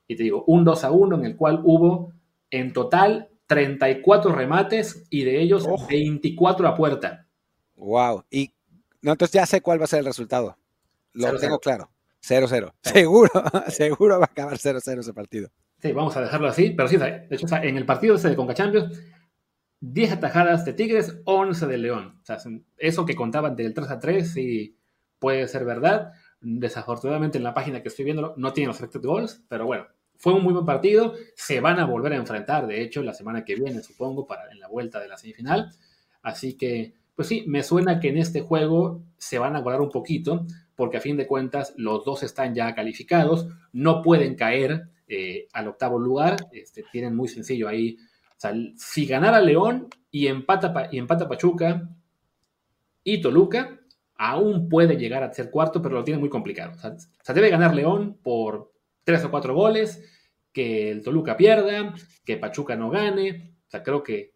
Y 0.06 0.16
te 0.16 0.22
digo, 0.22 0.44
un 0.46 0.64
2 0.64 0.84
a 0.84 0.90
1 0.90 1.16
en 1.16 1.24
el 1.24 1.36
cual 1.36 1.60
hubo 1.64 2.12
en 2.50 2.72
total 2.72 3.28
34 3.48 4.32
remates 4.32 5.06
y 5.10 5.24
de 5.24 5.40
ellos 5.40 5.66
24 5.88 6.68
a 6.68 6.74
puerta. 6.76 7.26
Wow. 7.74 8.24
Y 8.30 8.52
no, 9.02 9.12
entonces 9.12 9.32
ya 9.32 9.46
sé 9.46 9.60
cuál 9.60 9.80
va 9.80 9.84
a 9.84 9.88
ser 9.88 10.00
el 10.00 10.04
resultado. 10.04 10.56
Lo 11.14 11.36
tengo 11.38 11.58
claro. 11.58 11.90
0-0. 12.22 12.72
Seguro, 12.82 13.30
seguro 13.68 14.18
va 14.18 14.26
a 14.26 14.30
acabar 14.30 14.58
0-0 14.58 15.00
ese 15.00 15.14
partido. 15.14 15.50
Sí, 15.80 15.92
vamos 15.92 16.16
a 16.16 16.20
dejarlo 16.20 16.48
así. 16.48 16.70
Pero 16.70 16.88
sí, 16.88 16.96
de 16.96 17.26
hecho, 17.30 17.46
en 17.56 17.76
el 17.76 17.86
partido 17.86 18.16
ese 18.16 18.28
de 18.28 18.36
Conca 18.36 18.54
Champions, 18.54 19.00
10 19.80 20.12
atajadas 20.12 20.64
de 20.64 20.72
Tigres, 20.74 21.20
11 21.24 21.66
de 21.66 21.78
León. 21.78 22.18
O 22.20 22.24
sea, 22.24 22.38
eso 22.76 23.06
que 23.06 23.16
contaban 23.16 23.56
del 23.56 23.72
3 23.72 23.90
a 23.90 23.98
3 23.98 24.30
sí 24.30 24.76
puede 25.18 25.46
ser 25.48 25.64
verdad. 25.64 26.12
Desafortunadamente 26.40 27.38
en 27.38 27.44
la 27.44 27.54
página 27.54 27.82
que 27.82 27.88
estoy 27.88 28.04
viendo 28.04 28.34
no 28.36 28.52
tiene 28.52 28.68
los 28.68 28.76
expected 28.76 29.08
goals, 29.08 29.42
pero 29.48 29.66
bueno, 29.66 29.86
fue 30.18 30.34
un 30.34 30.42
muy 30.42 30.52
buen 30.52 30.66
partido. 30.66 31.14
Se 31.34 31.60
van 31.60 31.78
a 31.78 31.86
volver 31.86 32.12
a 32.12 32.16
enfrentar, 32.16 32.66
de 32.66 32.82
hecho, 32.82 33.02
la 33.02 33.14
semana 33.14 33.44
que 33.44 33.54
viene, 33.54 33.82
supongo, 33.82 34.26
para 34.26 34.50
en 34.50 34.58
la 34.58 34.68
vuelta 34.68 35.00
de 35.00 35.08
la 35.08 35.16
semifinal. 35.16 35.70
Así 36.22 36.54
que, 36.54 36.92
pues 37.14 37.28
sí, 37.28 37.44
me 37.46 37.62
suena 37.62 38.00
que 38.00 38.08
en 38.08 38.18
este 38.18 38.40
juego 38.40 39.00
se 39.16 39.38
van 39.38 39.56
a 39.56 39.60
guardar 39.60 39.80
un 39.80 39.90
poquito, 39.90 40.44
porque 40.74 40.96
a 40.96 41.00
fin 41.00 41.16
de 41.16 41.26
cuentas 41.26 41.72
los 41.76 42.04
dos 42.04 42.24
están 42.24 42.54
ya 42.54 42.74
calificados, 42.74 43.46
no 43.72 44.02
pueden 44.02 44.34
caer 44.34 44.88
eh, 45.06 45.46
al 45.52 45.68
octavo 45.68 45.98
lugar. 45.98 46.36
Este, 46.52 46.84
tienen 46.90 47.14
muy 47.14 47.28
sencillo 47.28 47.68
ahí. 47.68 47.96
O 48.36 48.40
sea, 48.40 48.52
si 48.76 49.06
ganara 49.06 49.40
León 49.40 49.88
y 50.10 50.26
empata, 50.26 50.88
y 50.90 50.98
empata 50.98 51.28
Pachuca 51.28 51.88
y 53.04 53.20
Toluca, 53.20 53.80
aún 54.16 54.68
puede 54.68 54.96
llegar 54.96 55.22
a 55.22 55.32
ser 55.32 55.50
cuarto, 55.50 55.80
pero 55.80 55.94
lo 55.94 56.04
tiene 56.04 56.20
muy 56.20 56.28
complicado. 56.28 56.72
O 56.76 56.78
sea, 56.78 56.90
o 56.90 57.24
sea 57.24 57.34
debe 57.34 57.50
ganar 57.50 57.74
León 57.74 58.18
por 58.22 58.72
tres 59.08 59.24
o 59.24 59.30
cuatro 59.30 59.54
goles, 59.54 60.04
que 60.52 60.90
el 60.90 61.02
Toluca 61.02 61.34
pierda, 61.34 61.94
que 62.26 62.36
Pachuca 62.36 62.76
no 62.76 62.90
gane. 62.90 63.54
O 63.66 63.70
sea, 63.70 63.82
creo 63.82 64.02
que 64.02 64.34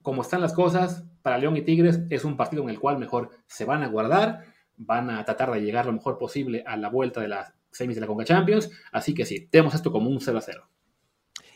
como 0.00 0.22
están 0.22 0.40
las 0.40 0.54
cosas, 0.54 1.04
para 1.20 1.36
León 1.36 1.54
y 1.58 1.60
Tigres 1.60 2.00
es 2.08 2.24
un 2.24 2.34
partido 2.34 2.62
en 2.62 2.70
el 2.70 2.80
cual 2.80 2.96
mejor 2.96 3.28
se 3.46 3.66
van 3.66 3.82
a 3.82 3.88
guardar, 3.88 4.44
van 4.78 5.10
a 5.10 5.22
tratar 5.26 5.50
de 5.50 5.60
llegar 5.60 5.84
lo 5.84 5.92
mejor 5.92 6.16
posible 6.16 6.64
a 6.66 6.78
la 6.78 6.88
vuelta 6.88 7.20
de 7.20 7.28
las 7.28 7.52
semis 7.70 7.96
de 7.96 8.00
la 8.00 8.06
Conca 8.06 8.24
Champions. 8.24 8.70
Así 8.90 9.12
que 9.12 9.26
sí, 9.26 9.48
tenemos 9.48 9.74
esto 9.74 9.92
como 9.92 10.08
un 10.08 10.18
0 10.18 10.38
a 10.38 10.40
0. 10.40 10.70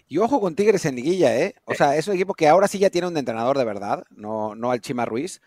Y 0.06 0.18
ojo 0.18 0.38
con 0.38 0.54
Tigres 0.54 0.84
en 0.84 0.96
liguilla, 0.96 1.34
¿eh? 1.38 1.54
O 1.64 1.72
sea, 1.72 1.96
es 1.96 2.06
un 2.08 2.14
equipo 2.14 2.34
que 2.34 2.46
ahora 2.46 2.68
sí 2.68 2.78
ya 2.78 2.90
tiene 2.90 3.08
un 3.08 3.16
entrenador 3.16 3.56
de 3.56 3.64
verdad, 3.64 4.04
no, 4.11 4.54
no 4.54 4.70
al 4.70 4.82
Chima 4.82 5.06
Ruiz. 5.06 5.40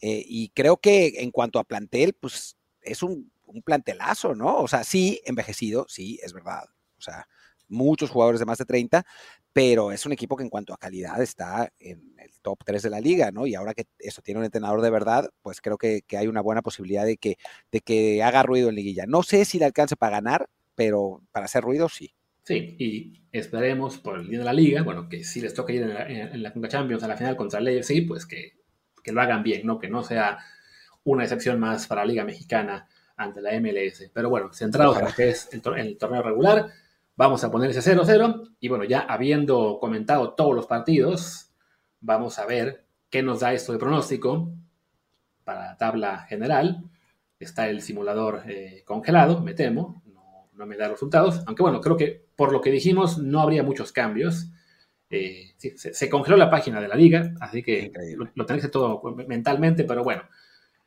Eh, 0.00 0.24
y 0.26 0.48
creo 0.48 0.78
que 0.78 1.20
en 1.22 1.30
cuanto 1.30 1.60
a 1.60 1.64
plantel, 1.64 2.12
pues 2.14 2.56
es 2.82 3.04
un 3.04 3.30
un 3.46 3.62
plantelazo, 3.62 4.34
¿no? 4.34 4.58
O 4.58 4.68
sea, 4.68 4.84
sí, 4.84 5.20
envejecido, 5.24 5.86
sí, 5.88 6.18
es 6.22 6.32
verdad. 6.32 6.64
O 6.98 7.02
sea, 7.02 7.26
muchos 7.68 8.10
jugadores 8.10 8.40
de 8.40 8.46
más 8.46 8.58
de 8.58 8.64
30, 8.64 9.04
pero 9.52 9.92
es 9.92 10.06
un 10.06 10.12
equipo 10.12 10.36
que 10.36 10.44
en 10.44 10.50
cuanto 10.50 10.74
a 10.74 10.78
calidad 10.78 11.20
está 11.20 11.72
en 11.78 12.14
el 12.18 12.30
top 12.40 12.58
3 12.64 12.82
de 12.82 12.90
la 12.90 13.00
liga, 13.00 13.30
¿no? 13.30 13.46
Y 13.46 13.54
ahora 13.54 13.74
que 13.74 13.86
eso 13.98 14.22
tiene 14.22 14.38
un 14.38 14.44
entrenador 14.44 14.82
de 14.82 14.90
verdad, 14.90 15.30
pues 15.42 15.60
creo 15.60 15.78
que, 15.78 16.02
hay 16.16 16.26
una 16.26 16.42
buena 16.42 16.62
posibilidad 16.62 17.04
de 17.04 17.16
que, 17.16 17.36
de 17.72 17.80
que 17.80 18.22
haga 18.22 18.42
ruido 18.42 18.68
en 18.68 18.74
liguilla. 18.74 19.06
No 19.06 19.22
sé 19.22 19.44
si 19.44 19.58
le 19.58 19.64
alcance 19.64 19.96
para 19.96 20.16
ganar, 20.16 20.48
pero 20.74 21.22
para 21.32 21.46
hacer 21.46 21.64
ruido 21.64 21.88
sí. 21.88 22.12
Sí, 22.44 22.76
y 22.78 23.22
esperemos 23.32 23.98
por 23.98 24.20
el 24.20 24.28
día 24.28 24.38
de 24.38 24.44
la 24.44 24.52
liga, 24.52 24.82
bueno, 24.82 25.08
que 25.08 25.24
si 25.24 25.40
les 25.40 25.52
toca 25.52 25.72
ir 25.72 25.82
en 25.82 26.42
la, 26.42 26.52
en, 26.54 26.68
Champions 26.68 27.02
a 27.02 27.08
la 27.08 27.16
final 27.16 27.36
contra 27.36 27.58
el 27.58 27.82
sí, 27.82 28.02
pues 28.02 28.24
que, 28.24 28.52
que 29.02 29.10
lo 29.10 29.20
hagan 29.20 29.42
bien, 29.42 29.66
¿no? 29.66 29.80
Que 29.80 29.88
no 29.88 30.04
sea 30.04 30.38
una 31.02 31.24
excepción 31.24 31.58
más 31.58 31.88
para 31.88 32.02
la 32.02 32.08
Liga 32.08 32.24
Mexicana 32.24 32.88
ante 33.16 33.40
la 33.40 33.58
MLS. 33.60 34.10
Pero 34.12 34.30
bueno, 34.30 34.52
centrados 34.52 34.98
en 34.98 35.04
lo 35.04 35.12
que 35.12 35.30
es 35.30 35.48
el, 35.52 35.62
el 35.78 35.98
torneo 35.98 36.22
regular, 36.22 36.68
vamos 37.16 37.42
a 37.44 37.50
poner 37.50 37.70
ese 37.70 37.96
0-0 37.96 38.56
y 38.60 38.68
bueno, 38.68 38.84
ya 38.84 39.00
habiendo 39.00 39.78
comentado 39.80 40.34
todos 40.34 40.54
los 40.54 40.66
partidos, 40.66 41.50
vamos 42.00 42.38
a 42.38 42.46
ver 42.46 42.84
qué 43.10 43.22
nos 43.22 43.40
da 43.40 43.52
esto 43.52 43.72
de 43.72 43.78
pronóstico 43.78 44.52
para 45.44 45.66
la 45.66 45.76
tabla 45.76 46.18
general. 46.28 46.84
Está 47.38 47.68
el 47.68 47.82
simulador 47.82 48.42
eh, 48.46 48.82
congelado, 48.84 49.40
me 49.40 49.54
temo, 49.54 50.02
no, 50.54 50.66
me 50.66 50.76
da 50.76 50.88
resultados, 50.88 51.42
aunque 51.46 51.62
bueno, 51.62 51.80
creo 51.80 51.96
que 51.96 52.26
por 52.34 52.52
lo 52.52 52.60
que 52.60 52.70
dijimos 52.70 53.18
no 53.18 53.40
habría 53.40 53.62
muchos 53.62 53.92
cambios. 53.92 54.50
Eh, 55.08 55.54
se, 55.58 56.10
congeló 56.10 56.36
la 56.36 56.50
página 56.50 56.80
de 56.80 56.88
la 56.88 56.96
liga, 56.96 57.32
así 57.40 57.62
que 57.62 57.92
lo, 58.16 58.28
lo 58.34 58.46
tenéis 58.46 58.68
todo 58.70 59.00
mentalmente, 59.28 59.84
pero 59.84 60.02
bueno, 60.02 60.22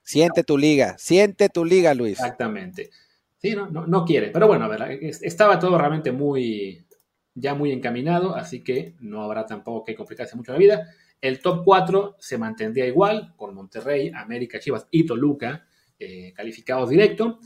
Siente 0.01 0.43
tu 0.43 0.57
liga, 0.57 0.95
siente 0.97 1.49
tu 1.49 1.65
liga, 1.65 1.93
Luis. 1.93 2.19
Exactamente. 2.19 2.89
Sí, 3.37 3.55
no, 3.55 3.69
no, 3.69 4.05
quiere. 4.05 4.29
Pero 4.31 4.47
bueno, 4.47 4.65
a 4.65 4.67
ver, 4.67 4.99
estaba 5.01 5.59
todo 5.59 5.77
realmente 5.77 6.11
muy, 6.11 6.85
ya 7.33 7.55
muy 7.55 7.71
encaminado, 7.71 8.35
así 8.35 8.63
que 8.63 8.95
no 8.99 9.21
habrá 9.23 9.45
tampoco 9.45 9.85
que 9.85 9.95
complicarse 9.95 10.35
mucho 10.35 10.51
la 10.51 10.57
vida. 10.57 10.87
El 11.21 11.39
top 11.39 11.63
4 11.63 12.15
se 12.19 12.37
mantendría 12.37 12.85
igual, 12.85 13.33
con 13.35 13.53
Monterrey, 13.53 14.11
América, 14.13 14.59
Chivas 14.59 14.87
y 14.91 15.05
Toluca 15.05 15.65
eh, 15.99 16.33
calificados 16.33 16.89
directo. 16.89 17.39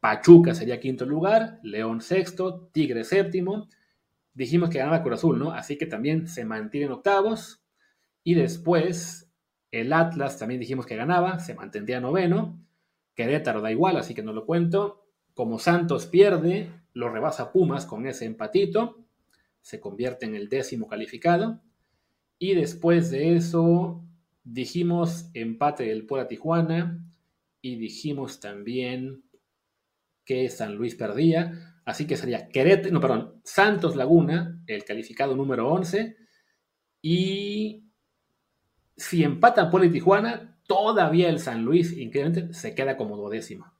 Pachuca 0.00 0.54
sería 0.54 0.78
quinto 0.78 1.04
lugar, 1.04 1.58
León 1.62 2.00
sexto, 2.00 2.68
Tigre 2.72 3.02
séptimo. 3.02 3.68
Dijimos 4.32 4.70
que 4.70 4.78
ganaba 4.78 5.02
Cruz 5.02 5.18
Azul, 5.18 5.38
¿no? 5.38 5.50
Así 5.50 5.76
que 5.76 5.86
también 5.86 6.28
se 6.28 6.44
mantienen 6.44 6.92
octavos. 6.92 7.60
Y 8.22 8.34
después 8.34 9.27
el 9.70 9.92
Atlas 9.92 10.38
también 10.38 10.60
dijimos 10.60 10.86
que 10.86 10.96
ganaba, 10.96 11.38
se 11.40 11.54
mantendría 11.54 12.00
noveno. 12.00 12.58
Querétaro 13.14 13.60
da 13.60 13.70
igual, 13.70 13.96
así 13.96 14.14
que 14.14 14.22
no 14.22 14.32
lo 14.32 14.46
cuento. 14.46 15.04
Como 15.34 15.58
Santos 15.58 16.06
pierde, 16.06 16.70
lo 16.94 17.10
rebasa 17.10 17.52
Pumas 17.52 17.84
con 17.84 18.06
ese 18.06 18.24
empatito. 18.24 19.04
Se 19.60 19.80
convierte 19.80 20.26
en 20.26 20.34
el 20.34 20.48
décimo 20.48 20.88
calificado. 20.88 21.60
Y 22.38 22.54
después 22.54 23.10
de 23.10 23.36
eso, 23.36 24.04
dijimos 24.44 25.30
empate 25.34 25.84
del 25.84 26.06
Puebla 26.06 26.28
Tijuana. 26.28 27.04
Y 27.60 27.76
dijimos 27.76 28.40
también 28.40 29.24
que 30.24 30.48
San 30.48 30.76
Luis 30.76 30.94
perdía. 30.94 31.80
Así 31.84 32.06
que 32.06 32.16
sería 32.16 32.48
Querétaro, 32.48 32.92
no, 32.92 33.00
perdón, 33.00 33.40
Santos 33.44 33.96
Laguna, 33.96 34.62
el 34.66 34.84
calificado 34.84 35.34
número 35.36 35.68
11. 35.70 36.16
Y 37.02 37.87
si 38.98 39.22
empatan 39.22 39.70
y 39.84 39.90
Tijuana, 39.90 40.58
todavía 40.66 41.30
el 41.30 41.38
San 41.38 41.64
Luis, 41.64 41.96
increíblemente, 41.96 42.52
se 42.52 42.74
queda 42.74 42.96
como 42.96 43.16
duodécimo. 43.16 43.72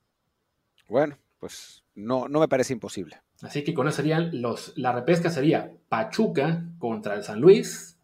Bueno, 0.88 1.18
pues 1.38 1.84
no, 1.94 2.28
no 2.28 2.40
me 2.40 2.48
parece 2.48 2.72
imposible. 2.72 3.20
Así 3.42 3.62
que 3.62 3.74
con 3.74 3.86
eso 3.86 3.96
serían 3.98 4.40
los. 4.40 4.72
La 4.76 4.92
repesca 4.92 5.30
sería 5.30 5.72
Pachuca 5.88 6.64
contra 6.78 7.14
el 7.14 7.24
San 7.24 7.40
Luis, 7.40 7.98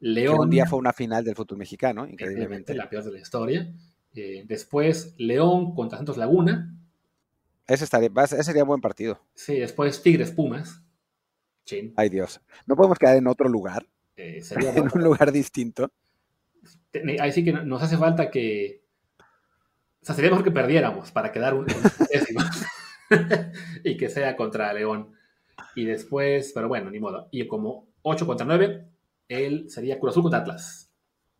León. 0.00 0.38
un 0.40 0.50
día 0.50 0.66
fue 0.66 0.78
una 0.78 0.92
final 0.92 1.24
del 1.24 1.34
fútbol 1.34 1.58
mexicano, 1.58 2.06
increíblemente. 2.06 2.74
La 2.74 2.88
peor 2.88 3.04
de 3.04 3.12
la 3.12 3.18
historia. 3.18 3.72
Eh, 4.14 4.44
después 4.46 5.14
León 5.18 5.74
contra 5.74 5.98
Santos 5.98 6.16
Laguna. 6.16 6.74
Ese, 7.66 7.84
estaría, 7.84 8.10
ese 8.24 8.42
sería 8.42 8.62
un 8.62 8.68
buen 8.68 8.80
partido. 8.80 9.20
Sí, 9.34 9.58
después 9.58 10.02
Tigres 10.02 10.30
Pumas. 10.30 10.82
Ay 11.96 12.08
Dios. 12.08 12.40
¿No 12.66 12.76
podemos 12.76 12.98
quedar 12.98 13.16
en 13.16 13.26
otro 13.26 13.48
lugar? 13.48 13.86
Eh, 14.16 14.40
sería 14.42 14.72
en 14.74 14.88
un 14.92 15.02
lugar 15.02 15.32
distinto 15.32 15.90
ahí 17.20 17.32
sí 17.32 17.44
que 17.44 17.52
nos 17.52 17.82
hace 17.82 17.96
falta 17.96 18.30
que. 18.30 18.82
O 20.00 20.04
sea, 20.04 20.14
sería 20.14 20.30
mejor 20.30 20.44
que 20.44 20.50
perdiéramos 20.50 21.10
para 21.10 21.32
quedar 21.32 21.54
un, 21.54 21.66
décimo. 22.12 22.40
y 23.84 23.96
que 23.96 24.08
sea 24.08 24.36
contra 24.36 24.72
León. 24.72 25.12
Y 25.74 25.84
después, 25.84 26.52
pero 26.54 26.68
bueno, 26.68 26.90
ni 26.90 27.00
modo. 27.00 27.28
Y 27.30 27.46
como 27.46 27.88
8 28.02 28.26
contra 28.26 28.46
9, 28.46 28.88
él 29.28 29.66
sería 29.68 29.98
Cruz 29.98 30.12
Azul 30.12 30.22
contra 30.22 30.40
Atlas. 30.40 30.90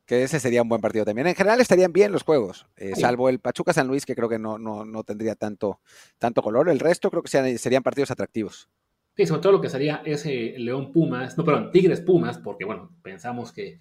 Que 0.06 0.22
ese 0.22 0.40
sería 0.40 0.62
un 0.62 0.68
buen 0.68 0.80
partido 0.80 1.04
también. 1.04 1.26
En 1.26 1.34
general 1.34 1.60
estarían 1.60 1.92
bien 1.92 2.12
los 2.12 2.22
juegos, 2.22 2.66
eh, 2.76 2.96
salvo 2.96 3.28
el 3.28 3.40
Pachuca 3.40 3.74
San 3.74 3.86
Luis, 3.86 4.06
que 4.06 4.14
creo 4.14 4.28
que 4.28 4.38
no, 4.38 4.58
no, 4.58 5.04
tendría 5.04 5.34
tanto, 5.34 5.80
tanto 6.18 6.40
color. 6.40 6.70
El 6.70 6.80
resto 6.80 7.10
creo 7.10 7.22
que 7.22 7.28
serían, 7.28 7.58
serían 7.58 7.82
partidos 7.82 8.10
atractivos. 8.10 8.70
Sí, 9.18 9.26
sobre 9.26 9.42
todo 9.42 9.52
lo 9.52 9.60
que 9.60 9.68
sería 9.68 10.00
ese 10.06 10.54
León 10.58 10.92
Pumas, 10.92 11.36
no, 11.36 11.44
perdón, 11.44 11.72
Tigres 11.72 12.00
Pumas, 12.00 12.38
porque 12.38 12.64
bueno, 12.64 12.90
pensamos 13.02 13.52
que 13.52 13.80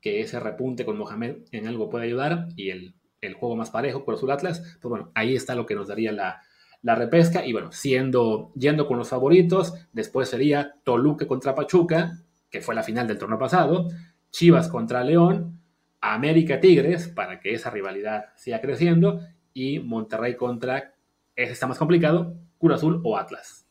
que 0.00 0.20
ese 0.20 0.40
repunte 0.40 0.84
con 0.84 0.96
Mohamed 0.96 1.36
en 1.52 1.66
algo 1.66 1.90
puede 1.90 2.06
ayudar 2.06 2.48
y 2.56 2.70
el, 2.70 2.94
juego 3.38 3.54
más 3.56 3.70
parejo 3.70 4.04
por 4.04 4.14
Azul 4.14 4.30
Atlas, 4.30 4.78
pues 4.80 4.90
bueno, 4.90 5.10
ahí 5.14 5.36
está 5.36 5.54
lo 5.54 5.66
que 5.66 5.74
nos 5.74 5.88
daría 5.88 6.12
la, 6.12 6.42
repesca. 6.82 7.44
Y 7.44 7.52
bueno, 7.52 7.70
siendo, 7.72 8.52
yendo 8.54 8.86
con 8.86 8.96
los 8.96 9.10
favoritos, 9.10 9.74
después 9.92 10.28
sería 10.28 10.74
Toluca 10.84 11.26
contra 11.26 11.54
Pachuca, 11.54 12.18
que 12.48 12.62
fue 12.62 12.74
la 12.74 12.82
final 12.82 13.06
del 13.06 13.18
torneo 13.18 13.38
pasado, 13.38 13.88
Chivas 14.30 14.68
contra 14.68 15.04
León, 15.04 15.60
América 16.00 16.60
Tigres 16.60 17.08
para 17.08 17.40
que 17.40 17.52
esa 17.52 17.70
rivalidad 17.70 18.26
siga 18.36 18.60
creciendo 18.60 19.20
y 19.52 19.80
Monterrey 19.80 20.36
contra, 20.36 20.94
ese 21.36 21.52
está 21.52 21.66
más 21.66 21.78
complicado, 21.78 22.36
Cruz 22.58 22.74
Azul 22.74 23.00
o 23.04 23.18
Atlas. 23.18 23.66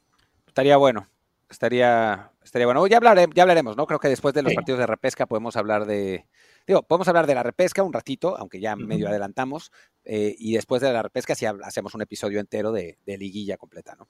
Estaría 0.47 0.77
bueno, 0.77 1.07
estaría, 1.49 2.31
estaría 2.43 2.65
bueno. 2.65 2.85
Ya, 2.87 2.99
ya 3.33 3.41
hablaremos, 3.43 3.75
¿no? 3.75 3.85
Creo 3.85 3.99
que 3.99 4.09
después 4.09 4.33
de 4.33 4.41
los 4.41 4.53
partidos 4.53 4.79
de 4.79 4.87
repesca 4.87 5.25
podemos 5.25 5.55
hablar 5.55 5.85
de, 5.85 6.25
digo, 6.67 6.83
podemos 6.83 7.07
hablar 7.07 7.27
de 7.27 7.35
la 7.35 7.43
repesca 7.43 7.83
un 7.83 7.93
ratito, 7.93 8.37
aunque 8.37 8.59
ya 8.59 8.75
medio 8.75 9.07
adelantamos, 9.07 9.71
eh, 10.05 10.35
y 10.37 10.53
después 10.53 10.81
de 10.81 10.93
la 10.93 11.01
repesca 11.01 11.35
sí 11.35 11.45
hacemos 11.45 11.95
un 11.95 12.01
episodio 12.01 12.39
entero 12.39 12.71
de, 12.71 12.97
de 13.05 13.17
liguilla 13.17 13.57
completa, 13.57 13.95
¿no? 13.95 14.07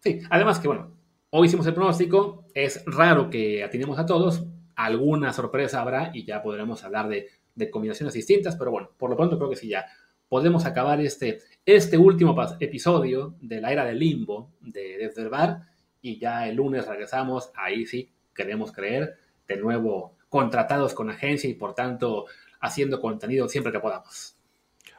Sí, 0.00 0.20
además 0.30 0.58
que 0.58 0.68
bueno, 0.68 0.96
hoy 1.30 1.48
hicimos 1.48 1.66
el 1.66 1.74
pronóstico, 1.74 2.44
es 2.54 2.84
raro 2.86 3.28
que 3.28 3.64
atinemos 3.64 3.98
a 3.98 4.06
todos, 4.06 4.46
alguna 4.76 5.32
sorpresa 5.32 5.80
habrá 5.80 6.10
y 6.14 6.24
ya 6.24 6.42
podremos 6.42 6.84
hablar 6.84 7.08
de, 7.08 7.28
combinaciones 7.70 8.12
distintas, 8.12 8.54
pero 8.56 8.70
bueno, 8.70 8.90
por 8.98 9.08
lo 9.08 9.16
pronto 9.16 9.38
creo 9.38 9.48
que 9.48 9.56
sí 9.56 9.68
ya 9.68 9.86
podemos 10.28 10.66
acabar 10.66 11.00
este, 11.00 11.38
este 11.64 11.96
último 11.96 12.36
episodio 12.60 13.34
de 13.40 13.60
la 13.60 13.72
era 13.72 13.84
del 13.84 13.98
limbo 13.98 14.52
de 14.60 14.98
Desde 14.98 15.22
el 15.22 15.30
Bar 15.30 15.62
y 16.02 16.18
ya 16.18 16.48
el 16.48 16.56
lunes 16.56 16.86
regresamos, 16.86 17.50
ahí 17.54 17.86
sí 17.86 18.12
queremos 18.34 18.72
creer, 18.72 19.16
de 19.48 19.56
nuevo 19.56 20.16
contratados 20.28 20.94
con 20.94 21.10
agencia 21.10 21.48
y 21.48 21.54
por 21.54 21.74
tanto 21.74 22.26
haciendo 22.60 23.00
contenido 23.00 23.48
siempre 23.48 23.72
que 23.72 23.80
podamos. 23.80 24.36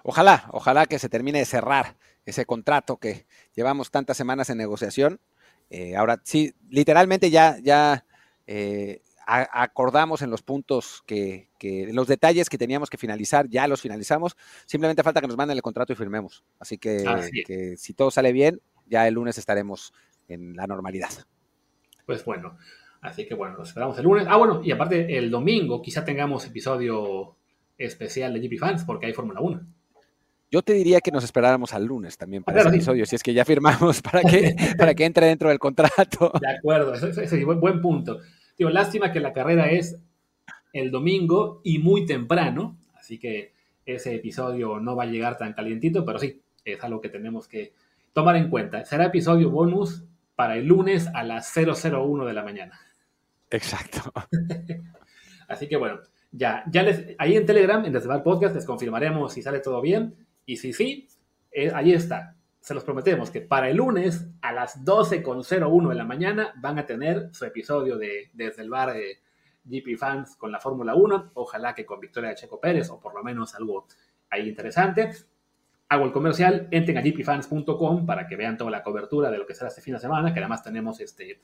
Ojalá, 0.03 0.45
ojalá 0.51 0.85
que 0.85 0.99
se 0.99 1.09
termine 1.09 1.39
de 1.39 1.45
cerrar 1.45 1.97
ese 2.25 2.45
contrato 2.45 2.97
que 2.97 3.25
llevamos 3.55 3.91
tantas 3.91 4.17
semanas 4.17 4.49
en 4.49 4.57
negociación. 4.57 5.19
Eh, 5.69 5.95
ahora 5.95 6.21
sí, 6.23 6.53
literalmente 6.69 7.29
ya, 7.29 7.57
ya 7.61 8.05
eh, 8.45 9.01
acordamos 9.27 10.21
en 10.21 10.29
los 10.29 10.41
puntos 10.41 11.03
que, 11.05 11.49
los 11.91 12.07
detalles 12.07 12.49
que 12.49 12.57
teníamos 12.57 12.89
que 12.89 12.97
finalizar, 12.97 13.49
ya 13.49 13.67
los 13.67 13.81
finalizamos. 13.81 14.37
Simplemente 14.65 15.03
falta 15.03 15.19
que 15.19 15.27
nos 15.27 15.37
manden 15.37 15.57
el 15.57 15.61
contrato 15.61 15.91
y 15.91 15.97
firmemos. 15.97 16.43
Así 16.59 16.77
que, 16.77 17.03
que, 17.45 17.75
si 17.75 17.93
todo 17.93 18.09
sale 18.09 18.31
bien, 18.31 18.61
ya 18.85 19.07
el 19.07 19.15
lunes 19.15 19.37
estaremos 19.37 19.93
en 20.28 20.55
la 20.55 20.67
normalidad. 20.67 21.09
Pues 22.05 22.23
bueno, 22.23 22.57
así 23.01 23.25
que 23.25 23.36
bueno, 23.36 23.57
nos 23.57 23.69
esperamos 23.69 23.97
el 23.97 24.03
lunes. 24.03 24.25
Ah, 24.30 24.38
bueno, 24.38 24.61
y 24.63 24.71
aparte 24.71 25.17
el 25.17 25.30
domingo 25.30 25.82
quizá 25.82 26.03
tengamos 26.05 26.45
episodio 26.45 27.36
especial 27.78 28.34
de 28.34 28.39
GP 28.39 28.59
Fans 28.59 28.84
porque 28.84 29.07
hay 29.07 29.13
Fórmula 29.13 29.41
1. 29.41 29.61
Yo 30.49 30.61
te 30.61 30.73
diría 30.73 31.01
que 31.01 31.11
nos 31.11 31.25
esperáramos 31.25 31.73
al 31.73 31.86
lunes 31.86 32.17
también 32.17 32.41
para 32.41 32.61
ese 32.61 32.69
episodio, 32.69 33.05
si 33.05 33.17
es 33.17 33.23
que 33.23 33.34
ya 33.34 33.43
firmamos 33.43 34.01
para 34.11 34.21
que, 34.21 34.55
para 34.78 34.93
que 34.93 35.05
entre 35.05 35.28
dentro 35.28 35.49
del 35.49 35.59
contrato. 35.59 36.32
De 36.39 36.57
acuerdo, 36.57 36.93
ese 36.93 37.23
es 37.23 37.45
buen, 37.45 37.59
buen 37.59 37.82
punto. 37.82 38.19
Digo, 38.57 38.69
lástima 38.69 39.11
que 39.11 39.19
la 39.19 39.34
carrera 39.34 39.69
es 39.69 39.99
el 40.71 40.89
domingo 40.91 41.61
y 41.63 41.80
muy 41.80 42.05
temprano, 42.05 42.78
así 42.95 43.19
que 43.19 43.53
ese 43.86 44.15
episodio 44.15 44.80
no 44.80 44.95
va 44.95 45.03
a 45.03 45.07
llegar 45.07 45.38
tan 45.38 45.53
calientito, 45.53 46.05
pero 46.05 46.19
sí, 46.19 46.41
es 46.63 46.84
algo 46.84 47.01
que 47.01 47.09
tenemos 47.09 47.47
que 47.47 47.73
tomar 48.13 48.36
en 48.36 48.49
cuenta. 48.49 48.84
Será 48.86 49.05
episodio 49.05 49.49
bonus 49.49 50.03
para 50.38 50.55
el 50.55 50.65
lunes 50.65 51.09
a 51.13 51.23
las 51.23 51.53
001 51.53 52.25
de 52.25 52.33
la 52.33 52.43
mañana. 52.43 52.79
Exacto. 53.49 53.99
así 55.49 55.67
que 55.67 55.75
bueno, 55.75 55.99
ya, 56.31 56.63
ya 56.71 56.83
les, 56.83 57.15
ahí 57.17 57.35
en 57.35 57.45
Telegram, 57.45 57.83
en 57.83 57.91
Desde 57.91 58.19
Podcast, 58.19 58.55
les 58.55 58.65
confirmaremos 58.65 59.33
si 59.33 59.41
sale 59.41 59.59
todo 59.59 59.81
bien. 59.81 60.15
Y 60.45 60.55
si 60.55 60.71
sí, 60.71 61.09
eh, 61.51 61.73
ahí 61.75 61.91
está 61.91 62.38
se 62.67 62.73
los 62.73 62.83
prometemos 62.83 63.31
que 63.31 63.39
para 63.39 63.69
el 63.69 63.77
lunes 63.77 64.27
a 64.41 64.51
las 64.51 64.83
12.01 64.83 65.88
de 65.88 65.95
la 65.95 66.03
mañana 66.03 66.53
van 66.57 66.77
a 66.77 66.85
tener 66.85 67.29
su 67.31 67.45
episodio 67.45 67.97
de 67.97 68.29
Desde 68.33 68.61
el 68.61 68.69
Bar 68.69 68.93
de 68.93 69.21
GP 69.63 69.97
Fans 69.97 70.35
con 70.35 70.51
la 70.51 70.59
Fórmula 70.59 70.93
1. 70.93 71.31
Ojalá 71.35 71.73
que 71.73 71.85
con 71.85 72.01
victoria 72.01 72.31
de 72.31 72.35
Checo 72.35 72.59
Pérez 72.59 72.89
o 72.89 72.99
por 72.99 73.15
lo 73.15 73.23
menos 73.23 73.55
algo 73.55 73.88
ahí 74.29 74.49
interesante. 74.49 75.11
Hago 75.89 76.05
el 76.05 76.11
comercial, 76.11 76.67
entren 76.71 76.97
a 76.97 77.01
gpfans.com 77.01 78.05
para 78.05 78.27
que 78.27 78.35
vean 78.35 78.57
toda 78.57 78.71
la 78.71 78.83
cobertura 78.83 79.31
de 79.31 79.38
lo 79.38 79.45
que 79.45 79.53
será 79.53 79.69
este 79.69 79.81
fin 79.81 79.93
de 79.93 79.99
semana, 79.99 80.33
que 80.33 80.39
además 80.39 80.61
tenemos 80.61 80.99
este, 80.99 81.39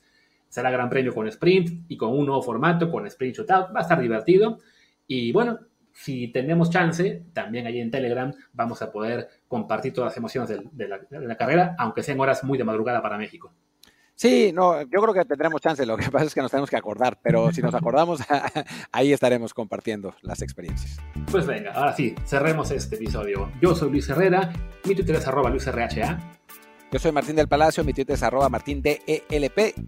será 0.48 0.70
gran 0.70 0.88
premio 0.88 1.14
con 1.14 1.26
sprint 1.28 1.84
y 1.88 1.96
con 1.96 2.10
un 2.10 2.26
nuevo 2.26 2.42
formato, 2.42 2.90
con 2.90 3.06
sprint 3.06 3.36
shootout. 3.36 3.74
Va 3.74 3.80
a 3.80 3.82
estar 3.82 4.00
divertido. 4.00 4.58
Y 5.06 5.32
bueno, 5.32 5.58
si 5.94 6.28
tenemos 6.28 6.70
chance, 6.70 7.24
también 7.32 7.66
ahí 7.66 7.80
en 7.80 7.90
Telegram 7.90 8.32
vamos 8.52 8.82
a 8.82 8.90
poder 8.90 9.28
compartir 9.48 9.92
todas 9.92 10.10
las 10.10 10.16
emociones 10.16 10.50
de, 10.72 10.88
la, 10.88 11.36
carrera, 11.36 11.76
aunque 11.78 12.02
sean 12.02 12.20
horas 12.20 12.44
muy 12.44 12.58
de 12.58 12.64
madrugada 12.64 13.00
para 13.00 13.16
México. 13.16 13.52
Sí, 14.16 14.52
no, 14.54 14.80
yo 14.82 15.02
creo 15.02 15.12
que 15.12 15.24
tendremos 15.24 15.60
chance, 15.60 15.84
lo 15.84 15.96
que 15.96 16.08
pasa 16.10 16.26
es 16.26 16.34
que 16.34 16.40
nos 16.40 16.50
tenemos 16.50 16.70
que 16.70 16.76
acordar, 16.76 17.18
pero 17.22 17.52
si 17.52 17.62
nos 17.62 17.74
acordamos, 17.74 18.20
ahí 18.92 19.12
estaremos 19.12 19.52
compartiendo 19.52 20.14
las 20.22 20.42
experiencias. 20.42 20.98
Pues 21.30 21.46
venga, 21.46 21.72
ahora 21.72 21.94
sí, 21.94 22.14
cerremos 22.24 22.70
este 22.70 22.96
episodio. 22.96 23.50
Yo 23.60 23.74
soy 23.74 23.90
Luis 23.90 24.08
Herrera, 24.08 24.52
mi 24.84 24.94
Twitter 24.94 25.16
es 25.16 25.26
arroba 25.26 25.50
luisrha. 25.50 26.18
Yo 26.92 26.98
soy 27.00 27.10
Martín 27.10 27.34
del 27.34 27.48
Palacio, 27.48 27.82
mi 27.82 27.92
Twitter 27.92 28.14
es 28.14 28.22
arroba 28.22 28.48
martindelp 28.48 29.02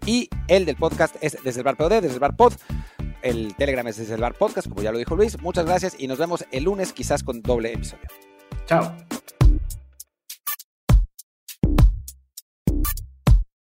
y 0.05 0.29
el 0.49 0.65
del 0.65 0.75
podcast 0.75 1.15
es 1.21 1.37
desde 1.41 1.61
el 1.61 1.63
bar 1.63 1.77
POD, 1.77 2.01
desde 2.01 2.15
el 2.15 2.19
bar 2.19 2.35
pod. 2.35 2.53
El 3.21 3.55
Telegram 3.55 3.87
es 3.87 3.97
desde 3.97 4.15
el 4.15 4.21
bar 4.21 4.33
podcast, 4.33 4.67
como 4.67 4.81
ya 4.81 4.91
lo 4.91 4.97
dijo 4.97 5.15
Luis. 5.15 5.41
Muchas 5.41 5.65
gracias 5.65 5.95
y 5.97 6.07
nos 6.07 6.17
vemos 6.17 6.45
el 6.51 6.65
lunes 6.65 6.91
quizás 6.91 7.23
con 7.23 7.41
doble 7.41 7.71
episodio. 7.71 8.07
Chao. 8.65 8.93